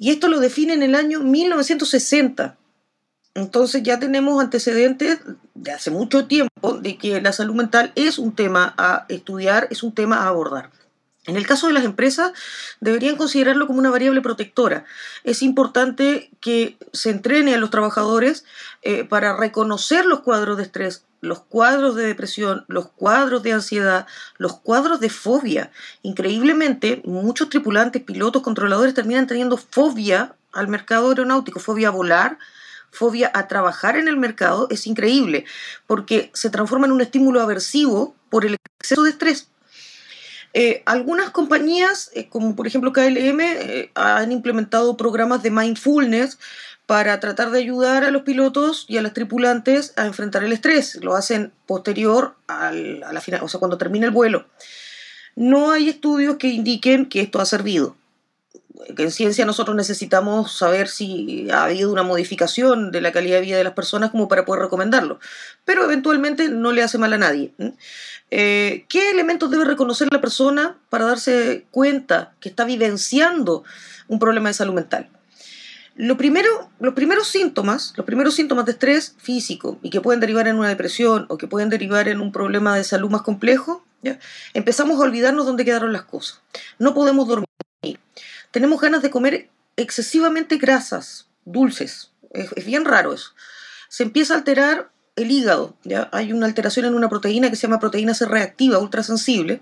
Y 0.00 0.10
esto 0.10 0.26
lo 0.26 0.40
define 0.40 0.72
en 0.72 0.82
el 0.82 0.96
año 0.96 1.20
1960. 1.20 2.58
Entonces 3.34 3.84
ya 3.84 4.00
tenemos 4.00 4.42
antecedentes 4.42 5.20
de 5.54 5.70
hace 5.70 5.92
mucho 5.92 6.26
tiempo 6.26 6.72
de 6.80 6.98
que 6.98 7.20
la 7.20 7.32
salud 7.32 7.54
mental 7.54 7.92
es 7.94 8.18
un 8.18 8.34
tema 8.34 8.74
a 8.76 9.06
estudiar, 9.08 9.68
es 9.70 9.84
un 9.84 9.94
tema 9.94 10.24
a 10.24 10.26
abordar. 10.26 10.70
En 11.26 11.36
el 11.36 11.46
caso 11.46 11.66
de 11.66 11.74
las 11.74 11.84
empresas, 11.84 12.32
deberían 12.80 13.16
considerarlo 13.16 13.66
como 13.66 13.78
una 13.78 13.90
variable 13.90 14.22
protectora. 14.22 14.86
Es 15.22 15.42
importante 15.42 16.30
que 16.40 16.78
se 16.92 17.10
entrene 17.10 17.54
a 17.54 17.58
los 17.58 17.70
trabajadores 17.70 18.44
eh, 18.82 19.04
para 19.04 19.36
reconocer 19.36 20.06
los 20.06 20.20
cuadros 20.20 20.56
de 20.56 20.62
estrés, 20.62 21.04
los 21.20 21.40
cuadros 21.40 21.94
de 21.94 22.06
depresión, 22.06 22.64
los 22.68 22.88
cuadros 22.88 23.42
de 23.42 23.52
ansiedad, 23.52 24.06
los 24.38 24.58
cuadros 24.60 24.98
de 25.00 25.10
fobia. 25.10 25.70
Increíblemente, 26.00 27.02
muchos 27.04 27.50
tripulantes, 27.50 28.02
pilotos, 28.02 28.42
controladores 28.42 28.94
terminan 28.94 29.26
teniendo 29.26 29.58
fobia 29.58 30.34
al 30.52 30.68
mercado 30.68 31.10
aeronáutico, 31.10 31.60
fobia 31.60 31.88
a 31.88 31.92
volar, 31.92 32.38
fobia 32.90 33.30
a 33.34 33.46
trabajar 33.46 33.96
en 33.96 34.08
el 34.08 34.16
mercado. 34.16 34.68
Es 34.70 34.86
increíble 34.86 35.44
porque 35.86 36.30
se 36.32 36.48
transforma 36.48 36.86
en 36.86 36.92
un 36.92 37.02
estímulo 37.02 37.42
aversivo 37.42 38.14
por 38.30 38.46
el 38.46 38.56
exceso 38.78 39.02
de 39.02 39.10
estrés. 39.10 39.48
Eh, 40.52 40.82
algunas 40.84 41.30
compañías, 41.30 42.10
eh, 42.14 42.28
como 42.28 42.56
por 42.56 42.66
ejemplo 42.66 42.92
KLM, 42.92 43.40
eh, 43.40 43.90
han 43.94 44.32
implementado 44.32 44.96
programas 44.96 45.42
de 45.42 45.50
mindfulness 45.50 46.38
para 46.86 47.20
tratar 47.20 47.50
de 47.50 47.60
ayudar 47.60 48.02
a 48.02 48.10
los 48.10 48.22
pilotos 48.22 48.84
y 48.88 48.96
a 48.96 49.02
los 49.02 49.12
tripulantes 49.12 49.92
a 49.96 50.06
enfrentar 50.06 50.42
el 50.42 50.52
estrés. 50.52 50.96
Lo 51.02 51.14
hacen 51.14 51.52
posterior 51.66 52.34
a 52.48 52.72
la 52.72 53.20
final, 53.20 53.42
o 53.44 53.48
sea, 53.48 53.60
cuando 53.60 53.78
termina 53.78 54.06
el 54.06 54.12
vuelo. 54.12 54.46
No 55.36 55.70
hay 55.70 55.88
estudios 55.88 56.36
que 56.36 56.48
indiquen 56.48 57.06
que 57.06 57.20
esto 57.20 57.40
ha 57.40 57.46
servido 57.46 57.96
en 58.86 59.10
ciencia 59.10 59.44
nosotros 59.44 59.76
necesitamos 59.76 60.56
saber 60.56 60.88
si 60.88 61.50
ha 61.50 61.64
habido 61.64 61.92
una 61.92 62.02
modificación 62.02 62.90
de 62.90 63.00
la 63.00 63.12
calidad 63.12 63.36
de 63.36 63.42
vida 63.42 63.56
de 63.56 63.64
las 63.64 63.74
personas 63.74 64.10
como 64.10 64.28
para 64.28 64.44
poder 64.44 64.62
recomendarlo. 64.62 65.18
Pero 65.64 65.84
eventualmente 65.84 66.48
no 66.48 66.72
le 66.72 66.82
hace 66.82 66.98
mal 66.98 67.12
a 67.12 67.18
nadie. 67.18 67.52
Eh, 68.30 68.84
¿Qué 68.88 69.10
elementos 69.10 69.50
debe 69.50 69.64
reconocer 69.64 70.08
la 70.10 70.20
persona 70.20 70.78
para 70.88 71.06
darse 71.06 71.66
cuenta 71.70 72.34
que 72.40 72.48
está 72.48 72.64
vivenciando 72.64 73.64
un 74.08 74.18
problema 74.18 74.48
de 74.48 74.54
salud 74.54 74.74
mental? 74.74 75.08
Lo 75.96 76.16
primero, 76.16 76.70
los 76.78 76.94
primeros 76.94 77.28
síntomas, 77.28 77.92
los 77.96 78.06
primeros 78.06 78.34
síntomas 78.34 78.64
de 78.64 78.72
estrés 78.72 79.16
físico 79.18 79.78
y 79.82 79.90
que 79.90 80.00
pueden 80.00 80.20
derivar 80.20 80.48
en 80.48 80.56
una 80.56 80.68
depresión 80.68 81.26
o 81.28 81.36
que 81.36 81.46
pueden 81.46 81.68
derivar 81.68 82.08
en 82.08 82.20
un 82.20 82.32
problema 82.32 82.76
de 82.76 82.84
salud 82.84 83.10
más 83.10 83.22
complejo, 83.22 83.84
empezamos 84.54 84.98
a 84.98 85.02
olvidarnos 85.02 85.44
dónde 85.44 85.64
quedaron 85.64 85.92
las 85.92 86.02
cosas. 86.02 86.40
No 86.78 86.94
podemos 86.94 87.28
dormir 87.28 87.46
tenemos 88.50 88.80
ganas 88.80 89.02
de 89.02 89.10
comer 89.10 89.48
excesivamente 89.76 90.56
grasas, 90.56 91.28
dulces. 91.44 92.10
Es, 92.32 92.64
bien 92.64 92.84
raro 92.84 93.12
eso. 93.12 93.30
Se 93.88 94.02
empieza 94.02 94.34
a 94.34 94.38
alterar 94.38 94.90
el 95.16 95.30
hígado. 95.30 95.76
¿ya? 95.84 96.08
Hay 96.12 96.32
una 96.32 96.46
alteración 96.46 96.86
en 96.86 96.94
una 96.94 97.08
proteína 97.08 97.50
que 97.50 97.56
se 97.56 97.62
llama 97.62 97.80
proteína 97.80 98.14
C 98.14 98.26
reactiva, 98.26 98.78
ultrasensible. 98.78 99.60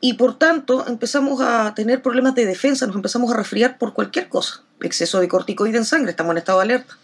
Y 0.00 0.14
por 0.14 0.38
tanto 0.38 0.86
empezamos 0.86 1.40
a 1.40 1.74
tener 1.74 2.02
problemas 2.02 2.34
de 2.36 2.46
defensa, 2.46 2.86
nos 2.86 2.94
empezamos 2.94 3.32
a 3.32 3.36
resfriar 3.36 3.78
por 3.78 3.94
cualquier 3.94 4.28
cosa. 4.28 4.62
Exceso 4.80 5.18
de 5.20 5.28
corticoide 5.28 5.78
en 5.78 5.84
sangre, 5.84 6.10
estamos 6.10 6.32
en 6.32 6.38
estado 6.38 6.58
de 6.58 6.64
alerta. 6.64 6.96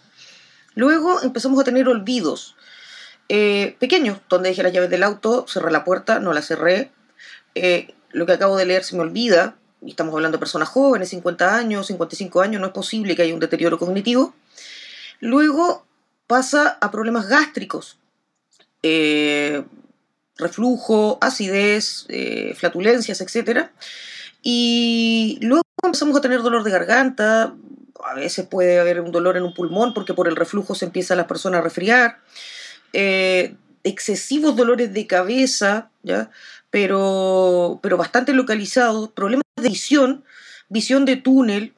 Luego 0.75 1.21
empezamos 1.21 1.59
a 1.59 1.63
tener 1.65 1.87
olvidos 1.89 2.55
eh, 3.27 3.75
pequeños, 3.79 4.19
donde 4.29 4.49
dejé 4.49 4.63
las 4.63 4.71
llaves 4.71 4.89
del 4.89 5.03
auto, 5.03 5.45
cerré 5.47 5.71
la 5.71 5.83
puerta, 5.83 6.19
no 6.19 6.31
la 6.31 6.41
cerré. 6.41 6.91
Eh, 7.53 7.93
lo 8.11 8.25
que 8.25 8.33
acabo 8.33 8.55
de 8.55 8.65
leer 8.65 8.83
se 8.83 8.95
me 8.95 9.01
olvida, 9.01 9.55
estamos 9.91 10.13
hablando 10.13 10.37
de 10.37 10.39
personas 10.39 10.69
jóvenes, 10.69 11.09
50 11.09 11.55
años, 11.55 11.87
55 11.87 12.41
años, 12.41 12.61
no 12.61 12.67
es 12.67 12.73
posible 12.73 13.15
que 13.15 13.21
haya 13.21 13.33
un 13.33 13.39
deterioro 13.39 13.77
cognitivo. 13.77 14.33
Luego 15.19 15.85
pasa 16.27 16.77
a 16.81 16.91
problemas 16.91 17.27
gástricos, 17.27 17.97
eh, 18.83 19.63
reflujo, 20.37 21.17
acidez, 21.21 22.05
eh, 22.09 22.53
flatulencias, 22.55 23.21
etc. 23.21 23.69
Y 24.41 25.39
luego 25.41 25.63
empezamos 25.83 26.17
a 26.17 26.21
tener 26.21 26.41
dolor 26.41 26.63
de 26.63 26.71
garganta, 26.71 27.55
a 28.03 28.13
veces 28.13 28.45
puede 28.45 28.79
haber 28.79 29.01
un 29.01 29.11
dolor 29.11 29.37
en 29.37 29.43
un 29.43 29.53
pulmón 29.53 29.93
porque 29.93 30.13
por 30.13 30.27
el 30.27 30.35
reflujo 30.35 30.75
se 30.75 30.85
empieza 30.85 31.13
a 31.13 31.17
la 31.17 31.27
persona 31.27 31.59
a 31.59 31.61
resfriar, 31.61 32.19
eh, 32.93 33.55
excesivos 33.83 34.55
dolores 34.55 34.93
de 34.93 35.07
cabeza, 35.07 35.89
¿ya? 36.03 36.29
Pero, 36.75 37.79
pero 37.81 37.95
bastante 37.95 38.33
localizados, 38.33 39.09
problemas 39.11 39.45
de 39.55 39.69
visión, 39.69 40.25
visión 40.67 41.05
de 41.05 41.15
túnel, 41.15 41.73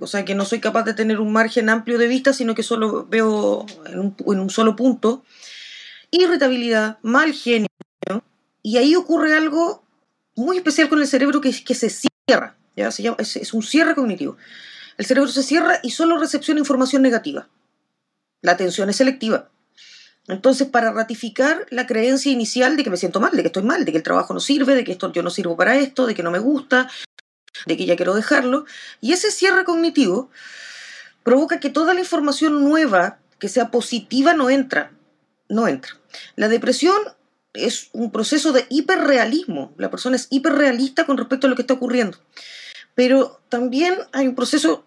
o 0.00 0.06
sea 0.06 0.24
que 0.24 0.34
no 0.34 0.46
soy 0.46 0.58
capaz 0.58 0.84
de 0.84 0.94
tener 0.94 1.20
un 1.20 1.34
margen 1.34 1.68
amplio 1.68 1.98
de 1.98 2.06
vista, 2.06 2.32
sino 2.32 2.54
que 2.54 2.62
solo 2.62 3.06
veo 3.10 3.66
en 3.84 3.98
un, 3.98 4.16
en 4.26 4.40
un 4.40 4.48
solo 4.48 4.74
punto, 4.74 5.22
irritabilidad, 6.10 6.96
mal 7.02 7.34
genio, 7.34 7.68
y 8.62 8.78
ahí 8.78 8.96
ocurre 8.96 9.34
algo 9.34 9.84
muy 10.34 10.56
especial 10.56 10.88
con 10.88 11.02
el 11.02 11.06
cerebro 11.06 11.42
que, 11.42 11.52
que 11.62 11.74
se 11.74 11.90
cierra, 11.90 12.56
¿ya? 12.74 12.90
Se 12.90 13.02
llama, 13.02 13.18
es, 13.20 13.36
es 13.36 13.52
un 13.52 13.62
cierre 13.62 13.94
cognitivo. 13.94 14.38
El 14.96 15.04
cerebro 15.04 15.30
se 15.30 15.42
cierra 15.42 15.78
y 15.82 15.90
solo 15.90 16.16
recepciona 16.16 16.58
información 16.58 17.02
negativa. 17.02 17.50
La 18.40 18.52
atención 18.52 18.88
es 18.88 18.96
selectiva. 18.96 19.50
Entonces, 20.28 20.68
para 20.68 20.92
ratificar 20.92 21.66
la 21.70 21.86
creencia 21.86 22.30
inicial 22.30 22.76
de 22.76 22.84
que 22.84 22.90
me 22.90 22.96
siento 22.96 23.18
mal, 23.18 23.32
de 23.32 23.42
que 23.42 23.48
estoy 23.48 23.62
mal, 23.62 23.84
de 23.84 23.92
que 23.92 23.98
el 23.98 24.04
trabajo 24.04 24.34
no 24.34 24.40
sirve, 24.40 24.74
de 24.74 24.84
que 24.84 24.92
esto, 24.92 25.10
yo 25.12 25.22
no 25.22 25.30
sirvo 25.30 25.56
para 25.56 25.76
esto, 25.76 26.06
de 26.06 26.14
que 26.14 26.22
no 26.22 26.30
me 26.30 26.38
gusta, 26.38 26.88
de 27.66 27.76
que 27.76 27.86
ya 27.86 27.96
quiero 27.96 28.14
dejarlo. 28.14 28.66
Y 29.00 29.12
ese 29.12 29.30
cierre 29.30 29.64
cognitivo 29.64 30.30
provoca 31.22 31.60
que 31.60 31.70
toda 31.70 31.94
la 31.94 32.00
información 32.00 32.62
nueva 32.62 33.18
que 33.38 33.48
sea 33.48 33.70
positiva 33.70 34.34
no 34.34 34.50
entra. 34.50 34.92
No 35.48 35.66
entra. 35.66 35.96
La 36.36 36.48
depresión 36.48 36.96
es 37.54 37.88
un 37.92 38.10
proceso 38.10 38.52
de 38.52 38.66
hiperrealismo. 38.68 39.72
La 39.78 39.90
persona 39.90 40.16
es 40.16 40.28
hiperrealista 40.30 41.06
con 41.06 41.16
respecto 41.16 41.46
a 41.46 41.50
lo 41.50 41.56
que 41.56 41.62
está 41.62 41.74
ocurriendo. 41.74 42.18
Pero 42.94 43.40
también 43.48 43.94
hay 44.12 44.26
un 44.26 44.34
proceso, 44.34 44.84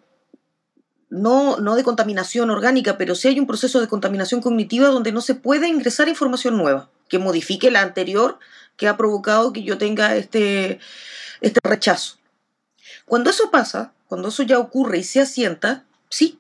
no, 1.12 1.58
no 1.58 1.76
de 1.76 1.84
contaminación 1.84 2.50
orgánica, 2.50 2.98
pero 2.98 3.14
sí 3.16 3.28
hay 3.28 3.40
un 3.40 3.46
proceso 3.46 3.80
de 3.82 3.90
contaminación 3.90 4.42
cognitiva 4.42 4.88
donde 4.88 5.12
no 5.12 5.22
se 5.22 5.36
puede 5.36 5.68
ingresar 5.68 6.08
información 6.08 6.58
nueva 6.58 6.90
que 7.10 7.20
modifique 7.20 7.70
la 7.70 7.82
anterior 7.82 8.40
que 8.78 8.88
ha 8.88 8.98
provocado 8.98 9.52
que 9.52 9.64
yo 9.64 9.78
tenga 9.78 10.16
este, 10.16 10.80
este 11.42 11.60
rechazo. 11.64 12.18
Cuando 13.06 13.30
eso 13.30 13.52
pasa, 13.52 13.94
cuando 14.08 14.30
eso 14.30 14.44
ya 14.44 14.58
ocurre 14.58 15.00
y 15.00 15.04
se 15.04 15.20
asienta, 15.20 15.84
sí. 16.10 16.40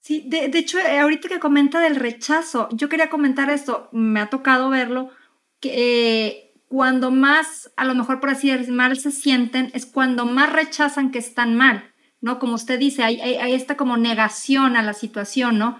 Sí, 0.00 0.24
de, 0.26 0.50
hecho, 0.58 0.78
eh, 0.80 0.98
ahorita 0.98 1.28
que 1.28 1.38
comenta 1.38 1.80
del 1.80 1.96
rechazo, 1.96 2.68
yo 2.72 2.88
quería 2.88 3.08
comentar 3.08 3.48
esto, 3.48 3.88
me 3.92 4.20
ha 4.20 4.28
tocado 4.28 4.68
verlo, 4.70 5.10
que 5.60 6.26
eh, 6.26 6.52
cuando 6.68 7.12
más, 7.12 7.70
a 7.76 7.84
lo 7.84 7.94
mejor 7.94 8.18
por 8.18 8.30
así 8.30 8.50
decirlo, 8.50 8.74
mal 8.74 8.98
se 8.98 9.12
sienten, 9.12 9.70
es 9.72 9.86
cuando 9.86 10.26
más 10.26 10.52
rechazan 10.52 11.12
que 11.12 11.20
están 11.20 11.54
mal, 11.54 11.93
¿no? 12.24 12.38
Como 12.38 12.54
usted 12.54 12.78
dice, 12.78 13.04
hay, 13.04 13.20
esta 13.52 13.76
como 13.76 13.98
negación 13.98 14.76
a 14.76 14.82
la 14.82 14.94
situación, 14.94 15.58
¿no? 15.58 15.78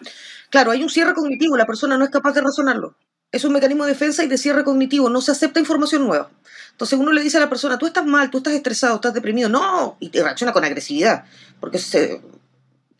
Claro, 0.50 0.72
hay 0.72 0.82
un 0.82 0.90
cierre 0.90 1.14
cognitivo, 1.14 1.56
la 1.56 1.64
persona 1.64 1.96
no 1.96 2.04
es 2.04 2.10
capaz 2.10 2.32
de 2.32 2.42
razonarlo. 2.42 2.96
Es 3.32 3.44
un 3.44 3.54
mecanismo 3.54 3.84
de 3.84 3.92
defensa 3.92 4.22
y 4.22 4.28
de 4.28 4.36
cierre 4.36 4.62
cognitivo, 4.62 5.08
no 5.08 5.22
se 5.22 5.32
acepta 5.32 5.58
información 5.58 6.06
nueva. 6.06 6.30
Entonces 6.72 6.98
uno 6.98 7.12
le 7.12 7.22
dice 7.22 7.38
a 7.38 7.40
la 7.40 7.48
persona, 7.48 7.78
tú 7.78 7.86
estás 7.86 8.04
mal, 8.04 8.30
tú 8.30 8.38
estás 8.38 8.52
estresado, 8.52 8.96
estás 8.96 9.14
deprimido. 9.14 9.48
No, 9.48 9.96
y 10.00 10.10
te 10.10 10.22
reacciona 10.22 10.52
con 10.52 10.62
agresividad, 10.64 11.24
porque 11.60 11.80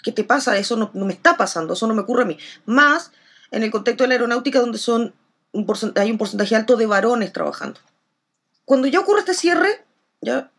¿qué 0.03 0.13
te 0.13 0.25
pasa? 0.25 0.57
Eso 0.57 0.77
no, 0.77 0.91
me 0.95 1.13
está 1.13 1.37
pasando, 1.37 1.75
eso 1.75 1.87
no 1.87 1.95
me 1.95 2.01
ocurre 2.01 2.23
a 2.23 2.27
mí. 2.27 2.39
Más 2.65 3.13
en 3.51 3.63
el 3.63 3.71
contexto 3.71 4.05
de 4.05 4.09
la 4.09 4.15
aeronáutica 4.15 4.61
donde 4.61 4.81
hay 5.97 6.11
un 6.11 6.19
porcentaje 6.19 6.57
alto 6.57 6.77
de 6.77 6.87
varones 6.87 7.31
trabajando. 7.31 7.79
Cuando 8.65 8.87
ya 8.87 9.01
ocurre 9.01 9.19
este 9.21 9.35
cierre, 9.35 9.84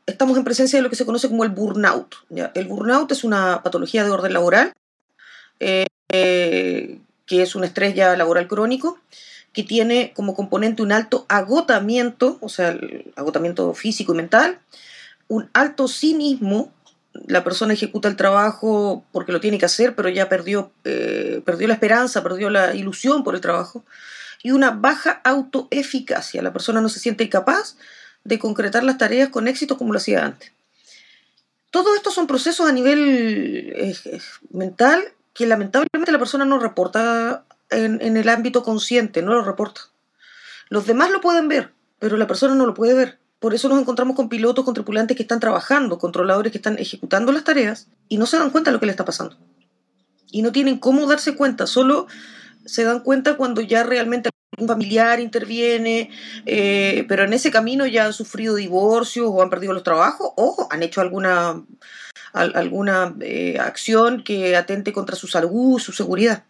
estamos 0.06 0.38
en 0.38 0.44
presencia 0.44 0.78
de 0.78 0.84
lo 0.84 0.90
que 0.90 0.96
se 0.96 1.06
conoce 1.06 1.30
como 1.30 1.44
el 1.44 1.50
burnout. 1.50 2.16
El 2.54 2.68
burnout 2.68 3.12
es 3.12 3.24
una 3.24 3.64
patología 3.64 4.04
de 4.04 4.12
orden 4.12 4.34
laboral, 4.34 4.74
eh, 5.60 5.86
eh, 6.10 7.00
que 7.26 7.42
es 7.42 7.56
un 7.56 7.64
estrés 7.64 7.96
ya 7.96 8.16
laboral 8.16 8.48
crónico, 8.48 9.00
que 9.54 9.64
tiene 9.64 10.12
como 10.16 10.36
componente 10.36 10.82
un 10.82 10.92
alto 10.92 11.26
agotamiento, 11.30 12.38
o 12.42 12.50
sea, 12.50 12.78
agotamiento 13.16 13.74
físico 13.74 14.14
y 14.14 14.18
mental, 14.18 14.60
un 15.28 15.50
alto 15.54 15.88
cinismo, 15.88 16.72
la 17.28 17.44
persona 17.44 17.74
ejecuta 17.74 18.10
el 18.10 18.18
trabajo 18.18 19.06
porque 19.14 19.32
lo 19.32 19.40
tiene 19.40 19.58
que 19.58 19.66
hacer, 19.66 19.96
pero 19.96 20.10
ya 20.10 20.28
perdió, 20.28 20.72
eh, 20.84 21.42
perdió 21.46 21.68
la 21.68 21.76
esperanza, 21.76 22.22
perdió 22.22 22.50
la 22.50 22.76
ilusión 22.76 23.24
por 23.24 23.34
el 23.34 23.42
trabajo, 23.42 23.86
y 24.44 24.52
una 24.52 24.72
baja 24.72 25.22
autoeficacia, 25.24 26.42
la 26.42 26.54
persona 26.54 26.82
no 26.82 26.90
se 26.90 27.00
siente 27.00 27.28
capaz 27.30 27.78
de 28.26 28.40
concretar 28.40 28.84
las 28.84 28.98
tareas 28.98 29.30
con 29.30 29.48
éxito 29.48 29.78
como 29.78 29.94
lo 29.94 30.00
hacía 30.00 30.26
antes. 30.26 30.52
todo 31.72 31.96
esto 31.96 32.12
son 32.12 32.28
procesos 32.28 32.68
a 32.68 32.74
nivel 32.74 33.72
eh, 33.76 33.96
eh, 34.06 34.20
mental 34.52 35.02
que 35.34 35.46
lamentablemente 35.46 36.12
la 36.12 36.20
persona 36.20 36.46
no 36.46 36.60
reporta 36.60 37.46
en, 37.70 38.02
en 38.02 38.18
el 38.18 38.30
ámbito 38.30 38.64
consciente, 38.64 39.22
no 39.22 39.34
lo 39.34 39.44
reporta. 39.44 39.82
Los 40.70 40.88
demás 40.88 41.12
lo 41.12 41.22
pueden 41.22 41.48
ver, 41.48 41.74
pero 42.00 42.18
la 42.18 42.28
persona 42.28 42.56
no 42.56 42.66
lo 42.66 42.74
puede 42.74 42.94
ver. 42.94 43.20
Por 43.40 43.54
eso 43.54 43.70
nos 43.70 43.80
encontramos 43.80 44.16
con 44.16 44.30
pilotos, 44.30 44.66
con 44.66 44.74
tripulantes 44.74 45.16
que 45.16 45.24
están 45.24 45.40
trabajando, 45.40 46.00
controladores 46.00 46.52
que 46.52 46.58
están 46.58 46.80
ejecutando 46.80 47.32
las 47.32 47.44
tareas 47.44 47.88
y 48.08 48.18
no 48.18 48.26
se 48.26 48.38
dan 48.38 48.50
cuenta 48.50 48.72
de 48.72 48.74
lo 48.74 48.80
que 48.80 48.86
le 48.88 48.92
está 48.92 49.06
pasando. 49.06 49.38
Y 50.32 50.42
no 50.42 50.52
tienen 50.52 50.80
cómo 50.80 51.06
darse 51.06 51.36
cuenta, 51.36 51.68
solo 51.68 52.08
se 52.66 52.84
dan 52.84 53.02
cuenta 53.02 53.38
cuando 53.38 53.62
ya 53.62 53.84
realmente 53.84 54.30
un 54.58 54.68
familiar 54.68 55.20
interviene, 55.20 56.10
eh, 56.46 57.06
pero 57.08 57.24
en 57.24 57.34
ese 57.34 57.52
camino 57.52 57.86
ya 57.86 58.06
han 58.06 58.14
sufrido 58.14 58.56
divorcios 58.56 59.28
o 59.30 59.42
han 59.42 59.50
perdido 59.50 59.74
los 59.74 59.84
trabajos 59.84 60.32
o 60.36 60.68
han 60.70 60.84
hecho 60.84 61.02
alguna, 61.02 61.64
alguna 62.34 63.16
eh, 63.22 63.58
acción 63.60 64.24
que 64.24 64.56
atente 64.56 64.94
contra 64.94 65.16
su 65.16 65.28
salud, 65.28 65.80
su 65.80 65.92
seguridad. 65.92 66.46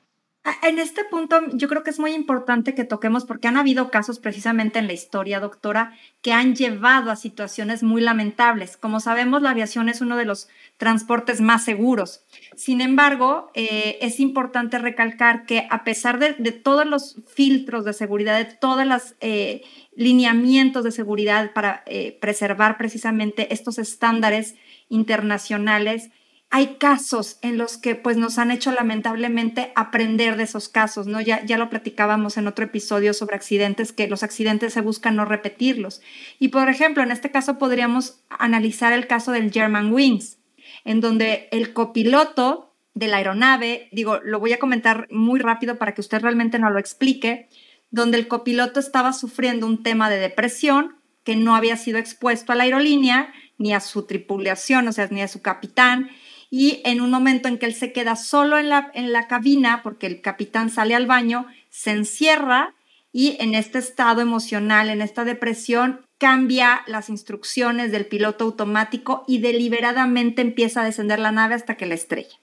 En 0.62 0.78
este 0.78 1.04
punto 1.04 1.42
yo 1.54 1.68
creo 1.68 1.82
que 1.82 1.90
es 1.90 1.98
muy 1.98 2.12
importante 2.12 2.76
que 2.76 2.84
toquemos 2.84 3.26
porque 3.26 3.48
han 3.48 3.58
habido 3.58 3.90
casos 3.90 4.20
precisamente 4.20 4.78
en 4.78 4.86
la 4.86 4.94
historia, 4.94 5.40
doctora, 5.40 5.94
que 6.22 6.34
han 6.34 6.56
llevado 6.56 7.10
a 7.10 7.16
situaciones 7.16 7.82
muy 7.82 8.00
lamentables. 8.00 8.78
Como 8.78 9.00
sabemos, 9.00 9.42
la 9.42 9.50
aviación 9.50 9.90
es 9.90 10.02
uno 10.02 10.18
de 10.18 10.26
los 10.26 10.48
transportes 10.78 11.40
más 11.40 11.64
seguros. 11.64 12.26
Sin 12.56 12.82
embargo, 12.82 13.50
eh, 13.54 13.98
es 14.02 14.20
importante 14.20 14.78
recalcar 14.78 15.46
que 15.46 15.68
a 15.70 15.84
pesar 15.84 16.20
de, 16.20 16.52
todos 16.52 16.86
los 16.86 17.22
filtros 17.28 17.86
de 17.86 17.94
seguridad, 17.94 18.38
de 18.38 18.46
todos 18.46 18.86
los 18.86 19.16
eh, 19.22 19.64
lineamientos 19.96 20.84
de 20.84 20.92
seguridad 20.92 21.54
para 21.54 21.84
eh, 21.86 22.18
preservar 22.20 22.78
precisamente 22.78 23.54
estos 23.54 23.78
estándares 23.78 24.56
internacionales, 24.90 26.10
hay 26.52 26.76
casos 26.76 27.40
en 27.42 27.58
los 27.58 27.78
que 27.78 27.96
pues 27.96 28.18
nos 28.18 28.38
han 28.38 28.52
hecho 28.52 28.72
lamentablemente 28.72 29.72
aprender 29.76 30.38
de 30.38 30.44
esos 30.44 30.70
casos, 30.70 31.08
¿no? 31.08 31.20
Ya, 31.20 31.44
ya 31.44 31.58
lo 31.58 31.70
platicábamos 31.70 32.38
en 32.38 32.48
otro 32.48 32.66
episodio 32.66 33.14
sobre 33.14 33.36
accidentes, 33.36 33.92
que 33.92 34.08
los 34.08 34.24
accidentes 34.24 34.74
se 34.74 34.82
buscan 34.82 35.16
no 35.16 35.26
repetirlos. 35.26 36.02
Y 36.40 36.50
por 36.50 36.70
ejemplo, 36.70 37.02
en 37.02 37.12
este 37.12 37.32
caso 37.32 37.58
podríamos 37.58 38.24
analizar 38.30 38.94
el 38.94 39.08
caso 39.08 39.32
del 39.32 39.52
German 39.52 39.92
Wings, 39.92 40.38
en 40.84 41.02
donde 41.02 41.48
el 41.52 41.74
copiloto 41.74 42.74
de 42.94 43.08
la 43.08 43.18
aeronave, 43.18 43.90
digo, 43.92 44.20
lo 44.24 44.40
voy 44.40 44.54
a 44.54 44.60
comentar 44.60 45.08
muy 45.12 45.40
rápido 45.40 45.78
para 45.78 45.94
que 45.94 46.02
usted 46.02 46.22
realmente 46.22 46.60
no 46.60 46.70
lo 46.70 46.80
explique, 46.80 47.50
donde 47.92 48.18
el 48.18 48.28
copiloto 48.28 48.80
estaba 48.80 49.14
sufriendo 49.14 49.66
un 49.66 49.84
tema 49.84 50.10
de 50.10 50.18
depresión 50.18 50.96
que 51.24 51.36
no 51.36 51.56
había 51.56 51.76
sido 51.76 51.98
expuesto 51.98 52.52
a 52.52 52.56
la 52.56 52.64
aerolínea, 52.64 53.34
ni 53.58 53.74
a 53.74 53.80
su 53.80 54.06
tripulación, 54.06 54.88
o 54.88 54.92
sea, 54.92 55.08
ni 55.12 55.22
a 55.22 55.28
su 55.28 55.42
capitán, 55.42 56.10
y 56.50 56.82
en 56.86 57.02
un 57.02 57.10
momento 57.10 57.48
en 57.48 57.58
que 57.58 57.66
él 57.66 57.74
se 57.74 57.92
queda 57.92 58.16
solo 58.16 58.58
en 58.58 58.70
la, 58.70 58.92
en 58.94 59.12
la 59.12 59.28
cabina, 59.28 59.82
porque 59.84 60.08
el 60.08 60.22
capitán 60.22 60.70
sale 60.70 60.96
al 60.96 61.08
baño, 61.08 61.48
se 61.70 61.92
encierra 61.92 62.76
y 63.18 63.38
en 63.40 63.56
este 63.56 63.80
estado 63.80 64.20
emocional, 64.20 64.90
en 64.90 65.02
esta 65.02 65.24
depresión, 65.24 66.02
cambia 66.18 66.82
las 66.86 67.08
instrucciones 67.08 67.94
del 67.94 68.08
piloto 68.08 68.44
automático 68.44 69.24
y 69.26 69.38
deliberadamente 69.38 70.42
empieza 70.42 70.82
a 70.82 70.84
descender 70.84 71.20
la 71.20 71.32
nave 71.32 71.56
hasta 71.56 71.78
que 71.78 71.86
la 71.86 71.94
estrella. 71.94 72.36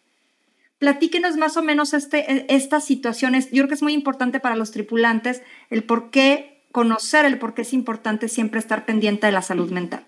Platíquenos 0.78 1.37
más 1.37 1.58
o 1.58 1.62
menos 1.62 1.92
este, 1.92 2.20
e, 2.32 2.46
estas 2.48 2.87
situaciones. 2.87 3.50
Yo 3.50 3.56
creo 3.58 3.68
que 3.68 3.74
es 3.74 3.82
muy 3.82 3.92
importante 3.92 4.40
para 4.40 4.56
los 4.56 4.70
tripulantes 4.70 5.42
el 5.68 5.85
por 5.85 6.11
qué 6.11 6.64
conocer, 6.72 7.26
el 7.26 7.38
por 7.38 7.52
qué 7.52 7.62
es 7.62 7.74
importante 7.74 8.28
siempre 8.28 8.58
estar 8.58 8.87
pendiente 8.87 9.26
de 9.26 9.32
la 9.32 9.42
salud 9.42 9.70
mental. 9.70 10.06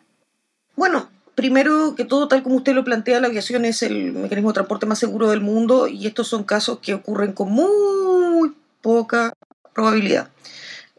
Bueno, 0.77 1.11
primero 1.35 1.95
que 1.95 2.07
todo, 2.07 2.27
tal 2.27 2.43
como 2.43 2.57
usted 2.57 2.73
lo 2.73 2.85
plantea, 2.85 3.21
la 3.21 3.27
aviación 3.27 3.67
es 3.67 3.83
el 3.83 4.13
mecanismo 4.13 4.49
de 4.49 4.55
transporte 4.55 4.87
más 4.87 4.99
seguro 4.99 5.29
del 5.29 5.43
mundo 5.43 5.89
y 5.89 6.07
estos 6.07 6.27
son 6.27 6.43
casos 6.43 6.79
que 6.79 6.95
ocurren 6.95 7.35
con 7.35 7.53
muy 7.53 8.55
poca 8.81 9.35
probabilidad, 9.75 10.31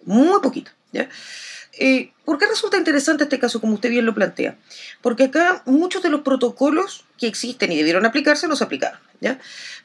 muy 0.05 0.39
poquita. 0.41 0.73
¿ya? 0.91 1.09
Eh, 1.77 2.11
¿Por 2.23 2.37
qué 2.37 2.47
resulta 2.47 2.77
interesante 2.77 3.23
este 3.23 3.39
caso, 3.39 3.59
como 3.59 3.73
usted 3.73 3.89
bien 3.89 4.05
lo 4.05 4.13
plantea? 4.13 4.57
Porque 5.01 5.25
acá 5.25 5.61
muchos 5.65 6.01
de 6.03 6.09
los 6.09 6.21
protocolos 6.21 7.05
que 7.17 7.27
existen 7.27 7.71
y 7.71 7.77
debieron 7.77 8.05
aplicarse 8.05 8.47
no 8.47 8.55
se 8.55 8.63
aplicaron. 8.63 8.99
¿ya? 9.21 9.39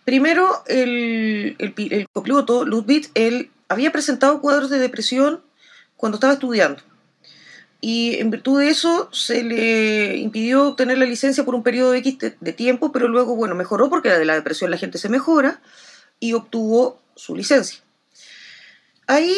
Primero, 0.05 0.63
el, 0.67 1.57
el, 1.59 1.75
el 1.77 2.09
copiloto, 2.13 2.65
Ludwig, 2.65 3.11
él 3.15 3.51
había 3.69 3.93
presentado 3.93 4.41
cuadros 4.41 4.71
de 4.71 4.79
depresión 4.79 5.43
cuando 5.97 6.17
estaba 6.17 6.33
estudiando 6.33 6.83
y 7.81 8.17
en 8.17 8.31
virtud 8.31 8.61
de 8.61 8.69
eso 8.69 9.09
se 9.13 9.43
le 9.43 10.17
impidió 10.17 10.69
obtener 10.69 10.99
la 10.99 11.07
licencia 11.07 11.45
por 11.45 11.55
un 11.55 11.63
periodo 11.63 11.95
X 11.95 12.19
de, 12.39 12.53
tiempo, 12.53 12.93
pero 12.93 13.09
luego, 13.09 13.37
bueno, 13.37 13.55
mejoró 13.55 13.89
porque 13.89 14.11
de 14.11 14.25
la 14.25 14.35
depresión 14.35 14.71
la 14.71 14.77
gente 14.77 14.99
se 14.99 15.09
mejora 15.09 15.63
y 16.19 16.35
obtuvo 16.35 17.01
su 17.17 17.35
licencia. 17.35 17.81
Ahí, 19.07 19.35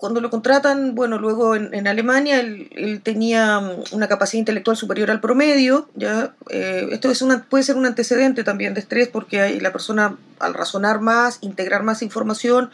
cuando 0.00 0.22
lo 0.22 0.30
contratan, 0.30 0.94
bueno, 0.94 1.18
luego 1.18 1.54
en, 1.54 1.86
Alemania 1.86 2.40
él, 2.40 3.00
tenía 3.02 3.60
una 3.92 4.08
capacidad 4.08 4.38
intelectual 4.38 4.74
superior 4.74 5.10
al 5.10 5.20
promedio, 5.20 5.90
¿ya? 5.94 6.34
Eh, 6.48 6.88
esto 6.90 7.10
es 7.10 7.20
una, 7.20 7.44
puede 7.44 7.64
ser 7.64 7.76
un 7.76 7.84
antecedente 7.84 8.42
también 8.42 8.72
de 8.72 8.80
estrés 8.80 9.08
porque 9.08 9.60
la 9.60 9.72
persona 9.72 10.16
al 10.38 10.54
razonar 10.54 11.02
más, 11.02 11.38
integrar 11.42 11.82
más 11.82 12.00
información, 12.00 12.70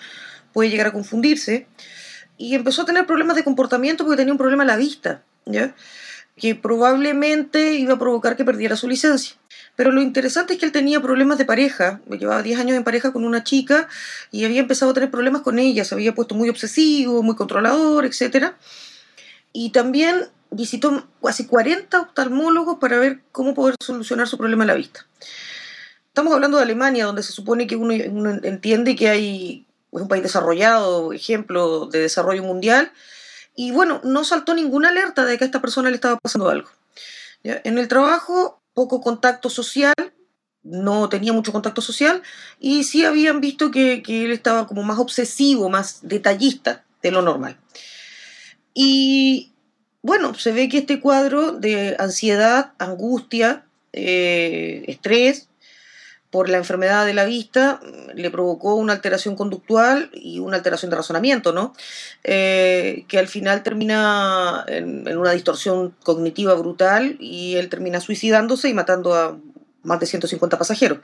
puede 0.53 0.71
llegar 0.71 0.87
a 0.87 0.93
confundirse 0.93 1.67
y 2.39 2.55
empezó 2.55 2.83
a 2.83 2.87
tener 2.87 3.07
problemas 3.07 3.35
de 3.35 3.43
comportamiento 3.43 4.05
porque 4.05 4.19
tenía 4.19 4.33
un 4.33 4.39
problema 4.39 4.63
a 4.63 4.67
la 4.67 4.77
vista, 4.77 5.23
¿ya? 5.47 5.75
que 6.37 6.55
probablemente 6.55 7.75
iba 7.75 7.95
a 7.95 7.99
provocar 7.99 8.37
que 8.37 8.45
perdiera 8.45 8.77
su 8.77 8.87
licencia. 8.87 9.35
Pero 9.77 9.93
lo 9.93 10.01
interesante 10.01 10.55
es 10.55 10.59
que 10.59 10.67
él 10.67 10.73
tenía 10.73 11.01
problemas 11.01 11.37
de 11.37 11.45
pareja, 11.45 12.01
llevaba 12.09 12.43
10 12.43 12.59
años 12.59 12.77
en 12.77 12.85
pareja 12.85 13.13
con 13.13 13.25
una 13.25 13.45
chica 13.45 13.89
y 14.33 14.47
había 14.47 14.61
empezado 14.61 14.91
a 14.91 14.95
tener 14.95 15.11
problemas 15.11 15.43
con 15.43 15.59
ella, 15.59 15.85
se 15.85 15.95
había 15.95 16.15
puesto 16.15 16.35
muy 16.35 16.49
obsesivo, 16.49 17.23
muy 17.23 17.37
controlador, 17.37 18.07
etc. 18.07 18.55
Y 19.53 19.71
también 19.71 20.29
visitó 20.51 21.07
casi 21.23 21.47
40 21.47 22.01
oftalmólogos 22.01 22.79
para 22.79 22.99
ver 22.99 23.21
cómo 23.33 23.55
poder 23.55 23.77
solucionar 23.81 24.27
su 24.27 24.39
problema 24.39 24.65
a 24.65 24.69
la 24.69 24.75
vista. 24.75 25.07
Estamos 26.09 26.33
hablando 26.33 26.57
de 26.57 26.63
Alemania, 26.63 27.05
donde 27.05 27.23
se 27.23 27.33
supone 27.33 27.67
que 27.67 27.77
uno, 27.77 27.93
entiende 28.43 28.97
que 28.97 29.11
hay 29.11 29.67
un 29.91 30.09
país 30.09 30.23
desarrollado, 30.23 31.13
ejemplo 31.13 31.87
de 31.87 32.01
desarrollo 32.01 32.43
mundial, 32.43 32.91
y 33.55 33.73
bueno, 33.73 34.01
no 34.05 34.25
saltó 34.25 34.55
ninguna 34.55 34.89
alerta 34.89 35.27
de 35.27 35.37
que 35.37 35.45
a 35.45 35.47
esta 35.47 35.61
persona 35.61 35.91
le 35.91 35.97
estaba 35.97 36.19
pasando 36.19 36.49
algo. 36.49 36.71
En 37.43 37.79
el 37.79 37.89
trabajo, 37.89 38.61
poco 38.77 39.01
contacto 39.01 39.49
social, 39.49 39.95
no 40.63 41.09
tenía 41.09 41.33
mucho 41.33 41.51
contacto 41.51 41.81
social, 41.81 42.23
y 42.61 42.85
sí 42.85 43.07
habían 43.07 43.41
visto 43.41 43.71
que, 43.71 44.03
que 44.03 44.27
él 44.27 44.33
estaba 44.33 44.67
como 44.67 44.83
más 44.83 44.99
obsesivo, 44.99 45.71
más 45.71 46.01
detallista 46.03 46.85
de 47.01 47.11
lo 47.11 47.23
normal. 47.23 47.57
Y 48.75 49.53
bueno, 50.03 50.35
se 50.35 50.53
ve 50.53 50.69
que 50.69 50.77
este 50.79 51.01
cuadro 51.01 51.53
de 51.53 51.97
ansiedad, 51.99 52.75
angustia, 52.79 53.65
eh, 53.95 54.85
estrés, 54.89 55.49
por 56.37 56.51
la 56.51 56.59
enfermedad 56.59 57.07
de 57.07 57.15
la 57.15 57.25
vista 57.25 57.81
mm, 57.83 58.19
le 58.19 58.31
provocó 58.31 58.75
una 58.75 58.93
alteración 58.93 59.37
conductual 59.37 60.11
y 60.13 60.39
una 60.39 60.59
alteración 60.59 60.91
de 60.91 60.97
razonamiento, 60.99 61.55
¿no? 61.55 61.73
Eh, 62.25 63.07
que 63.09 63.19
al 63.19 63.27
final 63.27 63.63
termina 63.63 64.63
en, 64.69 65.09
en, 65.09 65.17
una 65.17 65.31
distorsión 65.31 65.97
cognitiva 66.03 66.53
brutal 66.53 67.17
y 67.21 67.55
él 67.55 67.71
termina 67.71 68.01
suicidándose 68.01 68.69
y 68.69 68.75
matando 68.75 69.15
a 69.15 69.39
más 69.83 69.99
de 69.99 70.05
150 70.05 70.59
pasajeros. 70.59 70.99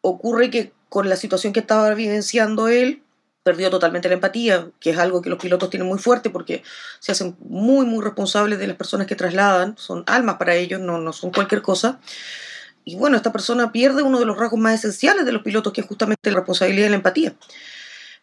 Ocurre 0.00 0.48
que 0.48 0.72
con 0.88 1.10
la 1.10 1.16
situación 1.16 1.52
que 1.52 1.60
estaba 1.60 1.92
vivenciando 1.92 2.68
él, 2.68 3.02
perdió 3.42 3.68
totalmente 3.68 4.08
la 4.08 4.14
empatía, 4.14 4.70
que 4.80 4.88
es 4.92 4.98
algo 4.98 5.20
que 5.20 5.28
los 5.28 5.38
pilotos 5.38 5.68
tienen 5.68 5.86
muy 5.86 5.98
fuerte 5.98 6.30
porque 6.30 6.62
se 7.00 7.12
hacen 7.12 7.36
muy, 7.40 7.84
muy 7.84 8.02
responsables 8.02 8.58
de 8.58 8.66
las 8.66 8.78
personas 8.78 9.06
que 9.06 9.14
trasladan, 9.14 9.76
son 9.76 10.04
almas 10.06 10.36
para 10.36 10.54
ellos, 10.54 10.80
no, 10.80 10.96
no 10.96 11.12
son 11.12 11.32
cualquier 11.32 11.60
cosa. 11.60 12.00
Y 12.84 12.96
bueno, 12.96 13.16
esta 13.16 13.32
persona 13.32 13.72
pierde 13.72 14.02
uno 14.02 14.18
de 14.18 14.26
los 14.26 14.36
rasgos 14.36 14.60
más 14.60 14.74
esenciales 14.74 15.24
de 15.24 15.32
los 15.32 15.42
pilotos, 15.42 15.72
que 15.72 15.80
es 15.80 15.86
justamente 15.86 16.30
la 16.30 16.36
responsabilidad 16.36 16.86
y 16.86 16.90
la 16.90 16.96
empatía. 16.96 17.34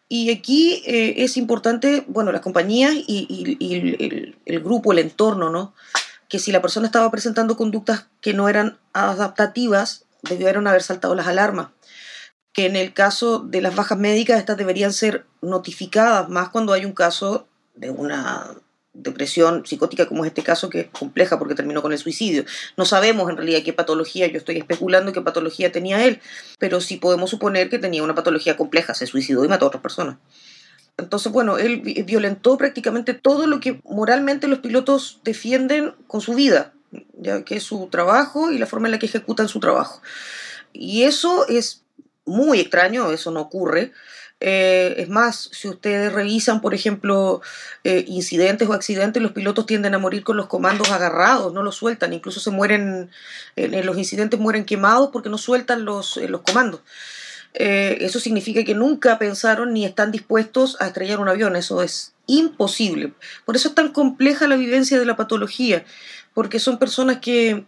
Y 0.08 0.30
aquí 0.30 0.82
eh, 0.86 1.24
es 1.24 1.36
importante, 1.36 2.04
bueno, 2.06 2.32
las 2.32 2.42
compañías 2.42 2.94
y, 2.94 3.56
el, 3.58 4.36
el, 4.44 4.60
grupo, 4.60 4.92
el 4.92 4.98
entorno, 4.98 5.50
¿no? 5.50 5.74
Que 6.28 6.38
si 6.38 6.52
la 6.52 6.62
persona 6.62 6.86
estaba 6.86 7.10
presentando 7.10 7.56
conductas 7.56 8.06
que 8.20 8.34
no 8.34 8.48
eran 8.48 8.78
adaptativas, 8.92 10.04
debieron 10.22 10.66
haber 10.66 10.82
saltado 10.82 11.14
las 11.14 11.26
alarmas. 11.26 11.68
Que 12.52 12.66
en 12.66 12.76
el 12.76 12.92
caso 12.92 13.38
de 13.38 13.62
las 13.62 13.74
bajas 13.74 13.98
médicas, 13.98 14.38
estas 14.38 14.58
deberían 14.58 14.92
ser 14.92 15.26
notificadas, 15.40 16.28
más 16.28 16.50
cuando 16.50 16.72
hay 16.72 16.84
un 16.84 16.92
caso 16.92 17.48
de 17.74 17.90
una 17.90 18.54
depresión 18.94 19.64
psicótica 19.66 20.06
como 20.06 20.24
es 20.24 20.28
este 20.28 20.42
caso, 20.42 20.68
que 20.68 20.80
es 20.80 20.86
compleja 20.88 21.38
porque 21.38 21.54
terminó 21.54 21.82
con 21.82 21.92
el 21.92 21.98
suicidio. 21.98 22.44
No 22.76 22.84
sabemos 22.84 23.30
en 23.30 23.36
realidad 23.36 23.62
qué 23.64 23.72
patología, 23.72 24.26
yo 24.26 24.38
estoy 24.38 24.58
especulando 24.58 25.12
qué 25.12 25.20
patología 25.22 25.72
tenía 25.72 26.04
él, 26.04 26.20
pero 26.58 26.80
sí 26.80 26.96
podemos 26.96 27.30
suponer 27.30 27.70
que 27.70 27.78
tenía 27.78 28.02
una 28.02 28.14
patología 28.14 28.56
compleja, 28.56 28.94
se 28.94 29.06
suicidó 29.06 29.44
y 29.44 29.48
mató 29.48 29.64
a 29.64 29.68
otras 29.68 29.82
personas. 29.82 30.16
Entonces, 30.98 31.32
bueno, 31.32 31.56
él 31.58 31.80
violentó 32.06 32.58
prácticamente 32.58 33.14
todo 33.14 33.46
lo 33.46 33.60
que 33.60 33.80
moralmente 33.84 34.46
los 34.46 34.58
pilotos 34.58 35.20
defienden 35.24 35.94
con 36.06 36.20
su 36.20 36.34
vida, 36.34 36.74
ya 37.14 37.44
que 37.44 37.56
es 37.56 37.62
su 37.62 37.88
trabajo 37.90 38.52
y 38.52 38.58
la 38.58 38.66
forma 38.66 38.88
en 38.88 38.92
la 38.92 38.98
que 38.98 39.06
ejecutan 39.06 39.48
su 39.48 39.58
trabajo. 39.58 40.02
Y 40.72 41.04
eso 41.04 41.48
es 41.48 41.82
muy 42.24 42.60
extraño, 42.60 43.10
eso 43.10 43.30
no 43.30 43.40
ocurre. 43.40 43.92
Eh, 44.44 44.94
es 44.98 45.08
más, 45.08 45.50
si 45.52 45.68
ustedes 45.68 46.12
revisan, 46.12 46.60
por 46.60 46.74
ejemplo, 46.74 47.42
eh, 47.84 48.04
incidentes 48.08 48.68
o 48.68 48.72
accidentes, 48.72 49.22
los 49.22 49.30
pilotos 49.30 49.66
tienden 49.66 49.94
a 49.94 49.98
morir 49.98 50.24
con 50.24 50.36
los 50.36 50.46
comandos 50.46 50.90
agarrados, 50.90 51.52
no 51.52 51.62
los 51.62 51.76
sueltan, 51.76 52.12
incluso 52.12 52.40
se 52.40 52.50
mueren, 52.50 53.08
en, 53.54 53.86
los 53.86 53.96
incidentes 53.96 54.40
mueren 54.40 54.64
quemados 54.64 55.10
porque 55.12 55.28
no 55.28 55.38
sueltan 55.38 55.84
los, 55.84 56.16
los 56.16 56.40
comandos. 56.40 56.80
eso 57.54 58.18
significa 58.18 58.64
que 58.64 58.74
nunca 58.74 59.16
pensaron 59.18 59.72
ni 59.72 59.84
están 59.84 60.10
dispuestos 60.10 60.76
a 60.80 60.88
estrellar 60.88 61.20
un 61.20 61.28
avión, 61.28 61.54
eso 61.54 61.80
es 61.80 62.12
imposible. 62.26 63.12
Por 63.44 63.54
eso 63.54 63.68
es 63.68 63.74
tan 63.76 63.92
compleja 63.92 64.48
la 64.48 64.56
vivencia 64.56 64.98
de 64.98 65.04
la 65.04 65.16
patología, 65.16 65.84
porque 66.34 66.58
son 66.58 66.78
personas 66.78 67.18
que, 67.18 67.64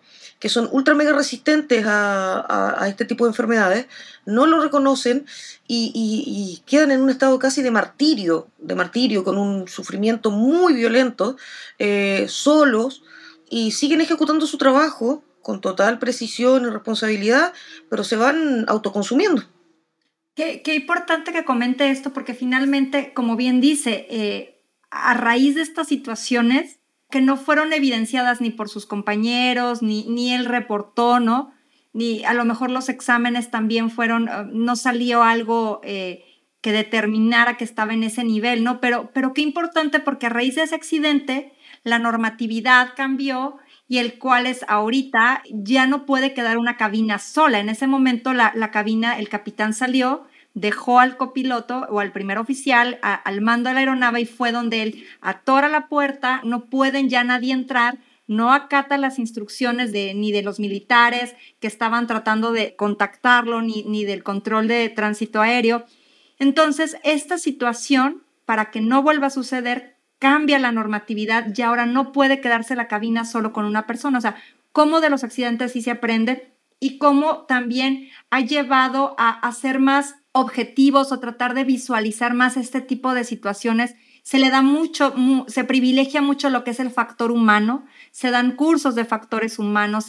son 0.49 0.69
ultra 0.73 0.95
mega 0.95 1.13
resistentes 1.13 1.85
a, 1.87 2.85
este 2.89 3.05
tipo 3.05 3.25
de 3.25 3.31
enfermedades, 3.31 3.87
no 4.27 4.47
lo 4.47 4.61
reconocen 4.61 5.25
y, 5.67 6.63
quedan 6.67 6.91
en 6.91 7.01
un 7.01 7.11
estado 7.11 7.39
casi 7.39 7.63
de 7.63 7.71
martirio, 7.71 8.49
de 8.59 8.75
martirio, 8.75 9.25
con 9.25 9.39
un 9.39 9.69
sufrimiento 9.69 10.31
muy 10.31 10.75
violento, 10.75 11.37
eh, 11.79 12.27
solos, 12.29 13.03
y 13.49 13.73
siguen 13.73 14.01
ejecutando 14.01 14.47
su 14.47 14.59
trabajo 14.59 15.23
con 15.43 15.61
total 15.61 15.99
precisión 15.99 16.65
y 16.65 16.71
responsabilidad, 16.71 17.53
pero 17.89 18.05
se 18.05 18.17
van 18.17 18.65
autoconsumiendo. 18.69 19.43
Qué, 20.35 20.63
importante 20.75 21.33
que 21.33 21.45
comente 21.45 21.91
esto, 21.91 22.13
porque 22.13 22.35
finalmente, 22.35 23.13
como 23.15 23.37
bien 23.37 23.61
dice, 23.61 24.07
eh, 24.11 24.61
a 24.91 25.15
raíz 25.15 25.55
de 25.55 25.63
estas 25.63 25.87
situaciones, 25.87 26.81
que 27.11 27.21
no 27.21 27.37
fueron 27.37 27.73
evidenciadas 27.73 28.41
ni 28.41 28.51
por 28.51 28.69
sus 28.69 28.87
compañeros, 28.87 29.83
ni, 29.83 30.05
ni 30.09 30.33
él 30.35 30.47
reportó, 30.47 31.21
¿no? 31.21 31.53
Ni 31.95 32.23
a 32.25 32.35
lo 32.35 32.45
mejor 32.45 32.71
los 32.71 32.91
exámenes 32.91 33.51
también 33.51 33.89
fueron, 33.91 34.29
ah, 34.29 34.47
no 34.53 34.77
salió 34.77 35.23
algo 35.23 35.81
eh, 35.83 36.25
que 36.61 36.73
determinara 36.73 37.57
que 37.57 37.65
estaba 37.65 37.95
en 37.95 38.03
ese 38.03 38.23
nivel, 38.25 38.63
¿no? 38.63 38.81
Pero, 38.81 39.11
pero 39.15 39.33
qué 39.33 39.41
importante 39.41 40.01
porque 40.01 40.27
a 40.27 40.31
raíz 40.31 40.57
de 40.57 40.65
ese 40.65 40.75
accidente 40.75 41.53
la 41.83 41.99
normatividad 41.99 42.91
cambió 42.95 43.57
y 43.89 43.99
el 43.99 44.19
cual 44.19 44.47
es 44.47 44.65
ahorita 44.69 45.43
ya 45.51 45.87
no 45.87 46.05
puede 46.05 46.35
quedar 46.35 46.59
una 46.59 46.77
cabina 46.77 47.19
sola. 47.19 47.61
En 47.61 47.71
ese 47.71 47.87
momento 47.87 48.35
la, 48.35 48.53
la 48.55 48.71
cabina, 48.71 49.19
el 49.19 49.31
capitán 49.31 49.73
salió 49.73 50.27
dejó 50.55 51.01
al 51.01 51.17
copiloto 51.17 51.87
o 51.91 52.01
al 52.01 52.13
primer 52.13 52.39
oficial 52.39 52.99
al 53.03 53.41
mando 53.41 53.69
de 53.69 53.75
la 53.75 53.81
aeronave 53.81 54.21
y 54.21 54.27
fue 54.27 54.53
donde 54.53 54.83
él 54.83 55.05
atora 55.21 55.69
la 55.69 55.89
puerta, 55.89 56.41
no 56.45 56.67
pueden 56.67 57.09
ya 57.09 57.25
nadie 57.25 57.53
entrar, 57.53 57.99
no 58.27 58.53
acata 58.53 58.99
las 58.99 59.19
instrucciones 59.19 59.93
de, 59.93 60.15
ni 60.15 60.33
de 60.33 60.43
los 60.43 60.61
militares 60.61 61.35
que 61.61 61.67
estaban 61.67 62.07
tratando 62.07 62.53
de 62.53 62.77
contactarlo, 62.77 63.63
ni, 63.63 63.85
ni 63.85 64.05
del 64.05 64.23
control 64.23 64.69
de 64.69 64.89
tránsito 64.89 65.41
aéreo. 65.41 65.85
Entonces, 66.39 66.97
esta 67.05 67.39
situación, 67.39 68.23
para 68.45 68.71
que 68.71 68.81
no 68.81 69.03
vuelva 69.03 69.29
a 69.29 69.31
suceder, 69.31 69.97
cambia 70.19 70.59
la 70.59 70.73
normatividad 70.73 71.53
y 71.55 71.63
ahora 71.63 71.87
no 71.87 72.13
puede 72.13 72.41
quedarse 72.41 72.77
la 72.77 72.89
cabina 72.89 73.25
solo 73.25 73.53
con 73.53 73.67
una 73.67 73.87
persona. 73.87 74.19
O 74.19 74.21
sea, 74.21 74.37
cómo 74.73 75.01
de 75.01 75.11
los 75.11 75.23
accidentes 75.23 75.73
sí 75.73 75.83
se 75.83 75.91
aprende 75.91 76.55
y 76.81 76.99
cómo 76.99 77.45
también 77.47 78.09
ha 78.31 78.41
llevado 78.41 79.15
a 79.19 79.31
hacer 79.31 79.79
más 79.79 80.17
objetivos 80.33 81.13
o 81.13 81.21
tratar 81.21 81.55
de 81.55 81.65
visualizar 81.65 82.35
más 82.35 82.57
este 82.57 82.81
tipo 82.81 83.15
de 83.15 83.25
situaciones, 83.25 83.95
se 84.25 84.39
le 84.39 84.49
da 84.49 84.63
mucho, 84.63 85.15
se 85.49 85.65
privilegia 85.65 86.23
mucho 86.23 86.49
lo 86.49 86.65
que 86.65 86.71
es 86.71 86.81
el 86.81 86.91
factor 86.91 87.31
humano, 87.31 87.85
se 88.11 88.31
dan 88.31 88.57
cursos 88.57 88.95
de 88.95 89.05
factores 89.05 89.59
humanos, 89.59 90.07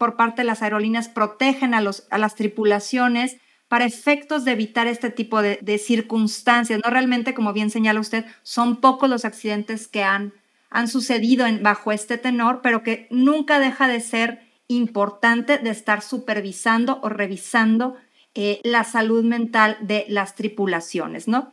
por 0.00 0.16
parte 0.16 0.42
de 0.42 0.46
las 0.46 0.62
aerolíneas 0.62 1.08
protegen 1.08 1.72
a, 1.72 1.80
los, 1.80 2.08
a 2.10 2.18
las 2.18 2.34
tripulaciones 2.34 3.36
para 3.68 3.84
efectos 3.84 4.44
de 4.44 4.50
evitar 4.50 4.88
este 4.88 5.10
tipo 5.10 5.40
de, 5.42 5.78
circunstancias. 5.78 6.80
No 6.84 6.90
realmente, 6.90 7.34
como 7.34 7.52
bien 7.52 7.70
señala 7.70 8.00
usted, 8.00 8.24
son 8.42 8.80
pocos 8.80 9.08
los 9.08 9.24
accidentes 9.24 9.86
que 9.86 10.02
han, 10.02 10.34
han 10.68 10.88
sucedido 10.88 11.46
bajo 11.60 11.92
este 11.92 12.18
tenor, 12.18 12.62
pero 12.62 12.82
que 12.82 13.06
nunca 13.10 13.60
deja 13.60 13.86
de 13.86 14.00
ser 14.00 14.42
importante 14.66 15.58
de 15.58 15.70
estar 15.70 16.02
supervisando 16.02 16.98
o 17.00 17.08
revisando 17.08 17.94
eh, 18.34 18.60
la 18.64 18.82
salud 18.82 19.22
mental 19.22 19.76
de 19.82 20.04
las 20.08 20.34
tripulaciones, 20.34 21.28
¿no? 21.28 21.52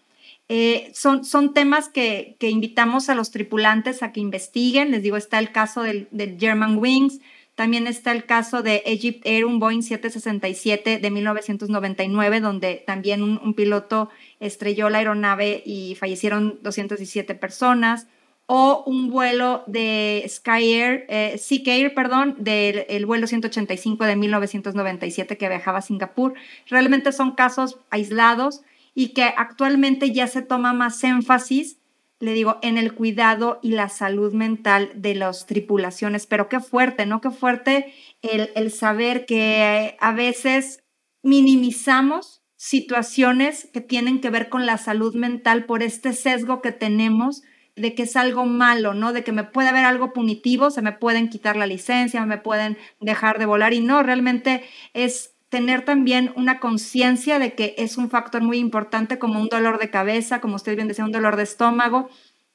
Eh, 0.52 0.92
son, 0.96 1.24
son 1.26 1.54
temas 1.54 1.90
que, 1.90 2.36
invitamos 2.42 3.08
a 3.10 3.16
los 3.16 3.30
tripulantes 3.30 4.02
a 4.02 4.12
que 4.12 4.20
investiguen. 4.20 4.90
Les 4.90 5.04
digo, 5.04 5.16
está 5.16 5.38
el 5.38 5.52
caso 5.52 5.84
del, 5.84 6.08
German 6.40 6.80
Wings, 6.80 7.20
también 7.54 7.86
está 7.86 8.12
el 8.12 8.26
caso 8.26 8.64
de 8.64 8.82
Egypt 8.86 9.22
Air, 9.26 9.46
un 9.46 9.60
Boeing 9.60 9.84
767 9.84 10.98
de 10.98 11.12
1999, 11.12 12.40
donde 12.40 12.84
también 12.88 13.22
un, 13.22 13.54
piloto 13.54 14.10
estrelló 14.40 14.90
la 14.90 14.98
aeronave 14.98 15.62
y 15.66 15.96
fallecieron 15.96 16.60
217 16.64 17.36
personas 17.36 18.08
o 18.48 18.84
un 18.88 19.12
vuelo 19.12 19.64
de 19.68 20.26
Sky 20.28 20.74
Air, 20.74 21.06
eh, 21.10 21.40
Air, 21.66 21.94
perdón, 21.94 22.36
del 22.40 23.06
vuelo 23.06 23.28
185 23.28 24.06
de 24.06 24.16
1997 24.16 25.38
que 25.38 25.50
viajaba 25.50 25.78
a 25.78 25.82
Singapur. 25.84 26.34
Realmente 26.66 27.12
son 27.12 27.36
casos 27.36 27.78
aislados 27.92 28.62
y 29.00 29.14
que 29.14 29.24
actualmente 29.24 30.12
ya 30.12 30.28
se 30.28 30.42
toma 30.42 30.74
más 30.74 31.02
énfasis, 31.06 31.78
le 32.20 32.34
digo, 32.34 32.60
en 32.62 32.78
el 32.78 32.94
cuidado 32.94 33.62
y 33.64 33.72
la 33.72 33.88
salud 33.88 34.34
mental 34.34 34.92
de 34.94 35.16
las 35.16 35.46
tripulaciones. 35.46 36.28
Pero 36.28 36.50
qué 36.50 36.60
fuerte, 36.60 37.06
¿no? 37.06 37.22
Qué 37.22 37.32
fuerte 37.32 37.94
el, 38.22 38.50
el 38.56 38.74
saber 38.74 39.26
que 39.26 39.96
a 40.02 40.12
veces 40.12 40.84
minimizamos 41.24 42.42
situaciones 42.58 43.70
que 43.72 43.80
tienen 43.80 44.20
que 44.20 44.32
ver 44.32 44.50
con 44.50 44.66
la 44.66 44.78
salud 44.78 45.16
mental 45.16 45.64
por 45.64 45.82
este 45.82 46.12
sesgo 46.12 46.62
que 46.62 46.74
tenemos 46.74 47.44
de 47.78 47.96
que 47.96 48.04
es 48.04 48.18
algo 48.18 48.46
malo, 48.48 48.94
¿no? 48.94 49.14
De 49.14 49.24
que 49.24 49.32
me 49.32 49.46
puede 49.46 49.70
haber 49.70 49.86
algo 49.86 50.12
punitivo, 50.12 50.72
se 50.72 50.82
me 50.82 50.92
pueden 50.92 51.30
quitar 51.30 51.56
la 51.56 51.68
licencia, 51.68 52.26
me 52.26 52.38
pueden 52.38 52.78
dejar 53.00 53.40
de 53.40 53.46
volar 53.46 53.74
y 53.74 53.80
no, 53.80 54.04
realmente 54.04 54.66
es 54.94 55.38
tener 55.50 55.84
también 55.84 56.32
una 56.36 56.60
conciencia 56.60 57.40
de 57.40 57.56
que 57.56 57.76
es 57.78 57.98
un 57.98 58.10
factor 58.10 58.42
muy 58.42 58.58
importante 58.58 59.20
como 59.20 59.42
un 59.42 59.50
dolor 59.50 59.80
de 59.80 59.90
cabeza, 59.90 60.40
como 60.40 60.56
usted 60.56 60.76
bien 60.76 60.88
decía, 60.88 61.06
un 61.06 61.12
dolor 61.12 61.36
de 61.36 61.44
estómago. 61.44 62.10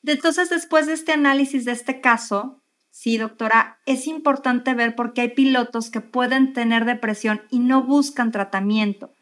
Entonces, 0.04 0.48
después 0.48 0.86
de 0.86 0.92
este 0.92 1.12
análisis 1.12 1.64
de 1.64 1.72
este 1.72 2.00
caso, 2.00 2.62
sí, 2.90 3.18
doctora, 3.18 3.80
es 3.84 4.06
importante 4.06 4.74
ver 4.74 4.94
por 4.94 5.12
qué 5.12 5.22
hay 5.22 5.28
pilotos 5.30 5.90
que 5.90 6.00
pueden 6.00 6.52
tener 6.52 6.84
depresión 6.84 7.42
y 7.50 7.58
no 7.58 7.82
buscan 7.82 8.30
tratamiento. 8.30 9.12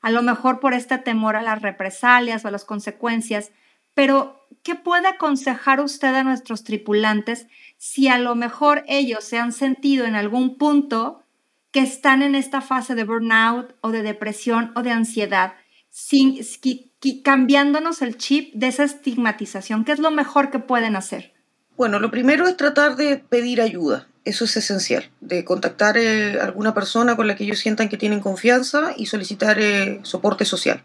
A 0.00 0.10
lo 0.10 0.22
mejor 0.22 0.60
por 0.60 0.72
este 0.72 0.96
temor 0.96 1.36
a 1.36 1.42
las 1.42 1.60
represalias 1.60 2.44
o 2.44 2.48
a 2.48 2.50
las 2.50 2.64
consecuencias, 2.64 3.52
pero 3.94 4.46
¿qué 4.62 4.74
puede 4.74 5.08
aconsejar 5.08 5.80
usted 5.80 6.14
a 6.14 6.24
nuestros 6.24 6.64
tripulantes 6.64 7.46
si 7.76 8.08
a 8.08 8.18
lo 8.18 8.36
mejor 8.36 8.84
ellos 8.86 9.24
se 9.24 9.38
han 9.38 9.52
sentido 9.52 10.06
en 10.06 10.14
algún 10.14 10.56
punto 10.56 11.24
que 11.70 11.80
están 11.80 12.22
en 12.22 12.34
esta 12.34 12.60
fase 12.60 12.94
de 12.94 13.04
burnout 13.04 13.74
o 13.80 13.90
de 13.90 14.02
depresión 14.02 14.72
o 14.74 14.82
de 14.82 14.90
ansiedad, 14.90 15.54
sin, 15.90 16.38
cambiándonos 17.22 18.02
el 18.02 18.16
chip 18.16 18.54
de 18.54 18.68
esa 18.68 18.84
estigmatización? 18.84 19.84
¿Qué 19.84 19.92
es 19.92 19.98
lo 19.98 20.10
mejor 20.10 20.50
que 20.50 20.58
pueden 20.58 20.96
hacer? 20.96 21.32
Bueno, 21.76 21.98
lo 22.00 22.10
primero 22.10 22.48
es 22.48 22.56
tratar 22.56 22.96
de 22.96 23.18
pedir 23.18 23.60
ayuda. 23.60 24.08
Eso 24.24 24.44
es 24.44 24.56
esencial, 24.56 25.10
de 25.20 25.44
contactar 25.44 25.96
a 25.96 26.02
eh, 26.02 26.38
alguna 26.40 26.74
persona 26.74 27.16
con 27.16 27.26
la 27.26 27.36
que 27.36 27.44
ellos 27.44 27.60
sientan 27.60 27.88
que 27.88 27.96
tienen 27.96 28.20
confianza 28.20 28.92
y 28.96 29.06
solicitar 29.06 29.58
eh, 29.58 30.00
soporte 30.02 30.44
social. 30.44 30.82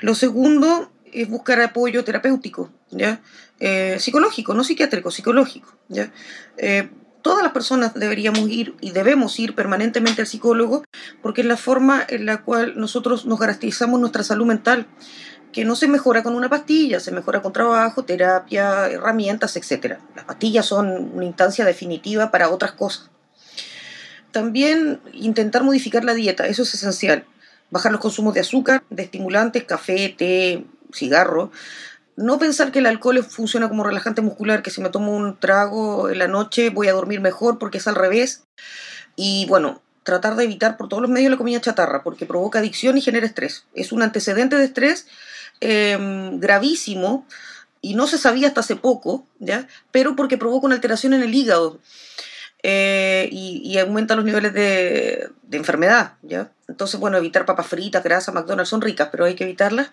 Lo 0.00 0.14
segundo 0.14 0.90
es 1.12 1.28
buscar 1.28 1.60
apoyo 1.60 2.04
terapéutico, 2.04 2.70
¿ya? 2.90 3.20
Eh, 3.60 3.96
psicológico, 3.98 4.54
no 4.54 4.64
psiquiátrico, 4.64 5.10
psicológico. 5.10 5.76
¿ya? 5.88 6.10
Eh, 6.56 6.88
todas 7.22 7.42
las 7.42 7.52
personas 7.52 7.94
deberíamos 7.94 8.48
ir 8.48 8.74
y 8.80 8.90
debemos 8.90 9.38
ir 9.38 9.54
permanentemente 9.54 10.22
al 10.22 10.26
psicólogo 10.26 10.84
porque 11.22 11.42
es 11.42 11.46
la 11.46 11.56
forma 11.56 12.04
en 12.08 12.26
la 12.26 12.42
cual 12.42 12.74
nosotros 12.76 13.26
nos 13.26 13.38
garantizamos 13.38 14.00
nuestra 14.00 14.24
salud 14.24 14.46
mental, 14.46 14.86
que 15.52 15.64
no 15.64 15.74
se 15.76 15.88
mejora 15.88 16.22
con 16.22 16.34
una 16.34 16.48
pastilla, 16.48 17.00
se 17.00 17.10
mejora 17.10 17.42
con 17.42 17.52
trabajo, 17.52 18.04
terapia, 18.04 18.88
herramientas, 18.88 19.56
etc. 19.56 19.98
Las 20.14 20.24
pastillas 20.24 20.66
son 20.66 21.10
una 21.14 21.24
instancia 21.24 21.64
definitiva 21.64 22.30
para 22.30 22.50
otras 22.50 22.72
cosas. 22.72 23.10
También 24.30 25.00
intentar 25.12 25.64
modificar 25.64 26.04
la 26.04 26.14
dieta, 26.14 26.46
eso 26.46 26.62
es 26.62 26.74
esencial. 26.74 27.24
Bajar 27.70 27.92
los 27.92 28.00
consumos 28.00 28.34
de 28.34 28.40
azúcar, 28.40 28.84
de 28.90 29.02
estimulantes, 29.02 29.64
café, 29.64 30.14
té, 30.16 30.64
cigarro, 30.92 31.50
no 32.20 32.38
pensar 32.38 32.70
que 32.70 32.80
el 32.80 32.86
alcohol 32.86 33.24
funciona 33.24 33.68
como 33.68 33.82
relajante 33.82 34.20
muscular, 34.20 34.62
que 34.62 34.70
si 34.70 34.80
me 34.80 34.90
tomo 34.90 35.12
un 35.16 35.38
trago 35.38 36.10
en 36.10 36.18
la 36.18 36.28
noche 36.28 36.70
voy 36.70 36.88
a 36.88 36.92
dormir 36.92 37.20
mejor 37.20 37.58
porque 37.58 37.78
es 37.78 37.88
al 37.88 37.94
revés. 37.94 38.44
Y 39.16 39.46
bueno, 39.46 39.82
tratar 40.02 40.36
de 40.36 40.44
evitar 40.44 40.76
por 40.76 40.88
todos 40.88 41.00
los 41.00 41.10
medios 41.10 41.30
la 41.30 41.38
comida 41.38 41.60
chatarra 41.60 42.02
porque 42.02 42.26
provoca 42.26 42.58
adicción 42.58 42.98
y 42.98 43.00
genera 43.00 43.26
estrés. 43.26 43.64
Es 43.74 43.92
un 43.92 44.02
antecedente 44.02 44.56
de 44.56 44.64
estrés 44.64 45.06
em, 45.60 46.38
gravísimo 46.38 47.26
y 47.80 47.94
no 47.94 48.06
se 48.06 48.18
sabía 48.18 48.48
hasta 48.48 48.60
hace 48.60 48.76
poco, 48.76 49.26
¿ya? 49.38 49.66
pero 49.90 50.14
porque 50.14 50.36
provoca 50.36 50.66
una 50.66 50.74
alteración 50.74 51.14
en 51.14 51.22
el 51.22 51.34
hígado. 51.34 51.80
eh, 52.62 53.28
y, 53.32 53.78
aumentan 53.78 54.18
los 54.18 54.26
niveles 54.26 54.52
de, 54.52 55.30
enfermedad, 55.50 56.14
¿ya? 56.20 56.50
Entonces, 56.68 57.00
bueno, 57.00 57.16
evitar 57.16 57.46
papas 57.46 57.66
fritas, 57.66 58.04
grasa, 58.04 58.32
McDonald's 58.32 58.68
son 58.68 58.82
ricas, 58.82 59.08
pero 59.10 59.24
hay 59.24 59.34
que 59.34 59.44
evitarlas. 59.44 59.90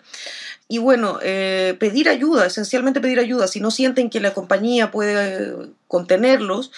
Y 0.68 0.78
bueno, 0.78 1.18
eh, 1.22 1.76
pedir 1.80 2.08
ayuda, 2.08 2.46
esencialmente 2.46 3.00
pedir 3.00 3.18
ayuda. 3.18 3.48
Si 3.48 3.60
no 3.60 3.70
sienten 3.70 4.10
que 4.10 4.20
la 4.20 4.34
compañía 4.34 4.90
puede 4.90 5.70
contenerlos, 5.88 6.70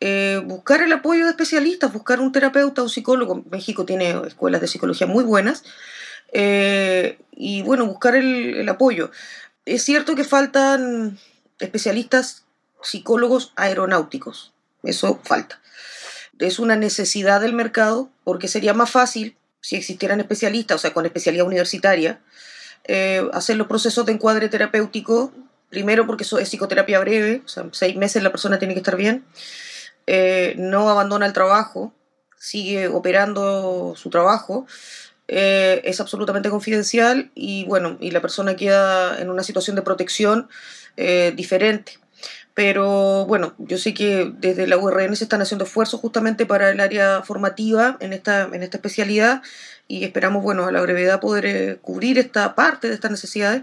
eh, 0.00 0.42
buscar 0.44 0.82
el 0.82 0.92
apoyo 0.92 1.24
de 1.24 1.30
especialistas, 1.30 1.92
buscar 1.92 2.20
un 2.20 2.32
terapeuta 2.32 2.82
o 2.82 2.88
psicólogo. 2.88 3.44
México 3.50 3.84
tiene 3.84 4.10
escuelas 4.26 4.60
de 4.60 4.68
psicología 4.68 5.06
muy 5.06 5.24
buenas. 5.24 5.64
y 7.40 7.62
bueno, 7.62 7.86
buscar 7.86 8.16
el 8.16 8.68
apoyo. 8.68 9.10
Es 9.64 9.84
cierto 9.84 10.14
que 10.14 10.24
faltan 10.24 11.18
especialistas 11.60 12.44
psicólogos 12.82 13.52
aeronáuticos 13.56 14.52
eso 14.82 15.20
falta. 15.24 15.60
Es 16.38 16.58
una 16.58 16.76
necesidad 16.76 17.40
del 17.40 17.52
mercado 17.52 18.10
porque 18.24 18.48
sería 18.48 18.74
más 18.74 18.90
fácil 18.90 19.36
si 19.60 19.76
existieran 19.76 20.20
especialistas, 20.20 20.76
o 20.76 20.78
sea, 20.78 20.94
con 20.94 21.04
especialidad 21.04 21.46
universitaria, 21.46 22.20
eh, 22.88 23.28
hacer 23.34 23.56
los 23.56 23.66
procesos 23.66 24.06
de 24.06 24.12
encuadre 24.12 24.48
terapéutico, 24.48 25.30
primero 25.68 26.06
porque 26.06 26.24
es 26.24 26.48
psicoterapia 26.48 26.98
breve, 27.00 27.42
o 27.44 27.48
sea, 27.48 27.66
seis 27.72 27.94
meses 27.96 28.22
la 28.22 28.30
persona 28.30 28.58
tiene 28.58 28.72
que 28.72 28.80
estar 28.80 28.96
bien, 28.96 29.26
eh, 30.06 30.54
no 30.56 30.88
abandona 30.88 31.26
el 31.26 31.34
trabajo, 31.34 31.92
sigue 32.38 32.88
operando 32.88 33.92
su 33.94 34.08
trabajo, 34.08 34.66
eh, 35.28 35.82
es 35.84 36.00
absolutamente 36.00 36.48
confidencial 36.48 37.30
y 37.34 37.66
bueno, 37.66 37.98
y 38.00 38.10
la 38.10 38.22
persona 38.22 38.56
queda 38.56 39.20
en 39.20 39.28
una 39.28 39.42
situación 39.42 39.76
de 39.76 39.82
protección 39.82 40.48
diferente. 41.36 41.98
Pero 42.58 43.24
bueno, 43.26 43.54
yo 43.58 43.78
sé 43.78 43.94
que 43.94 44.32
desde 44.36 44.66
la 44.66 44.76
URN 44.76 45.14
se 45.14 45.22
están 45.22 45.40
haciendo 45.40 45.64
esfuerzos 45.64 46.00
justamente 46.00 46.44
para 46.44 46.70
el 46.70 46.80
área 46.80 47.22
formativa 47.22 47.96
en 48.00 48.12
esta, 48.12 48.48
en 48.52 48.64
esta 48.64 48.78
especialidad 48.78 49.42
y 49.86 50.02
esperamos, 50.02 50.42
bueno, 50.42 50.64
a 50.64 50.72
la 50.72 50.80
brevedad 50.80 51.20
poder 51.20 51.46
eh, 51.46 51.78
cubrir 51.80 52.18
esta 52.18 52.56
parte 52.56 52.88
de 52.88 52.94
estas 52.94 53.12
necesidades. 53.12 53.62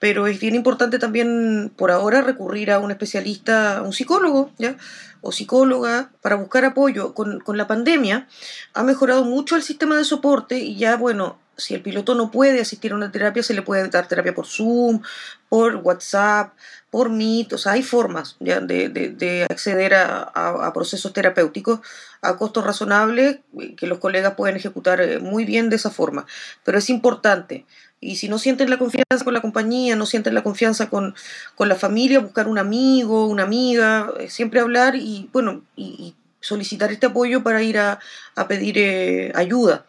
Pero 0.00 0.26
es 0.26 0.40
bien 0.40 0.56
importante 0.56 0.98
también 0.98 1.70
por 1.76 1.92
ahora 1.92 2.20
recurrir 2.20 2.72
a 2.72 2.80
un 2.80 2.90
especialista, 2.90 3.78
a 3.78 3.82
un 3.82 3.92
psicólogo, 3.92 4.50
¿ya? 4.58 4.76
o 5.20 5.30
psicóloga 5.30 6.10
para 6.20 6.34
buscar 6.34 6.64
apoyo. 6.64 7.14
Con, 7.14 7.38
con, 7.38 7.56
la 7.56 7.68
pandemia 7.68 8.26
ha 8.74 8.82
mejorado 8.82 9.24
mucho 9.24 9.54
el 9.54 9.62
sistema 9.62 9.96
de 9.96 10.04
soporte 10.04 10.58
y 10.58 10.74
ya, 10.74 10.96
bueno, 10.96 11.38
si 11.56 11.74
el 11.74 11.82
piloto 11.82 12.14
no 12.14 12.30
puede 12.30 12.60
asistir 12.60 12.92
a 12.92 12.96
una 12.96 13.10
terapia, 13.10 13.42
se 13.42 13.54
le 13.54 13.62
puede 13.62 13.88
dar 13.88 14.08
terapia 14.08 14.34
por 14.34 14.46
Zoom, 14.46 15.02
por 15.48 15.76
WhatsApp, 15.76 16.52
por 16.90 17.10
sea, 17.58 17.72
hay 17.72 17.82
formas 17.82 18.36
de, 18.38 18.60
de, 18.60 19.46
acceder 19.50 19.94
a, 19.94 20.22
a, 20.22 20.72
procesos 20.72 21.12
terapéuticos 21.12 21.80
a 22.22 22.36
costos 22.36 22.64
razonables 22.64 23.40
que 23.76 23.86
los 23.86 23.98
colegas 23.98 24.34
pueden 24.34 24.56
ejecutar 24.56 25.00
eh, 25.00 25.18
muy 25.18 25.44
bien 25.44 25.68
de 25.68 25.76
esa 25.76 25.90
forma. 25.90 26.26
Pero 26.64 26.78
es 26.78 26.88
importante. 26.88 27.66
Y 28.00 28.16
si 28.16 28.28
no 28.28 28.38
sienten 28.38 28.70
la 28.70 28.78
confianza 28.78 29.24
con 29.24 29.34
la 29.34 29.40
compañía, 29.40 29.96
no 29.96 30.06
sienten 30.06 30.34
la 30.34 30.42
confianza 30.42 30.88
con, 30.88 31.14
con 31.54 31.68
la 31.68 31.74
familia, 31.74 32.20
buscar 32.20 32.46
un 32.46 32.58
amigo, 32.58 33.26
una 33.26 33.42
amiga, 33.42 34.12
eh, 34.20 34.30
siempre 34.30 34.60
hablar 34.60 34.94
y, 34.96 35.28
bueno, 35.32 35.62
y, 35.76 36.14
solicitar 36.40 36.92
este 36.92 37.06
apoyo 37.06 37.42
para 37.42 37.60
ir 37.62 37.76
a, 37.76 37.98
a 38.36 38.46
pedir 38.46 38.78
eh, 38.78 39.32
ayuda. 39.34 39.84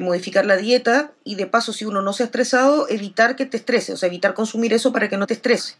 modificar 0.00 0.46
la 0.46 0.56
dieta 0.56 1.10
y 1.24 1.34
de 1.34 1.46
paso 1.46 1.72
si 1.72 1.84
uno 1.84 2.02
no 2.02 2.12
se 2.12 2.22
ha 2.22 2.26
estresado, 2.26 2.88
evitar 2.88 3.34
que 3.34 3.46
te 3.46 3.56
estrese, 3.56 3.92
o 3.92 3.96
sea, 3.96 4.06
evitar 4.06 4.32
consumir 4.32 4.72
eso 4.72 4.92
para 4.92 5.08
que 5.08 5.16
no 5.16 5.26
te 5.26 5.34
estrese. 5.34 5.74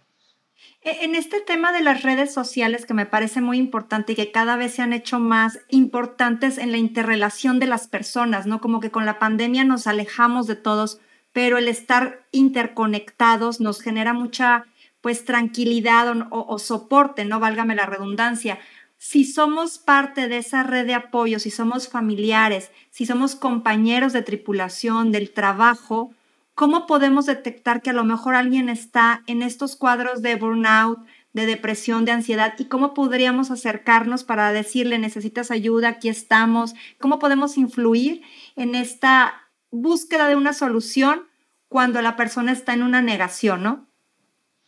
E, 0.84 1.04
en 1.04 1.14
este 1.14 1.40
tema 1.40 1.72
de 1.72 1.80
las 1.80 2.02
redes 2.02 2.34
sociales 2.34 2.86
que 2.86 2.94
me 2.94 3.06
parece 3.06 3.40
muy 3.40 3.58
importante 3.58 4.12
y 4.12 4.16
que 4.16 4.32
cada 4.32 4.56
vez 4.56 4.74
se 4.74 4.82
han 4.82 4.92
hecho 4.92 5.20
más 5.20 5.60
importantes 5.68 6.58
en 6.58 6.72
la 6.72 6.78
interrelación 6.78 7.60
de 7.60 7.66
las 7.66 7.86
personas, 7.86 8.46
¿no? 8.46 8.60
Como 8.60 8.80
que 8.80 8.90
con 8.90 9.06
la 9.06 9.18
pandemia 9.18 9.64
nos 9.64 9.86
alejamos 9.86 10.46
de 10.46 10.56
todos, 10.56 11.00
pero 11.32 11.56
el 11.56 11.68
estar 11.68 12.26
interconectados 12.32 13.60
nos 13.60 13.80
genera 13.80 14.12
mucha, 14.12 14.64
pues, 15.00 15.24
tranquilidad 15.24 16.08
o, 16.30 16.46
o 16.48 16.58
soporte, 16.58 17.24
¿no? 17.24 17.38
Válgame 17.38 17.76
la 17.76 17.86
redundancia. 17.86 18.58
Si 18.98 19.24
somos 19.24 19.78
parte 19.78 20.28
de 20.28 20.38
esa 20.38 20.62
red 20.64 20.86
de 20.86 20.94
apoyo, 20.94 21.38
si 21.38 21.50
somos 21.50 21.88
familiares, 21.88 22.70
si 22.90 23.06
somos 23.06 23.34
compañeros 23.36 24.12
de 24.12 24.22
tripulación, 24.22 25.12
del 25.12 25.30
trabajo, 25.30 26.12
¿cómo 26.54 26.86
podemos 26.86 27.26
detectar 27.26 27.82
que 27.82 27.90
a 27.90 27.94
lo 27.94 28.04
mejor 28.04 28.34
alguien 28.34 28.68
está 28.68 29.22
en 29.26 29.42
estos 29.42 29.76
cuadros 29.76 30.22
de 30.22 30.36
burnout, 30.36 30.98
de 31.32 31.46
depresión, 31.46 32.04
de 32.04 32.12
ansiedad 32.12 32.54
y 32.58 32.66
cómo 32.66 32.94
podríamos 32.94 33.50
acercarnos 33.50 34.22
para 34.24 34.52
decirle 34.52 34.98
necesitas 34.98 35.50
ayuda, 35.50 35.88
aquí 35.88 36.08
estamos, 36.08 36.74
cómo 37.00 37.18
podemos 37.18 37.56
influir 37.56 38.22
en 38.56 38.74
esta 38.74 39.48
búsqueda 39.70 40.28
de 40.28 40.36
una 40.36 40.52
solución 40.52 41.26
cuando 41.68 42.02
la 42.02 42.16
persona 42.16 42.52
está 42.52 42.74
en 42.74 42.82
una 42.82 43.00
negación, 43.00 43.62
¿no? 43.62 43.86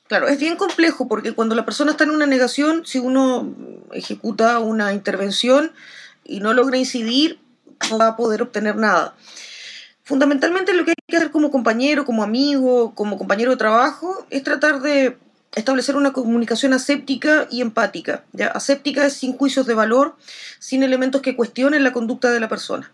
Claro, 0.08 0.28
es 0.28 0.38
bien 0.38 0.56
complejo 0.56 1.06
porque 1.08 1.32
cuando 1.32 1.54
la 1.54 1.64
persona 1.64 1.90
está 1.90 2.04
en 2.04 2.10
una 2.10 2.26
negación, 2.26 2.84
si 2.86 2.98
uno 2.98 3.54
ejecuta 3.92 4.58
una 4.58 4.92
intervención 4.92 5.72
y 6.24 6.40
no 6.40 6.54
logra 6.54 6.78
incidir, 6.78 7.40
no 7.90 7.98
va 7.98 8.08
a 8.08 8.16
poder 8.16 8.42
obtener 8.42 8.76
nada. 8.76 9.14
Fundamentalmente 10.04 10.74
lo 10.74 10.84
que 10.84 10.90
hay 10.90 10.96
que 11.06 11.16
hacer 11.16 11.30
como 11.30 11.50
compañero, 11.50 12.04
como 12.04 12.22
amigo, 12.22 12.94
como 12.94 13.16
compañero 13.16 13.50
de 13.50 13.56
trabajo, 13.56 14.26
es 14.30 14.42
tratar 14.42 14.80
de 14.82 15.16
establecer 15.54 15.96
una 15.96 16.12
comunicación 16.12 16.74
aséptica 16.74 17.48
y 17.50 17.62
empática. 17.62 18.24
¿ya? 18.32 18.48
Aséptica 18.48 19.06
es 19.06 19.14
sin 19.14 19.36
juicios 19.36 19.66
de 19.66 19.74
valor, 19.74 20.16
sin 20.58 20.82
elementos 20.82 21.22
que 21.22 21.36
cuestionen 21.36 21.84
la 21.84 21.92
conducta 21.92 22.30
de 22.30 22.40
la 22.40 22.48
persona. 22.48 22.92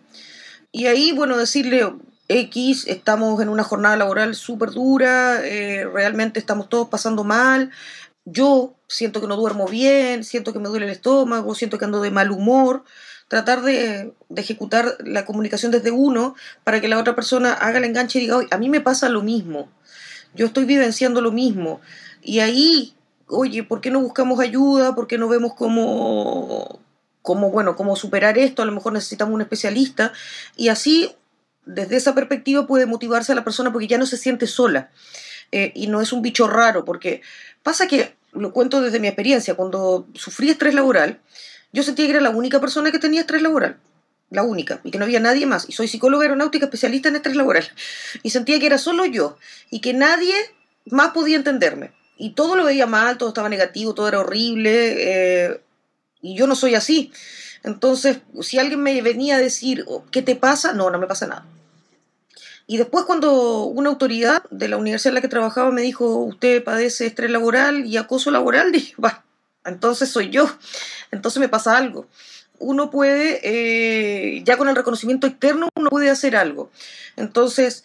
Y 0.70 0.86
ahí, 0.86 1.10
bueno, 1.12 1.36
decirle, 1.36 1.92
X, 2.28 2.84
estamos 2.86 3.40
en 3.42 3.48
una 3.48 3.64
jornada 3.64 3.96
laboral 3.96 4.36
súper 4.36 4.70
dura, 4.70 5.44
eh, 5.44 5.84
realmente 5.92 6.38
estamos 6.38 6.68
todos 6.68 6.88
pasando 6.88 7.24
mal, 7.24 7.70
yo 8.24 8.74
siento 8.86 9.20
que 9.20 9.26
no 9.26 9.36
duermo 9.36 9.66
bien, 9.66 10.22
siento 10.22 10.52
que 10.52 10.60
me 10.60 10.68
duele 10.68 10.86
el 10.86 10.92
estómago, 10.92 11.56
siento 11.56 11.76
que 11.78 11.86
ando 11.86 12.00
de 12.00 12.12
mal 12.12 12.30
humor, 12.30 12.84
tratar 13.30 13.62
de, 13.62 14.12
ejecutar 14.34 14.96
la 15.04 15.24
comunicación 15.24 15.70
desde 15.70 15.92
uno 15.92 16.34
para 16.64 16.80
que 16.80 16.88
la 16.88 16.98
otra 16.98 17.14
persona 17.14 17.52
haga 17.52 17.78
el 17.78 17.84
enganche 17.84 18.18
y 18.18 18.22
diga, 18.22 18.36
oye, 18.36 18.48
a 18.50 18.58
mí 18.58 18.68
me 18.68 18.80
pasa 18.80 19.08
lo 19.08 19.22
mismo, 19.22 19.70
yo 20.34 20.46
estoy 20.46 20.64
vivenciando 20.64 21.20
lo 21.20 21.30
mismo. 21.30 21.80
Y 22.22 22.40
ahí, 22.40 22.92
oye, 23.28 23.62
¿por 23.62 23.80
qué 23.80 23.92
no 23.92 24.00
buscamos 24.00 24.40
ayuda? 24.40 24.96
¿Por 24.96 25.06
qué 25.06 25.16
no 25.16 25.28
vemos 25.28 25.54
cómo, 25.54 26.80
cómo, 27.22 27.52
bueno, 27.52 27.76
cómo 27.76 27.94
superar 27.94 28.36
esto? 28.36 28.62
A 28.62 28.66
lo 28.66 28.72
mejor 28.72 28.94
necesitamos 28.94 29.32
un 29.32 29.42
especialista. 29.42 30.12
Y 30.56 30.66
así, 30.66 31.14
desde 31.64 31.96
esa 31.96 32.16
perspectiva, 32.16 32.66
puede 32.66 32.86
motivarse 32.86 33.30
a 33.30 33.36
la 33.36 33.44
persona 33.44 33.72
porque 33.72 33.86
ya 33.86 33.98
no 33.98 34.06
se 34.06 34.16
siente 34.16 34.48
sola. 34.48 34.90
Eh, 35.52 35.70
y 35.76 35.86
no 35.86 36.00
es 36.00 36.12
un 36.12 36.20
bicho 36.20 36.48
raro, 36.48 36.84
porque 36.84 37.22
pasa 37.62 37.86
que, 37.86 38.16
lo 38.32 38.52
cuento 38.52 38.80
desde 38.80 38.98
mi 38.98 39.06
experiencia, 39.06 39.54
cuando 39.54 40.08
sufrí 40.14 40.50
estrés 40.50 40.74
laboral, 40.74 41.20
yo 41.72 41.82
sentía 41.82 42.06
que 42.06 42.12
era 42.12 42.20
la 42.20 42.30
única 42.30 42.60
persona 42.60 42.90
que 42.90 42.98
tenía 42.98 43.20
estrés 43.20 43.42
laboral. 43.42 43.78
La 44.30 44.44
única, 44.44 44.80
y 44.84 44.92
que 44.92 44.98
no 44.98 45.04
había 45.04 45.18
nadie 45.18 45.44
más. 45.46 45.68
Y 45.68 45.72
soy 45.72 45.88
psicóloga 45.88 46.22
aeronáutica 46.22 46.66
especialista 46.66 47.08
en 47.08 47.16
estrés 47.16 47.36
laboral. 47.36 47.68
Y 48.22 48.30
sentía 48.30 48.60
que 48.60 48.66
era 48.66 48.78
solo 48.78 49.04
yo 49.04 49.36
y 49.70 49.80
que 49.80 49.92
nadie 49.92 50.34
más 50.86 51.10
podía 51.10 51.36
entenderme. 51.36 51.92
Y 52.16 52.30
todo 52.30 52.54
lo 52.54 52.64
veía 52.64 52.86
mal, 52.86 53.18
todo 53.18 53.30
estaba 53.30 53.48
negativo, 53.48 53.94
todo 53.94 54.06
era 54.06 54.20
horrible. 54.20 54.94
Eh, 54.98 55.60
y 56.22 56.36
yo 56.36 56.46
no 56.46 56.54
soy 56.54 56.74
así. 56.74 57.12
Entonces, 57.62 58.20
si 58.40 58.58
alguien 58.58 58.82
me 58.82 59.00
venía 59.02 59.36
a 59.36 59.40
decir, 59.40 59.84
oh, 59.88 60.04
¿qué 60.10 60.22
te 60.22 60.36
pasa? 60.36 60.72
No, 60.72 60.90
no 60.90 60.98
me 60.98 61.06
pasa 61.06 61.26
nada. 61.26 61.44
Y 62.66 62.76
después 62.76 63.04
cuando 63.04 63.64
una 63.64 63.90
autoridad 63.90 64.44
de 64.50 64.68
la 64.68 64.76
universidad 64.76 65.10
en 65.10 65.14
la 65.16 65.20
que 65.20 65.28
trabajaba 65.28 65.72
me 65.72 65.82
dijo, 65.82 66.18
usted 66.18 66.62
padece 66.62 67.06
estrés 67.06 67.30
laboral 67.30 67.84
y 67.84 67.96
acoso 67.96 68.30
laboral, 68.30 68.70
dije, 68.72 68.94
va, 69.02 69.24
entonces 69.64 70.08
soy 70.10 70.30
yo, 70.30 70.50
entonces 71.10 71.40
me 71.40 71.48
pasa 71.48 71.76
algo. 71.76 72.06
Uno 72.58 72.90
puede, 72.90 73.40
eh, 73.42 74.42
ya 74.44 74.56
con 74.58 74.68
el 74.68 74.76
reconocimiento 74.76 75.26
externo, 75.26 75.68
uno 75.74 75.90
puede 75.90 76.10
hacer 76.10 76.36
algo. 76.36 76.70
Entonces, 77.16 77.84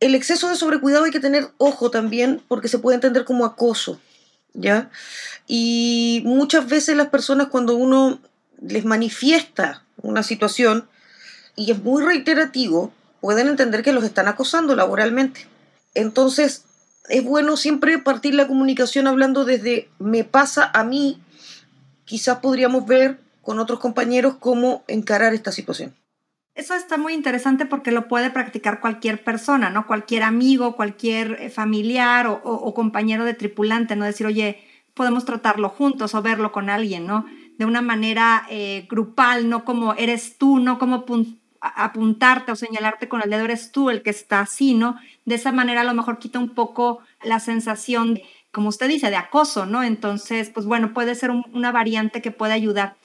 el 0.00 0.14
exceso 0.14 0.48
de 0.48 0.56
sobrecuidado 0.56 1.04
hay 1.04 1.10
que 1.10 1.20
tener 1.20 1.48
ojo 1.58 1.90
también 1.90 2.42
porque 2.48 2.68
se 2.68 2.78
puede 2.78 2.96
entender 2.96 3.24
como 3.24 3.44
acoso, 3.44 4.00
¿ya? 4.52 4.90
Y 5.46 6.22
muchas 6.24 6.68
veces 6.68 6.96
las 6.96 7.08
personas 7.08 7.48
cuando 7.48 7.76
uno 7.76 8.20
les 8.60 8.84
manifiesta 8.84 9.84
una 9.96 10.22
situación 10.22 10.88
y 11.56 11.70
es 11.70 11.78
muy 11.78 12.02
reiterativo, 12.02 12.92
pueden 13.20 13.48
entender 13.48 13.82
que 13.82 13.92
los 13.92 14.04
están 14.04 14.28
acosando 14.28 14.74
laboralmente. 14.74 15.46
Entonces, 15.94 16.64
es 17.08 17.24
bueno 17.24 17.56
siempre 17.56 17.98
partir 17.98 18.34
la 18.34 18.46
comunicación 18.46 19.06
hablando 19.06 19.44
desde 19.44 19.88
me 19.98 20.24
pasa 20.24 20.70
a 20.72 20.84
mí. 20.84 21.20
Quizás 22.04 22.38
podríamos 22.38 22.86
ver 22.86 23.20
con 23.42 23.58
otros 23.58 23.80
compañeros 23.80 24.36
cómo 24.38 24.84
encarar 24.86 25.34
esta 25.34 25.52
situación. 25.52 25.94
Eso 26.54 26.74
está 26.74 26.98
muy 26.98 27.14
interesante 27.14 27.64
porque 27.64 27.92
lo 27.92 28.08
puede 28.08 28.30
practicar 28.30 28.80
cualquier 28.80 29.24
persona, 29.24 29.70
¿no? 29.70 29.86
Cualquier 29.86 30.22
amigo, 30.22 30.76
cualquier 30.76 31.38
eh, 31.40 31.48
familiar 31.48 32.26
o, 32.26 32.74
compañero 32.74 33.24
de 33.24 33.32
tripulante, 33.32 33.96
¿no? 33.96 34.04
Decir, 34.04 34.26
oye, 34.26 34.62
podemos 34.92 35.24
tratarlo 35.24 35.70
juntos 35.70 36.14
o 36.14 36.20
verlo 36.20 36.52
con 36.52 36.68
alguien, 36.68 37.06
¿no? 37.06 37.24
de 37.58 37.64
una 37.64 37.82
manera 37.82 38.46
eh, 38.50 38.86
grupal, 38.88 39.48
no 39.48 39.64
como 39.64 39.94
eres 39.94 40.36
tú, 40.38 40.58
no 40.58 40.78
como 40.78 41.04
apuntarte 41.62 42.50
o 42.52 42.56
señalarte 42.56 43.08
con 43.08 43.22
el 43.22 43.30
dedo, 43.30 43.44
eres 43.44 43.70
tú 43.70 43.88
el 43.88 44.02
que 44.02 44.10
está 44.10 44.40
así, 44.40 44.74
¿no? 44.74 44.96
De 45.24 45.36
esa 45.36 45.52
manera 45.52 45.82
a 45.82 45.84
lo 45.84 45.94
mejor 45.94 46.18
quita 46.18 46.38
un 46.38 46.50
poco 46.50 47.00
la 47.22 47.38
sensación, 47.38 48.20
como 48.50 48.68
usted 48.68 48.88
dice, 48.88 49.10
de 49.10 49.16
acoso, 49.16 49.64
¿no? 49.64 49.82
Entonces, 49.84 50.50
pues 50.50 50.66
bueno, 50.66 50.92
puede 50.92 51.14
ser 51.14 51.30
una 51.30 51.70
variante 51.70 52.20
que 52.20 52.32
puede 52.32 52.52
ayudar. 52.52 52.96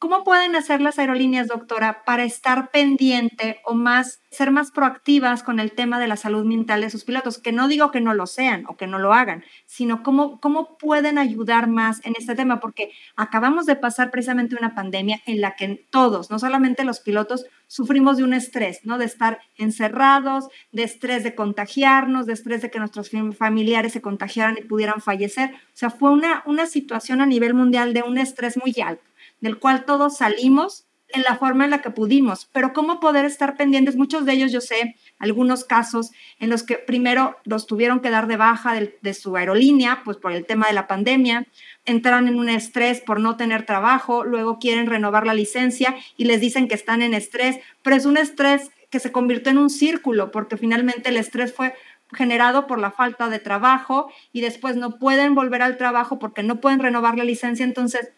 ¿Cómo 0.00 0.22
pueden 0.22 0.54
hacer 0.54 0.80
las 0.80 1.00
aerolíneas, 1.00 1.48
doctora, 1.48 2.04
para 2.04 2.22
estar 2.22 2.70
pendiente 2.70 3.60
o 3.64 3.74
más, 3.74 4.20
ser 4.30 4.52
más 4.52 4.70
proactivas 4.70 5.42
con 5.42 5.58
el 5.58 5.72
tema 5.72 5.98
de 5.98 6.06
la 6.06 6.16
salud 6.16 6.44
mental 6.44 6.82
de 6.82 6.90
sus 6.90 7.02
pilotos? 7.02 7.38
Que 7.38 7.50
no 7.50 7.66
digo 7.66 7.90
que 7.90 8.00
no 8.00 8.14
lo 8.14 8.28
sean 8.28 8.64
o 8.68 8.76
que 8.76 8.86
no 8.86 9.00
lo 9.00 9.12
hagan, 9.12 9.42
sino 9.66 10.04
cómo, 10.04 10.38
cómo 10.38 10.78
pueden 10.78 11.18
ayudar 11.18 11.66
más 11.66 12.00
en 12.06 12.14
este 12.16 12.36
tema, 12.36 12.60
porque 12.60 12.92
acabamos 13.16 13.66
de 13.66 13.74
pasar 13.74 14.12
precisamente 14.12 14.54
una 14.54 14.76
pandemia 14.76 15.20
en 15.26 15.40
la 15.40 15.56
que 15.56 15.84
todos, 15.90 16.30
no 16.30 16.38
solamente 16.38 16.84
los 16.84 17.00
pilotos, 17.00 17.46
sufrimos 17.66 18.18
de 18.18 18.22
un 18.22 18.34
estrés, 18.34 18.78
¿no? 18.84 18.98
De 18.98 19.04
estar 19.04 19.40
encerrados, 19.56 20.48
de 20.70 20.84
estrés 20.84 21.24
de 21.24 21.34
contagiarnos, 21.34 22.26
de 22.26 22.34
estrés 22.34 22.62
de 22.62 22.70
que 22.70 22.78
nuestros 22.78 23.10
familiares 23.36 23.94
se 23.94 24.00
contagiaran 24.00 24.58
y 24.58 24.64
pudieran 24.64 25.00
fallecer. 25.00 25.50
O 25.54 25.76
sea, 25.76 25.90
fue 25.90 26.12
una, 26.12 26.44
una 26.46 26.66
situación 26.66 27.20
a 27.20 27.26
nivel 27.26 27.54
mundial 27.54 27.94
de 27.94 28.02
un 28.04 28.16
estrés 28.16 28.56
muy 28.56 28.72
alto 28.80 29.02
del 29.40 29.58
cual 29.58 29.84
todos 29.84 30.16
salimos 30.16 30.88
en 31.10 31.22
la 31.22 31.36
forma 31.36 31.64
en 31.64 31.70
la 31.70 31.80
que 31.80 31.90
pudimos, 31.90 32.48
pero 32.52 32.72
cómo 32.72 33.00
poder 33.00 33.24
estar 33.24 33.56
pendientes, 33.56 33.96
muchos 33.96 34.26
de 34.26 34.32
ellos 34.32 34.52
yo 34.52 34.60
sé, 34.60 34.94
algunos 35.18 35.64
casos 35.64 36.10
en 36.38 36.50
los 36.50 36.62
que 36.62 36.76
primero 36.76 37.36
los 37.44 37.66
tuvieron 37.66 38.00
que 38.00 38.10
dar 38.10 38.26
de 38.26 38.36
baja 38.36 38.74
de, 38.74 39.14
su 39.14 39.34
aerolínea, 39.36 40.02
pues 40.04 40.18
por 40.18 40.32
el 40.32 40.44
tema 40.44 40.66
de 40.66 40.74
la 40.74 40.86
pandemia, 40.86 41.46
entran 41.86 42.28
en 42.28 42.38
un 42.38 42.50
estrés 42.50 43.00
por 43.00 43.20
no 43.20 43.36
tener 43.36 43.64
trabajo, 43.64 44.24
luego 44.24 44.58
quieren 44.58 44.86
renovar 44.86 45.26
la 45.26 45.34
licencia 45.34 45.96
y 46.18 46.26
les 46.26 46.40
dicen 46.40 46.68
que 46.68 46.74
están 46.74 47.00
en 47.00 47.14
estrés, 47.14 47.58
pero 47.82 47.96
es 47.96 48.04
un 48.04 48.18
estrés 48.18 48.70
que 48.90 49.00
se 49.00 49.12
convirtió 49.12 49.50
en 49.50 49.58
un 49.58 49.70
círculo, 49.70 50.30
porque 50.30 50.56
finalmente 50.58 51.08
el 51.08 51.16
estrés 51.16 51.54
fue 51.54 51.74
generado 52.12 52.66
por 52.66 52.78
la 52.78 52.90
falta 52.90 53.28
de 53.28 53.38
trabajo 53.38 54.10
y 54.32 54.40
después 54.40 54.76
no 54.76 54.98
pueden 54.98 55.34
volver 55.34 55.62
al 55.62 55.76
trabajo 55.76 56.18
porque 56.18 56.42
no 56.42 56.60
pueden 56.60 56.80
renovar 56.80 57.16
la 57.16 57.24
licencia, 57.24 57.64
entonces 57.64 58.12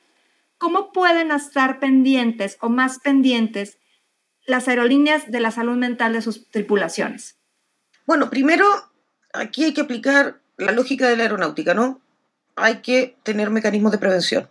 ¿Cómo 0.61 0.93
pueden 0.93 1.31
estar 1.31 1.81
pendientes 1.81 2.59
o 2.61 2.69
más 2.69 2.99
pendientes 2.99 3.79
las 4.45 4.69
aerolíneas 4.69 5.31
de 5.31 5.41
la 5.41 5.51
salud 5.51 5.79
mental 5.79 6.13
de 6.13 6.21
sus 6.21 6.51
tripulaciones? 6.51 7.39
Bueno, 8.05 8.29
primero, 8.29 8.67
aquí 9.33 9.65
hay 9.65 9.73
que 9.73 9.81
aplicar 9.81 10.39
la 10.59 10.73
lógica 10.73 11.09
de 11.09 11.17
la 11.17 11.23
aeronáutica, 11.23 11.73
¿no? 11.73 12.03
Hay 12.57 12.83
que 12.83 13.17
tener 13.23 13.49
mecanismos 13.49 13.91
de 13.91 13.97
prevención, 13.97 14.51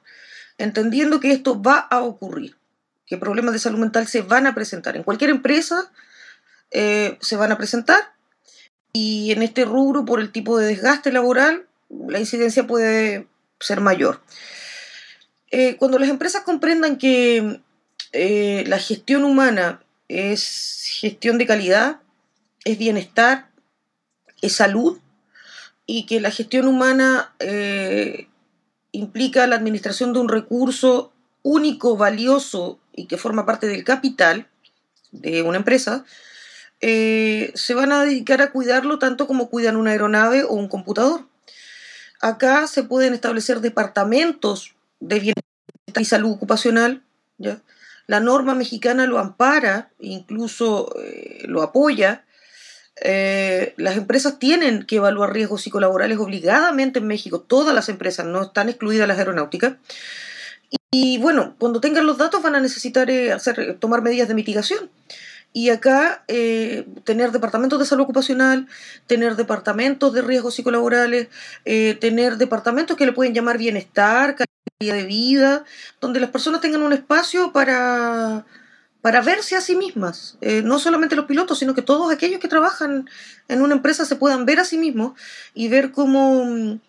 entendiendo 0.57 1.19
que 1.19 1.31
esto 1.31 1.61
va 1.61 1.77
a 1.77 2.01
ocurrir, 2.01 2.57
que 3.05 3.17
problemas 3.17 3.53
de 3.53 3.59
salud 3.59 3.77
mental 3.77 4.07
se 4.07 4.23
van 4.23 4.47
a 4.47 4.55
presentar. 4.55 4.97
En 4.97 5.03
cualquier 5.03 5.29
empresa 5.29 5.91
eh, 6.71 7.19
se 7.21 7.35
van 7.35 7.51
a 7.51 7.57
presentar 7.59 8.15
y 8.93 9.31
en 9.31 9.43
este 9.43 9.63
rubro, 9.63 10.05
por 10.05 10.21
el 10.21 10.31
tipo 10.31 10.57
de 10.57 10.65
desgaste 10.65 11.11
laboral, 11.11 11.67
la 12.07 12.19
incidencia 12.19 12.65
puede 12.65 13.27
ser 13.59 13.79
mayor. 13.79 14.21
Eh, 15.51 15.77
cuando 15.77 15.97
las 15.97 16.09
empresas 16.09 16.43
comprendan 16.43 16.97
que 16.97 17.59
eh, 18.11 18.63
la 18.67 18.77
gestión 18.77 19.23
humana 19.23 19.81
es 20.07 20.97
gestión 20.99 21.37
de 21.37 21.47
calidad, 21.47 22.01
es 22.65 22.77
bienestar, 22.77 23.49
es 24.41 24.53
salud, 24.53 24.99
y 25.85 26.05
que 26.05 26.19
la 26.19 26.29
gestión 26.29 26.67
humana 26.67 27.33
eh, 27.39 28.27
implica 28.91 29.47
la 29.47 29.55
administración 29.55 30.13
de 30.13 30.19
un 30.19 30.29
recurso 30.29 31.11
único, 31.41 31.97
valioso 31.97 32.79
y 32.93 33.07
que 33.07 33.17
forma 33.17 33.45
parte 33.45 33.67
del 33.67 33.83
capital 33.83 34.47
de 35.11 35.41
una 35.41 35.57
empresa, 35.57 36.05
se 36.79 37.73
van 37.75 37.91
a 37.91 38.03
dedicar 38.03 38.41
a 38.41 38.51
cuidarlo 38.51 38.99
tanto 38.99 39.25
como 39.27 39.49
cuidan 39.49 39.75
una 39.75 39.91
aeronave 39.91 40.43
o 40.43 40.53
un 40.53 40.67
computador. 40.67 41.27
Acá 42.21 42.67
se 42.67 42.83
pueden 42.83 43.13
establecer 43.13 43.59
departamentos 43.59 44.75
de 44.99 45.19
bienestar 45.19 45.38
y 45.97 46.05
salud 46.05 46.31
ocupacional. 46.31 47.03
¿ya? 47.37 47.61
La 48.09 48.19
norma 48.19 48.55
mexicana 48.55 49.05
lo 49.05 49.19
ampara, 49.19 49.91
incluso 49.99 50.91
eh, 50.99 51.43
lo 51.45 51.61
apoya. 51.61 52.25
Eh, 53.03 53.75
las 53.77 53.97
empresas 53.97 54.39
tienen 54.39 54.87
que 54.87 54.95
evaluar 54.95 55.31
riesgos 55.31 55.61
psicolaborales 55.61 56.17
obligadamente 56.17 56.97
en 56.97 57.05
México. 57.05 57.39
Todas 57.39 57.75
las 57.75 57.87
empresas, 57.87 58.25
no 58.25 58.41
están 58.41 58.67
excluidas 58.67 59.07
las 59.07 59.19
aeronáuticas. 59.19 59.75
Y, 60.89 61.19
bueno, 61.19 61.53
cuando 61.59 61.81
tengan 61.81 62.07
los 62.07 62.17
datos 62.17 62.41
van 62.41 62.55
a 62.55 62.59
necesitar 62.59 63.11
eh, 63.11 63.31
hacer, 63.31 63.77
tomar 63.79 64.01
medidas 64.01 64.27
de 64.27 64.33
mitigación. 64.33 64.89
Y 65.53 65.69
acá 65.69 66.23
tener 66.27 67.31
departamentos 67.31 67.79
de 67.79 67.85
salud 67.85 68.03
ocupacional, 68.03 68.67
tener 69.05 69.35
departamentos 69.35 70.13
de 70.13 70.21
riesgos 70.21 70.53
psicolaborales, 70.53 71.27
tener 71.63 72.37
departamentos 72.37 72.95
que 72.95 73.07
le 73.07 73.13
pueden 73.13 73.33
llamar 73.33 73.57
bienestar, 73.57 74.35
de 74.79 75.03
vida, 75.03 75.65
donde 75.99 76.21
las 76.21 76.29
personas 76.29 76.61
tengan 76.61 76.83
un 76.83 76.93
espacio 76.93 77.51
para, 77.51 78.45
para 79.01 79.19
verse 79.19 79.57
a 79.57 79.61
sí 79.61 79.75
mismas. 79.75 80.37
Eh, 80.39 80.61
no 80.61 80.79
solamente 80.79 81.17
los 81.17 81.25
pilotos, 81.25 81.59
sino 81.59 81.73
que 81.75 81.81
todos 81.81 82.09
aquellos 82.09 82.39
que 82.39 82.47
trabajan 82.47 83.09
en 83.49 83.61
una 83.61 83.75
empresa 83.75 84.05
se 84.05 84.15
puedan 84.15 84.45
ver 84.45 84.61
a 84.61 84.63
sí 84.63 84.77
mismos 84.77 85.19
y 85.53 85.67
ver 85.67 85.91
cómo, 85.91 86.79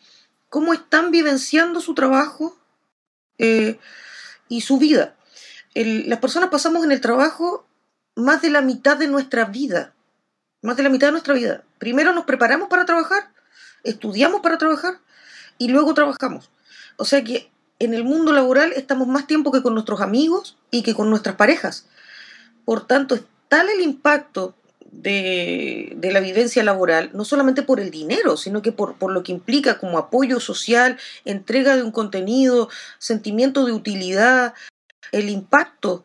cómo 0.49 0.73
están 0.73 1.11
vivenciando 1.11 1.81
su 1.81 1.95
trabajo 1.95 2.57
y 4.49 4.61
su 4.61 4.79
vida. 4.79 5.17
las 5.75 6.19
personas 6.19 6.51
pasamos 6.51 6.85
en 6.85 6.93
el 6.93 7.01
trabajo 7.01 7.67
más 8.15 8.43
de 8.43 8.51
la 8.51 8.61
mitad 8.61 8.99
de 8.99 9.09
nuestra 9.09 9.47
vida. 9.47 9.95
Más 10.63 10.77
de 10.77 10.83
la 10.85 10.91
mitad 10.91 11.09
de 11.09 11.13
nuestra 11.13 11.35
vida. 11.35 11.65
Primero 11.79 12.13
nos 12.13 12.27
preparamos 12.27 12.69
para 12.69 12.85
trabajar, 12.85 13.33
estudiamos 13.83 14.43
para 14.43 14.59
trabajar 14.59 15.01
y 15.59 15.69
luego 15.69 15.95
trabajamos. 15.95 16.51
O 16.97 17.07
sea 17.07 17.25
que 17.25 17.51
en 17.81 17.95
el 17.95 18.05
mundo 18.05 18.33
laboral 18.33 18.73
estamos 18.77 19.09
más 19.09 19.27
tiempo 19.27 19.51
que 19.51 19.63
con 19.63 19.75
nuestros 19.75 20.01
amigos 20.01 20.57
y 20.71 20.83
que 20.83 20.95
con 20.95 21.11
nuestras 21.11 21.35
parejas. 21.35 21.87
Por 22.65 22.87
tanto, 22.87 23.17
es 23.17 23.23
tal 23.49 23.69
el 23.69 23.81
impacto 23.81 24.55
de, 24.93 25.97
la 26.01 26.21
vivencia 26.21 26.63
laboral, 26.63 27.11
no 27.15 27.25
solamente 27.25 27.63
por 27.63 27.81
el 27.81 27.91
dinero, 27.91 28.37
sino 28.37 28.61
que 28.61 28.71
por, 28.71 28.97
lo 29.11 29.23
que 29.23 29.33
implica 29.33 29.79
como 29.79 29.99
apoyo 29.99 30.41
social, 30.41 30.99
entrega 31.25 31.75
de 31.75 31.83
un 31.83 31.91
contenido, 31.91 32.69
sentimiento 32.99 33.65
de 33.65 33.73
utilidad, 33.73 34.55
el 35.11 35.29
impacto. 35.31 36.05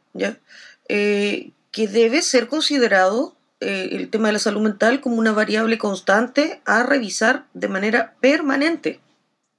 Eh, 0.88 1.52
que 1.72 1.90
debe 1.90 2.22
ser 2.22 2.48
considerado 2.48 3.36
eh, 3.60 3.90
el 3.92 4.10
tema 4.10 4.28
de 4.28 4.34
la 4.34 4.40
salud 4.40 4.62
mental 4.62 5.02
como 5.02 5.18
una 5.18 5.34
variable 5.34 5.78
constante 5.78 6.62
a 6.64 6.84
revisar 6.84 7.48
de 7.54 7.68
manera 7.68 8.16
permanente 8.22 9.02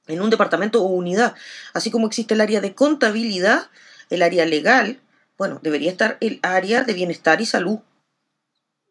en 0.06 0.20
un 0.20 0.30
departamento 0.30 0.82
o 0.82 0.86
unidad. 0.86 1.34
Así 1.74 1.90
como 1.90 2.06
existe 2.06 2.34
el 2.34 2.40
área 2.40 2.60
de 2.60 2.74
contabilidad, 2.74 3.68
el 4.10 4.22
área 4.22 4.46
legal, 4.46 5.00
bueno, 5.38 5.60
debería 5.62 5.90
estar 5.90 6.16
el 6.20 6.40
área 6.42 6.82
de 6.82 6.94
bienestar 6.94 7.40
y 7.40 7.46
salud. 7.46 7.80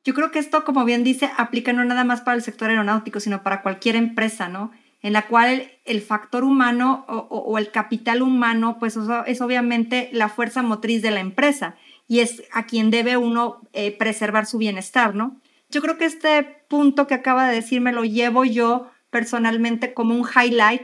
Yo 0.04 0.14
creo 0.14 0.32
que 0.32 0.40
esto, 0.40 0.64
como 0.64 0.86
bien 0.86 1.04
dice, 1.04 1.32
aplica 1.36 1.74
no 1.74 1.84
nada 1.84 2.04
más 2.04 2.22
para 2.22 2.38
el 2.38 2.44
sector 2.44 2.70
aeronáutico, 2.70 3.20
sino 3.20 3.42
para 3.42 3.64
cualquier 3.64 3.96
empresa, 3.96 4.48
¿no? 4.48 4.72
En 5.02 5.14
la 5.14 5.28
cual 5.28 5.72
el, 5.86 6.02
factor 6.02 6.44
humano 6.44 7.06
o, 7.08 7.58
el 7.58 7.72
capital 7.72 8.22
humano, 8.22 8.78
pues 8.80 8.98
es 9.28 9.42
obviamente 9.42 10.10
la 10.14 10.30
fuerza 10.30 10.62
motriz 10.64 11.02
de 11.02 11.12
la 11.12 11.20
empresa 11.20 11.76
y 12.08 12.20
es 12.20 12.44
a 12.54 12.66
quien 12.66 12.92
debe 12.92 13.18
uno 13.18 13.62
eh, 13.74 13.96
preservar 13.96 14.46
su 14.46 14.58
bienestar, 14.58 15.16
¿no? 15.16 15.40
Yo 15.70 15.82
creo 15.82 15.98
que 15.98 16.06
este 16.06 16.44
punto 16.68 17.08
que 17.08 17.16
acaba 17.16 17.48
de 17.48 17.56
decir 17.56 17.82
me 17.82 17.92
lo 17.92 18.04
llevo 18.04 18.46
yo 18.46 18.90
personalmente 19.10 19.94
como 19.94 20.16
un 20.16 20.28
highlight, 20.28 20.82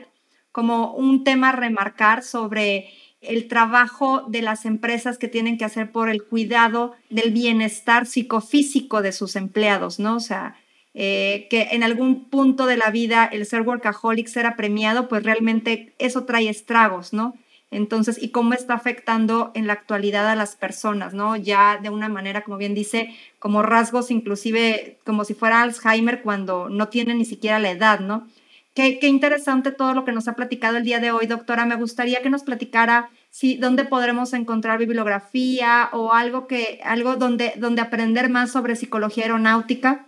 como 0.52 0.94
un 0.94 1.24
tema 1.24 1.50
a 1.50 1.54
remarcar 1.54 2.24
sobre 2.24 2.90
el 3.22 3.48
trabajo 3.48 4.26
de 4.28 4.42
las 4.42 4.66
empresas 4.66 5.18
que 5.18 5.28
tienen 5.28 5.58
que 5.58 5.66
hacer 5.66 5.92
por 5.92 6.10
el 6.10 6.24
cuidado 6.24 6.94
del 7.10 7.32
bienestar 7.32 8.08
psicofísico 8.08 9.02
de 9.02 9.12
sus 9.12 9.36
empleados, 9.36 10.00
¿no? 10.00 10.16
O 10.16 10.20
sea, 10.20 10.56
eh, 10.94 11.48
que 11.50 11.70
en 11.72 11.84
algún 11.84 12.26
punto 12.26 12.66
de 12.66 12.78
la 12.78 12.90
vida 12.90 13.26
el 13.26 13.46
ser 13.46 13.62
workaholic 13.62 14.28
será 14.28 14.56
premiado, 14.56 15.08
pues 15.08 15.24
realmente 15.24 15.94
eso 16.00 16.26
trae 16.26 16.50
estragos, 16.50 17.14
¿no? 17.14 17.36
Entonces, 17.70 18.22
y 18.22 18.30
cómo 18.30 18.54
está 18.54 18.74
afectando 18.74 19.52
en 19.54 19.66
la 19.66 19.74
actualidad 19.74 20.28
a 20.28 20.36
las 20.36 20.58
personas, 20.58 21.14
¿no? 21.14 21.38
Ya 21.38 21.78
de 21.82 21.90
una 21.90 22.10
manera, 22.10 22.44
como 22.44 22.58
bien 22.58 22.74
dice, 22.74 23.16
como 23.40 23.62
rasgos 23.62 24.12
inclusive 24.12 24.98
como 25.06 25.24
si 25.24 25.34
fuera 25.34 25.62
Alzheimer 25.62 26.22
cuando 26.22 26.70
no 26.70 26.90
tiene 26.90 27.16
ni 27.16 27.24
siquiera 27.24 27.60
la 27.60 27.72
edad, 27.72 28.02
¿no? 28.02 28.28
Qué, 28.74 29.00
qué 29.00 29.08
interesante 29.08 29.72
todo 29.72 29.94
lo 29.94 30.06
que 30.06 30.14
nos 30.14 30.28
ha 30.28 30.34
platicado 30.34 30.78
el 30.78 30.84
día 30.84 31.00
de 31.00 31.12
hoy, 31.12 31.28
doctora. 31.28 31.66
Me 31.66 31.76
gustaría 31.76 32.22
que 32.22 32.30
nos 32.30 32.44
platicara 32.44 33.10
si 33.30 33.58
dónde 33.58 33.86
podremos 33.86 34.34
encontrar 34.34 34.78
bibliografía 34.78 35.90
o 35.94 36.14
algo 36.14 36.48
que 36.48 36.80
algo 36.84 37.16
donde 37.16 37.54
donde 37.58 37.82
aprender 37.82 38.30
más 38.30 38.52
sobre 38.52 38.76
psicología 38.76 39.24
aeronáutica. 39.24 40.06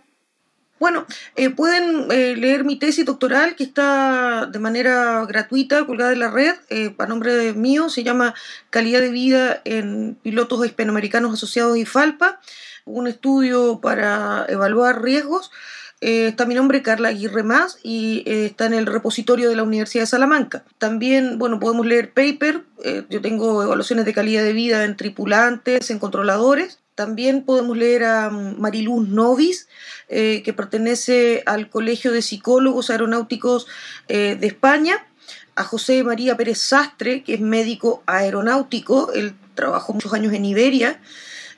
Bueno, 0.80 1.06
eh, 1.36 1.50
pueden 1.50 2.10
eh, 2.10 2.36
leer 2.36 2.64
mi 2.64 2.76
tesis 2.78 3.06
doctoral 3.06 3.54
que 3.56 3.64
está 3.64 4.46
de 4.46 4.58
manera 4.58 5.24
gratuita, 5.24 5.86
colgada 5.86 6.12
en 6.12 6.18
la 6.18 6.30
red, 6.30 6.54
eh, 6.68 6.94
a 6.98 7.06
nombre 7.06 7.54
mío, 7.54 7.88
se 7.88 8.02
llama 8.02 8.34
Calidad 8.70 9.00
de 9.00 9.10
vida 9.10 9.62
en 9.64 10.16
pilotos 10.22 10.66
hispanoamericanos 10.66 11.32
asociados 11.32 11.78
y 11.78 11.86
FALPA, 11.86 12.40
un 12.84 13.06
estudio 13.06 13.80
para 13.80 14.44
evaluar 14.48 15.00
riesgos. 15.00 15.52
Está 16.00 16.46
mi 16.46 16.54
nombre, 16.54 16.82
Carla 16.82 17.08
Aguirre 17.08 17.42
Más, 17.42 17.78
y 17.82 18.22
está 18.26 18.66
en 18.66 18.74
el 18.74 18.86
repositorio 18.86 19.48
de 19.48 19.56
la 19.56 19.62
Universidad 19.62 20.02
de 20.02 20.08
Salamanca. 20.08 20.64
También, 20.78 21.38
bueno, 21.38 21.58
podemos 21.58 21.86
leer 21.86 22.12
paper. 22.12 22.62
yo 23.08 23.20
tengo 23.20 23.62
evaluaciones 23.62 24.04
de 24.04 24.12
calidad 24.12 24.42
de 24.42 24.52
vida 24.52 24.84
en 24.84 24.96
tripulantes, 24.96 25.90
en 25.90 25.98
controladores. 25.98 26.78
También 26.94 27.42
podemos 27.42 27.76
leer 27.76 28.04
a 28.04 28.30
Mariluz 28.30 29.08
Novis, 29.08 29.68
eh, 30.08 30.42
que 30.44 30.52
pertenece 30.52 31.42
al 31.44 31.68
Colegio 31.68 32.12
de 32.12 32.22
Psicólogos 32.22 32.90
Aeronáuticos 32.90 33.66
eh, 34.06 34.36
de 34.38 34.46
España, 34.46 35.04
a 35.56 35.64
José 35.64 36.04
María 36.04 36.36
Pérez 36.36 36.58
Sastre, 36.58 37.24
que 37.24 37.34
es 37.34 37.40
médico 37.40 38.02
aeronáutico, 38.06 39.12
él 39.12 39.34
trabajó 39.54 39.92
muchos 39.92 40.12
años 40.12 40.32
en 40.32 40.44
Iberia, 40.44 41.00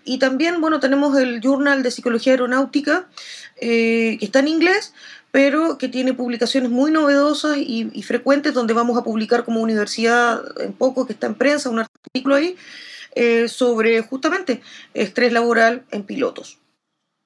y 0.04 0.18
también, 0.18 0.60
bueno, 0.60 0.80
tenemos 0.80 1.18
el 1.18 1.40
Journal 1.40 1.82
de 1.82 1.90
Psicología 1.90 2.32
Aeronáutica, 2.32 3.08
eh, 3.56 4.16
que 4.18 4.24
está 4.26 4.40
en 4.40 4.48
inglés, 4.48 4.92
pero 5.30 5.78
que 5.78 5.88
tiene 5.88 6.14
publicaciones 6.14 6.70
muy 6.70 6.90
novedosas 6.90 7.56
y, 7.58 7.90
y, 7.92 8.02
frecuentes, 8.02 8.54
donde 8.54 8.74
vamos 8.74 8.96
a 8.96 9.04
publicar 9.04 9.44
como 9.44 9.60
universidad 9.60 10.42
en 10.60 10.72
poco, 10.72 11.06
que 11.06 11.12
está 11.12 11.26
en 11.26 11.34
prensa, 11.34 11.70
un 11.70 11.80
artículo 11.80 12.34
ahí, 12.34 12.56
eh, 13.14 13.48
sobre 13.48 14.02
justamente 14.02 14.60
estrés 14.92 15.32
laboral 15.32 15.84
en 15.90 16.04
pilotos. 16.04 16.58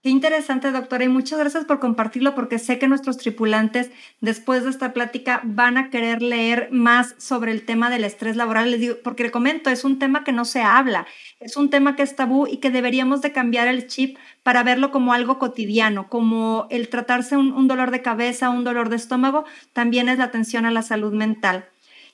Qué 0.03 0.09
interesante, 0.09 0.73
doctora, 0.73 1.05
y 1.05 1.09
muchas 1.09 1.39
gracias 1.39 1.67
por 1.67 1.79
compartirlo 1.79 2.35
porque 2.35 2.59
sé 2.59 2.79
que 2.79 2.89
nuestros 2.89 3.19
tripulantes 3.19 3.91
después 4.23 4.65
de 4.65 4.71
esta 4.71 4.95
plática 4.95 5.43
van 5.45 5.77
a 5.77 5.91
querer 5.91 6.23
leer 6.23 6.69
más 6.73 7.15
sobre 7.19 7.53
el 7.53 7.67
tema 7.67 7.91
del 7.91 8.05
estrés 8.05 8.35
laboral. 8.35 8.71
Les 8.71 8.81
digo, 8.81 8.97
porque 9.05 9.25
le 9.25 9.31
comento, 9.31 9.69
es 9.69 9.85
un 9.85 9.99
tema 9.99 10.25
que 10.25 10.33
no 10.33 10.47
se 10.47 10.63
habla, 10.63 11.07
es 11.39 11.59
un 11.59 11.69
tema 11.69 11.97
que 11.97 12.03
es 12.03 12.17
tabú 12.17 12.47
y 12.47 12.57
que 12.57 12.71
deberíamos 12.71 13.21
de 13.21 13.33
cambiar 13.33 13.69
el 13.69 13.89
chip 13.89 14.17
para 14.43 14.63
verlo 14.63 14.91
como 14.91 15.13
algo 15.13 15.39
cotidiano, 15.39 16.09
como 16.09 16.67
el 16.71 16.89
tratarse 16.89 17.37
un, 17.37 17.53
un 17.53 17.69
dolor 17.69 17.91
de 17.91 18.01
cabeza, 18.01 18.49
un 18.49 18.65
dolor 18.65 18.89
de 18.89 18.97
estómago, 18.97 19.45
también 19.75 20.09
es 20.09 20.17
la 20.17 20.25
atención 20.25 20.65
a 20.65 20.71
la 20.71 20.81
salud 20.81 21.13
mental. 21.13 21.69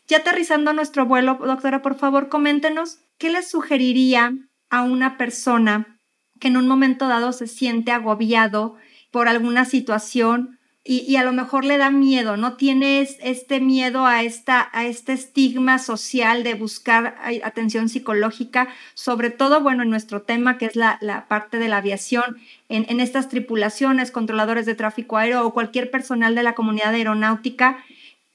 Ya 0.09 0.19
aterrizando 0.19 0.73
a 0.73 0.75
nuestro 0.75 1.07
vuelo, 1.07 1.39
doctora, 1.41 1.83
por 1.83 1.95
favor, 1.95 2.29
coméntenos 2.31 2.99
¿qué 3.19 3.31
le 3.31 3.45
sugeriría 3.45 4.33
a 4.71 4.83
una 4.83 5.17
persona 5.17 5.96
que 6.41 6.49
en 6.49 6.57
un 6.57 6.69
momento 6.69 7.09
dado 7.09 7.33
se 7.33 7.47
siente 7.47 7.93
agobiado 7.93 8.77
por 9.11 9.29
alguna 9.29 9.65
situación 9.65 10.59
y, 10.89 11.17
a 11.17 11.25
lo 11.25 11.33
mejor 11.33 11.65
le 11.65 11.79
da 11.79 11.91
miedo, 11.91 12.37
no 12.37 12.55
tiene 12.55 13.01
este 13.01 13.59
miedo 13.59 14.07
a, 14.07 14.23
esta, 14.23 14.71
a 14.73 14.85
este 14.85 15.15
estigma 15.15 15.81
social 15.81 16.45
de 16.45 16.55
buscar 16.55 17.17
atención 17.43 17.89
psicológica, 17.89 18.69
sobre 18.95 19.31
todo, 19.31 19.63
bueno, 19.63 19.83
en 19.83 19.91
nuestro 19.91 20.23
tema 20.23 20.59
que 20.59 20.67
es 20.67 20.77
la, 20.77 21.27
parte 21.29 21.59
de 21.59 21.67
la 21.67 21.79
aviación, 21.79 22.37
en, 22.69 22.87
en 22.89 23.01
estas 23.01 23.29
tripulaciones, 23.29 24.13
controladores 24.13 24.65
de 24.65 24.77
tráfico 24.77 25.17
aéreo 25.17 25.45
o 25.45 25.53
cualquier 25.53 25.91
personal 25.91 26.37
de 26.37 26.45
la 26.45 26.55
comunidad 26.55 26.95
aeronáutica, 26.95 27.79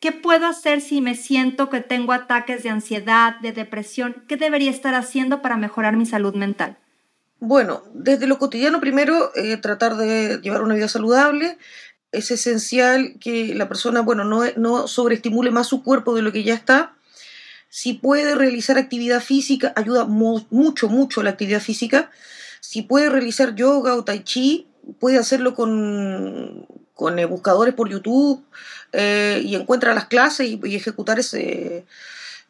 ¿Qué 0.01 0.11
puedo 0.11 0.47
hacer 0.47 0.81
si 0.81 0.99
me 0.99 1.13
siento 1.13 1.69
que 1.69 1.79
tengo 1.79 2.11
ataques 2.11 2.63
de 2.63 2.71
ansiedad, 2.71 3.39
de 3.39 3.51
depresión? 3.51 4.23
¿Qué 4.27 4.35
debería 4.35 4.71
estar 4.71 4.95
haciendo 4.95 5.43
para 5.43 5.57
mejorar 5.57 5.95
mi 5.95 6.07
salud 6.07 6.33
mental? 6.33 6.79
Bueno, 7.43 7.81
desde 7.95 8.27
lo 8.27 8.37
cotidiano 8.37 8.79
primero, 8.79 9.31
eh, 9.35 9.57
tratar 9.57 9.97
de 9.97 10.39
llevar 10.43 10.61
una 10.61 10.75
vida 10.75 10.87
saludable. 10.87 11.57
Es 12.11 12.29
esencial 12.29 13.15
que 13.19 13.55
la 13.55 13.67
persona, 13.67 14.01
bueno, 14.01 14.23
no, 14.23 14.43
no 14.57 14.87
sobreestimule 14.87 15.49
más 15.49 15.65
su 15.65 15.81
cuerpo 15.83 16.13
de 16.13 16.21
lo 16.21 16.31
que 16.31 16.43
ya 16.43 16.53
está. 16.53 16.93
Si 17.67 17.93
puede 17.93 18.35
realizar 18.35 18.77
actividad 18.77 19.23
física, 19.23 19.73
ayuda 19.75 20.05
mucho, 20.05 20.87
mucho 20.87 21.23
la 21.23 21.31
actividad 21.31 21.61
física. 21.61 22.11
Si 22.59 22.83
puede 22.83 23.09
realizar 23.09 23.55
yoga 23.55 23.95
o 23.95 24.03
tai 24.03 24.23
chi, 24.23 24.67
puede 24.99 25.17
hacerlo 25.17 25.55
con, 25.55 26.67
con 26.93 27.17
eh, 27.17 27.25
buscadores 27.25 27.73
por 27.73 27.89
YouTube 27.89 28.45
eh, 28.91 29.41
y 29.43 29.55
encuentra 29.55 29.95
las 29.95 30.05
clases 30.05 30.47
y, 30.47 30.75
ejecutar 30.75 31.17
ese, 31.17 31.87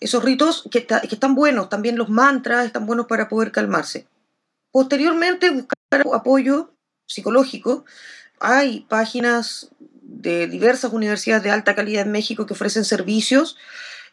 esos 0.02 0.22
ritos 0.22 0.66
que, 0.70 0.86
que, 0.86 1.16
están 1.16 1.34
buenos, 1.34 1.70
también 1.70 1.98
los 1.98 2.10
mantras 2.10 2.66
están 2.66 2.86
buenos 2.86 3.06
para 3.06 3.30
poder 3.30 3.54
calmarse. 3.54 4.06
Posteriormente, 4.72 5.50
buscar 5.50 5.78
apoyo 6.14 6.74
psicológico. 7.08 7.86
Hay 8.40 8.82
páginas 8.90 9.70
de 10.02 10.48
diversas 10.48 10.94
universidades 10.94 11.44
de 11.44 11.52
alta 11.52 11.76
calidad 11.76 12.06
en 12.06 12.12
México 12.12 12.46
que 12.46 12.54
ofrecen 12.54 12.86
servicios 12.86 13.58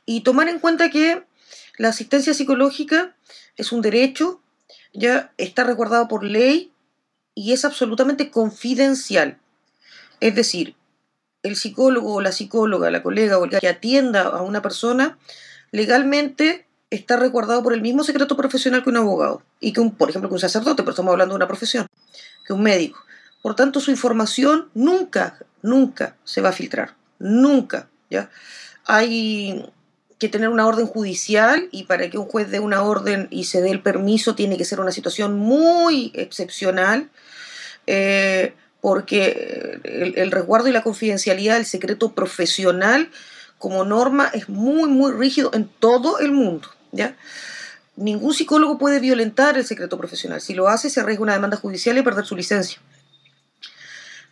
y 0.06 0.22
tomar 0.22 0.48
en 0.48 0.58
cuenta 0.58 0.90
que 0.90 1.24
la 1.76 1.88
asistencia 1.88 2.34
psicológica 2.34 3.16
es 3.56 3.72
un 3.72 3.82
derecho, 3.82 4.40
ya 4.92 5.32
está 5.36 5.64
resguardado 5.64 6.08
por 6.08 6.24
ley 6.24 6.72
y 7.34 7.52
es 7.52 7.64
absolutamente 7.64 8.30
confidencial. 8.30 9.38
Es 10.20 10.34
decir, 10.34 10.74
el 11.42 11.56
psicólogo 11.56 12.14
o 12.14 12.20
la 12.20 12.32
psicóloga, 12.32 12.90
la 12.90 13.02
colega 13.02 13.38
o 13.38 13.44
el 13.44 13.50
que 13.50 13.68
atienda 13.68 14.22
a 14.22 14.42
una 14.42 14.62
persona, 14.62 15.18
legalmente 15.70 16.67
está 16.90 17.16
resguardado 17.16 17.62
por 17.62 17.72
el 17.72 17.82
mismo 17.82 18.04
secreto 18.04 18.36
profesional 18.36 18.82
que 18.82 18.90
un 18.90 18.96
abogado 18.96 19.42
y 19.60 19.72
que 19.72 19.80
un, 19.80 19.94
por 19.94 20.10
ejemplo, 20.10 20.28
que 20.28 20.34
un 20.34 20.40
sacerdote, 20.40 20.82
pero 20.82 20.90
estamos 20.90 21.12
hablando 21.12 21.34
de 21.34 21.36
una 21.36 21.48
profesión, 21.48 21.86
que 22.46 22.52
un 22.52 22.62
médico. 22.62 22.98
Por 23.42 23.54
tanto, 23.54 23.80
su 23.80 23.90
información 23.90 24.68
nunca, 24.74 25.38
nunca 25.62 26.16
se 26.24 26.40
va 26.40 26.48
a 26.50 26.52
filtrar, 26.52 26.94
nunca, 27.18 27.88
¿ya? 28.10 28.30
Hay 28.86 29.70
que 30.18 30.28
tener 30.28 30.48
una 30.48 30.66
orden 30.66 30.86
judicial 30.86 31.68
y 31.70 31.84
para 31.84 32.10
que 32.10 32.18
un 32.18 32.26
juez 32.26 32.50
dé 32.50 32.58
una 32.58 32.82
orden 32.82 33.28
y 33.30 33.44
se 33.44 33.60
dé 33.60 33.70
el 33.70 33.82
permiso 33.82 34.34
tiene 34.34 34.56
que 34.56 34.64
ser 34.64 34.80
una 34.80 34.90
situación 34.90 35.38
muy 35.38 36.10
excepcional. 36.14 37.10
Eh, 37.86 38.54
porque 38.80 39.80
el, 39.84 40.30
resguardo 40.30 40.68
y 40.68 40.72
la 40.72 40.82
confidencialidad 40.82 41.56
del 41.56 41.66
secreto 41.66 42.12
profesional 42.12 43.10
como 43.58 43.84
norma 43.84 44.30
es 44.32 44.48
muy, 44.48 44.88
muy 44.88 45.12
rígido 45.12 45.50
en 45.52 45.68
todo 45.68 46.20
el 46.20 46.32
mundo. 46.32 46.68
¿Ya? 46.92 47.16
Ningún 47.96 48.32
psicólogo 48.32 48.78
puede 48.78 49.00
violentar 49.00 49.58
el 49.58 49.66
secreto 49.66 49.98
profesional. 49.98 50.40
Si 50.40 50.54
lo 50.54 50.68
hace, 50.68 50.88
se 50.88 51.00
arriesga 51.00 51.22
una 51.22 51.32
demanda 51.32 51.56
judicial 51.56 51.98
y 51.98 52.02
perder 52.02 52.24
su 52.24 52.36
licencia. 52.36 52.78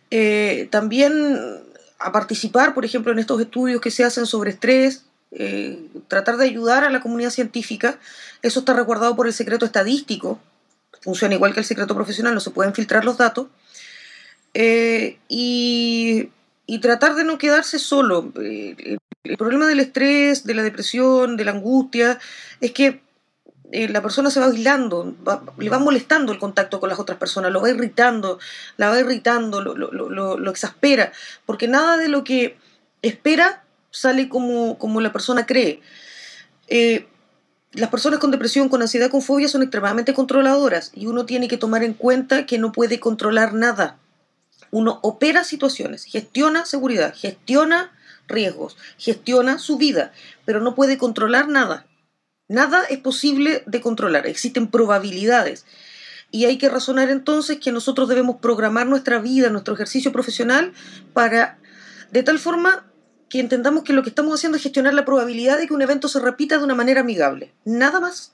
Eh, 0.09 0.69
también 0.71 1.61
a 1.99 2.11
participar, 2.11 2.73
por 2.73 2.85
ejemplo, 2.85 3.11
en 3.11 3.19
estos 3.19 3.41
estudios 3.41 3.81
que 3.81 3.91
se 3.91 4.03
hacen 4.03 4.25
sobre 4.25 4.51
estrés, 4.51 5.03
eh, 5.31 5.85
tratar 6.07 6.37
de 6.37 6.45
ayudar 6.45 6.83
a 6.83 6.89
la 6.89 7.01
comunidad 7.01 7.31
científica, 7.31 7.99
eso 8.41 8.59
está 8.59 8.73
resguardado 8.73 9.15
por 9.15 9.27
el 9.27 9.33
secreto 9.33 9.65
estadístico, 9.65 10.39
funciona 11.01 11.35
igual 11.35 11.53
que 11.53 11.59
el 11.59 11.65
secreto 11.65 11.95
profesional, 11.95 12.33
no 12.33 12.39
se 12.39 12.51
pueden 12.51 12.73
filtrar 12.73 13.03
los 13.03 13.17
datos, 13.17 13.47
eh, 14.53 15.17
y, 15.27 16.29
tratar 16.81 17.15
de 17.15 17.23
no 17.23 17.37
quedarse 17.37 17.79
solo. 17.79 18.31
El 19.29 19.37
problema 19.37 19.67
del 19.67 19.79
estrés, 19.79 20.43
de 20.43 20.53
la 20.53 20.63
depresión, 20.63 21.37
de 21.37 21.45
la 21.45 21.51
angustia, 21.51 22.19
es 22.61 22.71
que 22.71 23.01
eh, 23.71 23.89
la 23.89 24.01
persona 24.01 24.29
se 24.29 24.39
va 24.39 24.47
aislando, 24.47 25.15
le 25.57 25.69
va 25.69 25.79
molestando 25.79 26.31
el 26.31 26.39
contacto 26.39 26.79
con 26.79 26.89
las 26.89 26.99
otras 26.99 27.17
personas, 27.17 27.51
lo 27.51 27.61
va 27.61 27.69
irritando, 27.69 28.39
la 28.77 28.89
va 28.89 28.99
irritando, 28.99 29.61
lo, 29.61 29.75
lo, 29.75 30.49
exaspera, 30.51 31.11
porque 31.45 31.67
nada 31.67 31.97
de 31.97 32.07
lo 32.07 32.23
que 32.23 32.57
espera 33.01 33.63
sale 33.91 34.29
como, 34.29 34.77
como 34.77 35.01
la 35.01 35.11
persona 35.11 35.45
cree. 35.45 35.81
las 37.73 37.89
personas 37.89 38.19
con 38.19 38.31
depresión, 38.31 38.69
con 38.69 38.81
ansiedad, 38.81 39.09
con 39.09 39.21
fobia 39.21 39.49
son 39.49 39.63
extremadamente 39.63 40.13
controladoras 40.13 40.91
y 40.95 41.07
uno 41.07 41.25
tiene 41.25 41.47
que 41.47 41.57
tomar 41.57 41.83
en 41.83 41.93
cuenta 41.93 42.45
que 42.45 42.57
no 42.57 42.71
puede 42.71 42.99
controlar 42.99 43.53
nada 43.53 43.97
uno 44.71 44.99
opera 45.01 45.43
situaciones, 45.43 46.05
gestiona 46.05 46.65
seguridad, 46.65 47.13
gestiona 47.15 47.91
riesgos, 48.27 48.77
gestiona 48.97 49.57
su 49.59 49.77
vida, 49.77 50.11
pero 50.45 50.59
no 50.59 50.75
puede 50.75 50.97
controlar 50.97 51.47
nada. 51.47 51.87
Nada 52.47 52.83
es 52.89 52.99
posible 52.99 53.63
de 53.65 53.81
controlar, 53.81 54.27
existen 54.27 54.67
probabilidades. 54.67 55.65
Y 56.31 56.45
hay 56.45 56.57
que 56.57 56.69
razonar 56.69 57.09
entonces 57.09 57.59
que 57.59 57.71
nosotros 57.71 58.09
debemos 58.09 58.37
programar 58.37 58.87
nuestra 58.87 59.19
vida, 59.19 59.49
nuestro 59.49 59.73
ejercicio 59.73 60.11
profesional, 60.11 60.73
para 61.13 61.57
de 62.11 62.23
tal 62.23 62.39
forma 62.39 62.85
que 63.29 63.39
entendamos 63.39 63.83
que 63.83 63.93
lo 63.93 64.03
que 64.03 64.09
estamos 64.09 64.33
haciendo 64.33 64.57
es 64.57 64.63
gestionar 64.63 64.93
la 64.93 65.05
probabilidad 65.05 65.57
de 65.57 65.67
que 65.67 65.73
un 65.73 65.81
evento 65.81 66.07
se 66.07 66.19
repita 66.19 66.57
de 66.57 66.63
una 66.63 66.75
manera 66.75 67.01
amigable. 67.01 67.53
Nada 67.65 67.99
más. 67.99 68.33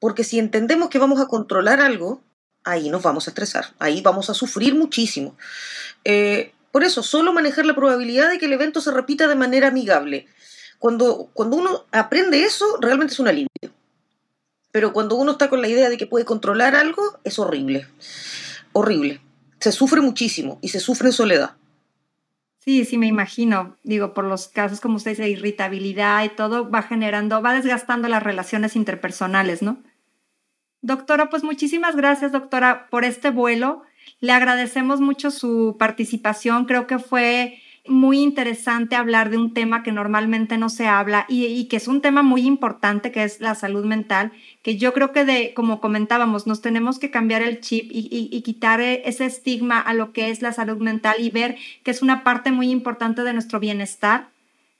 Porque 0.00 0.24
si 0.24 0.38
entendemos 0.38 0.88
que 0.90 0.98
vamos 0.98 1.20
a 1.20 1.26
controlar 1.26 1.80
algo, 1.80 2.22
ahí 2.64 2.90
nos 2.90 3.02
vamos 3.02 3.26
a 3.26 3.30
estresar, 3.30 3.74
ahí 3.78 4.00
vamos 4.00 4.30
a 4.30 4.34
sufrir 4.34 4.74
muchísimo. 4.74 5.36
Eh, 6.04 6.52
por 6.70 6.84
eso, 6.84 7.02
solo 7.02 7.32
manejar 7.32 7.66
la 7.66 7.74
probabilidad 7.74 8.28
de 8.30 8.38
que 8.38 8.46
el 8.46 8.52
evento 8.52 8.80
se 8.80 8.92
repita 8.92 9.26
de 9.26 9.34
manera 9.34 9.68
amigable. 9.68 10.26
Cuando, 10.78 11.30
cuando 11.32 11.56
uno 11.56 11.86
aprende 11.92 12.44
eso, 12.44 12.78
realmente 12.80 13.14
es 13.14 13.20
un 13.20 13.28
alivio. 13.28 13.48
Pero 14.70 14.92
cuando 14.92 15.16
uno 15.16 15.32
está 15.32 15.48
con 15.48 15.62
la 15.62 15.68
idea 15.68 15.88
de 15.88 15.96
que 15.96 16.06
puede 16.06 16.24
controlar 16.24 16.76
algo, 16.76 17.02
es 17.24 17.38
horrible. 17.38 17.86
Horrible. 18.72 19.20
se 19.60 19.72
sufre 19.72 20.00
muchísimo 20.00 20.58
y 20.62 20.68
se 20.68 20.78
sufre 20.78 21.08
en 21.08 21.12
soledad. 21.12 21.56
Sí, 22.60 22.84
sí, 22.84 22.98
me 22.98 23.06
imagino. 23.06 23.76
Digo, 23.82 24.12
por 24.14 24.24
los 24.24 24.48
casos, 24.48 24.80
como 24.80 24.96
usted 24.96 25.12
dice, 25.12 25.28
irritabilidad 25.28 26.22
y 26.22 26.28
todo, 26.28 26.70
va 26.70 26.82
generando, 26.82 27.40
va 27.42 27.54
desgastando 27.54 28.08
las 28.08 28.22
relaciones 28.22 28.76
interpersonales, 28.76 29.62
¿no? 29.62 29.82
Doctora, 30.82 31.28
pues 31.30 31.42
muchísimas 31.42 31.96
gracias, 31.96 32.30
doctora, 32.30 32.88
por 32.90 33.04
este 33.04 33.30
vuelo. 33.30 33.82
Le 34.20 34.32
agradecemos 34.32 35.00
mucho 35.00 35.30
su 35.30 35.76
participación. 35.78 36.64
Creo 36.64 36.86
que 36.86 36.98
fue 36.98 37.60
muy 37.88 38.20
interesante 38.20 38.96
hablar 38.96 39.30
de 39.30 39.38
un 39.38 39.54
tema 39.54 39.82
que 39.82 39.92
normalmente 39.92 40.58
no 40.58 40.68
se 40.68 40.86
habla 40.86 41.26
y, 41.28 41.64
que 41.64 41.76
es 41.76 41.88
un 41.88 42.00
tema 42.00 42.22
muy 42.22 42.42
importante, 42.42 43.10
que 43.10 43.24
es 43.24 43.40
la 43.40 43.54
salud 43.54 43.84
mental, 43.84 44.32
que 44.62 44.76
yo 44.76 44.92
creo 44.92 45.12
que 45.12 45.24
de, 45.24 45.54
como 45.54 45.80
comentábamos, 45.80 46.46
nos 46.46 46.60
tenemos 46.60 46.98
que 46.98 47.10
cambiar 47.10 47.42
el 47.42 47.60
chip 47.60 47.90
y, 47.90 48.42
quitar 48.42 48.80
ese 48.80 49.26
estigma 49.26 49.78
a 49.78 49.94
lo 49.94 50.12
que 50.12 50.30
es 50.30 50.42
la 50.42 50.52
salud 50.52 50.78
mental 50.78 51.16
y 51.18 51.30
ver 51.30 51.56
que 51.82 51.90
es 51.90 52.02
una 52.02 52.24
parte 52.24 52.50
muy 52.50 52.70
importante 52.70 53.22
de 53.22 53.32
nuestro 53.32 53.60
bienestar 53.60 54.28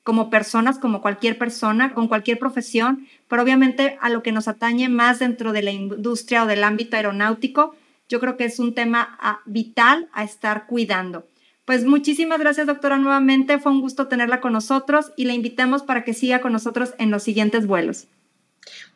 como 0.03 0.31
personas, 0.31 0.79
como 0.79 1.03
cualquier 1.03 1.37
persona, 1.37 1.93
con 1.93 2.09
cualquier 2.09 2.39
profesión, 2.39 3.07
pero 3.29 3.43
obviamente 3.43 3.99
a 4.01 4.09
lo 4.09 4.23
que 4.23 4.33
nos 4.33 4.49
atañe 4.49 4.89
más 4.89 5.19
dentro 5.19 5.53
de 5.53 5.63
la 5.63 5.71
industria 5.71 6.45
o 6.45 6.47
del 6.47 6.65
ámbito 6.65 6.97
aeronáutico, 6.97 7.75
yo 8.09 8.21
creo 8.21 8.37
que 8.37 8.45
es 8.45 8.59
un 8.59 8.75
tema 8.75 9.17
ah, 9.21 9.41
vital 9.47 10.09
a 10.13 10.25
estar 10.25 10.67
cuidando. 10.67 11.27
Pues 11.65 11.85
muchísimas 11.85 12.39
gracias, 12.39 12.67
doctora, 12.67 12.97
nuevamente. 12.97 13.59
Fue 13.59 13.73
un 13.73 13.83
gusto 13.83 14.09
tenerla 14.09 14.41
con 14.41 14.55
nosotros 14.55 15.13
y 15.17 15.27
la 15.27 15.35
invitamos 15.35 15.83
para 15.83 16.03
que 16.03 16.15
siga 16.15 16.41
con 16.41 16.53
nosotros 16.53 16.95
en 16.99 17.11
los 17.11 17.23
siguientes 17.23 17.67
vuelos. 17.67 18.09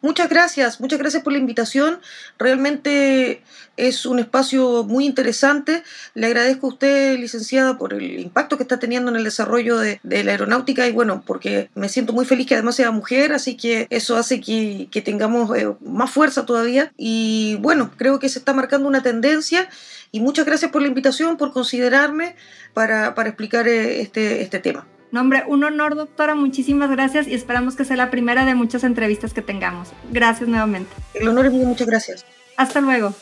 Muchas 0.00 0.28
gracias, 0.28 0.80
muchas 0.80 0.98
gracias 0.98 1.22
por 1.22 1.32
la 1.32 1.38
invitación. 1.38 2.00
Realmente 2.38 3.42
es 3.76 4.04
un 4.04 4.18
espacio 4.18 4.82
muy 4.82 5.06
interesante. 5.06 5.84
Le 6.14 6.26
agradezco 6.26 6.66
a 6.66 6.70
usted, 6.70 7.18
licenciada, 7.18 7.78
por 7.78 7.94
el 7.94 8.18
impacto 8.18 8.56
que 8.56 8.64
está 8.64 8.78
teniendo 8.78 9.10
en 9.10 9.16
el 9.16 9.24
desarrollo 9.24 9.78
de, 9.78 10.00
la 10.02 10.32
aeronáutica 10.32 10.86
y 10.88 10.92
bueno, 10.92 11.22
porque 11.24 11.70
me 11.74 11.88
siento 11.88 12.12
muy 12.12 12.24
feliz 12.24 12.48
que 12.48 12.54
además 12.54 12.76
sea 12.76 12.90
mujer, 12.90 13.32
así 13.32 13.56
que 13.56 13.86
eso 13.90 14.16
hace 14.16 14.40
que, 14.40 14.88
tengamos 15.04 15.56
eh, 15.56 15.72
más 15.80 16.10
fuerza 16.10 16.46
todavía. 16.46 16.92
Y 16.96 17.56
bueno, 17.60 17.92
creo 17.96 18.18
que 18.18 18.28
se 18.28 18.40
está 18.40 18.52
marcando 18.52 18.88
una 18.88 19.02
tendencia 19.02 19.68
y 20.10 20.20
muchas 20.20 20.46
gracias 20.46 20.70
por 20.70 20.82
la 20.82 20.88
invitación, 20.88 21.36
por 21.36 21.52
considerarme 21.52 22.34
para, 22.74 23.14
explicar 23.16 23.68
eh, 23.68 24.00
este, 24.00 24.42
este 24.42 24.58
tema. 24.58 24.86
Nombre, 25.12 25.44
un 25.46 25.62
honor, 25.62 25.94
doctora. 25.94 26.34
Muchísimas 26.34 26.90
gracias 26.90 27.28
y 27.28 27.34
esperamos 27.34 27.76
que 27.76 27.84
sea 27.84 27.98
la 27.98 28.10
primera 28.10 28.46
de 28.46 28.54
muchas 28.54 28.82
entrevistas 28.82 29.34
que 29.34 29.42
tengamos. 29.42 29.92
Gracias 30.10 30.48
nuevamente. 30.48 30.90
El 31.12 31.28
honor 31.28 31.46
es 31.46 31.52
mío, 31.52 31.66
muchas 31.66 31.86
gracias. 31.86 32.24
Hasta 32.56 32.80
luego. 32.80 33.14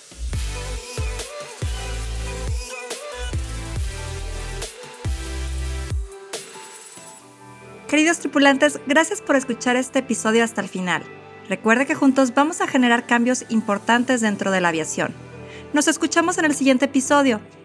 Queridos 7.88 8.20
tripulantes, 8.20 8.78
gracias 8.86 9.20
por 9.20 9.34
escuchar 9.34 9.74
este 9.74 9.99
episodio 9.99 10.45
hasta 10.45 10.61
el 10.61 10.68
final. 10.68 11.03
Recuerde 11.49 11.86
que 11.86 11.97
juntos 11.97 12.34
vamos 12.34 12.61
a 12.61 12.68
generar 12.68 13.05
cambios 13.05 13.45
importantes 13.49 14.20
dentro 14.20 14.53
de 14.53 14.61
la 14.61 14.68
aviación. 14.68 15.12
Nos 15.72 15.88
escuchamos 15.88 16.38
en 16.38 16.45
el 16.45 16.55
siguiente 16.55 16.84
episodio 16.84 17.41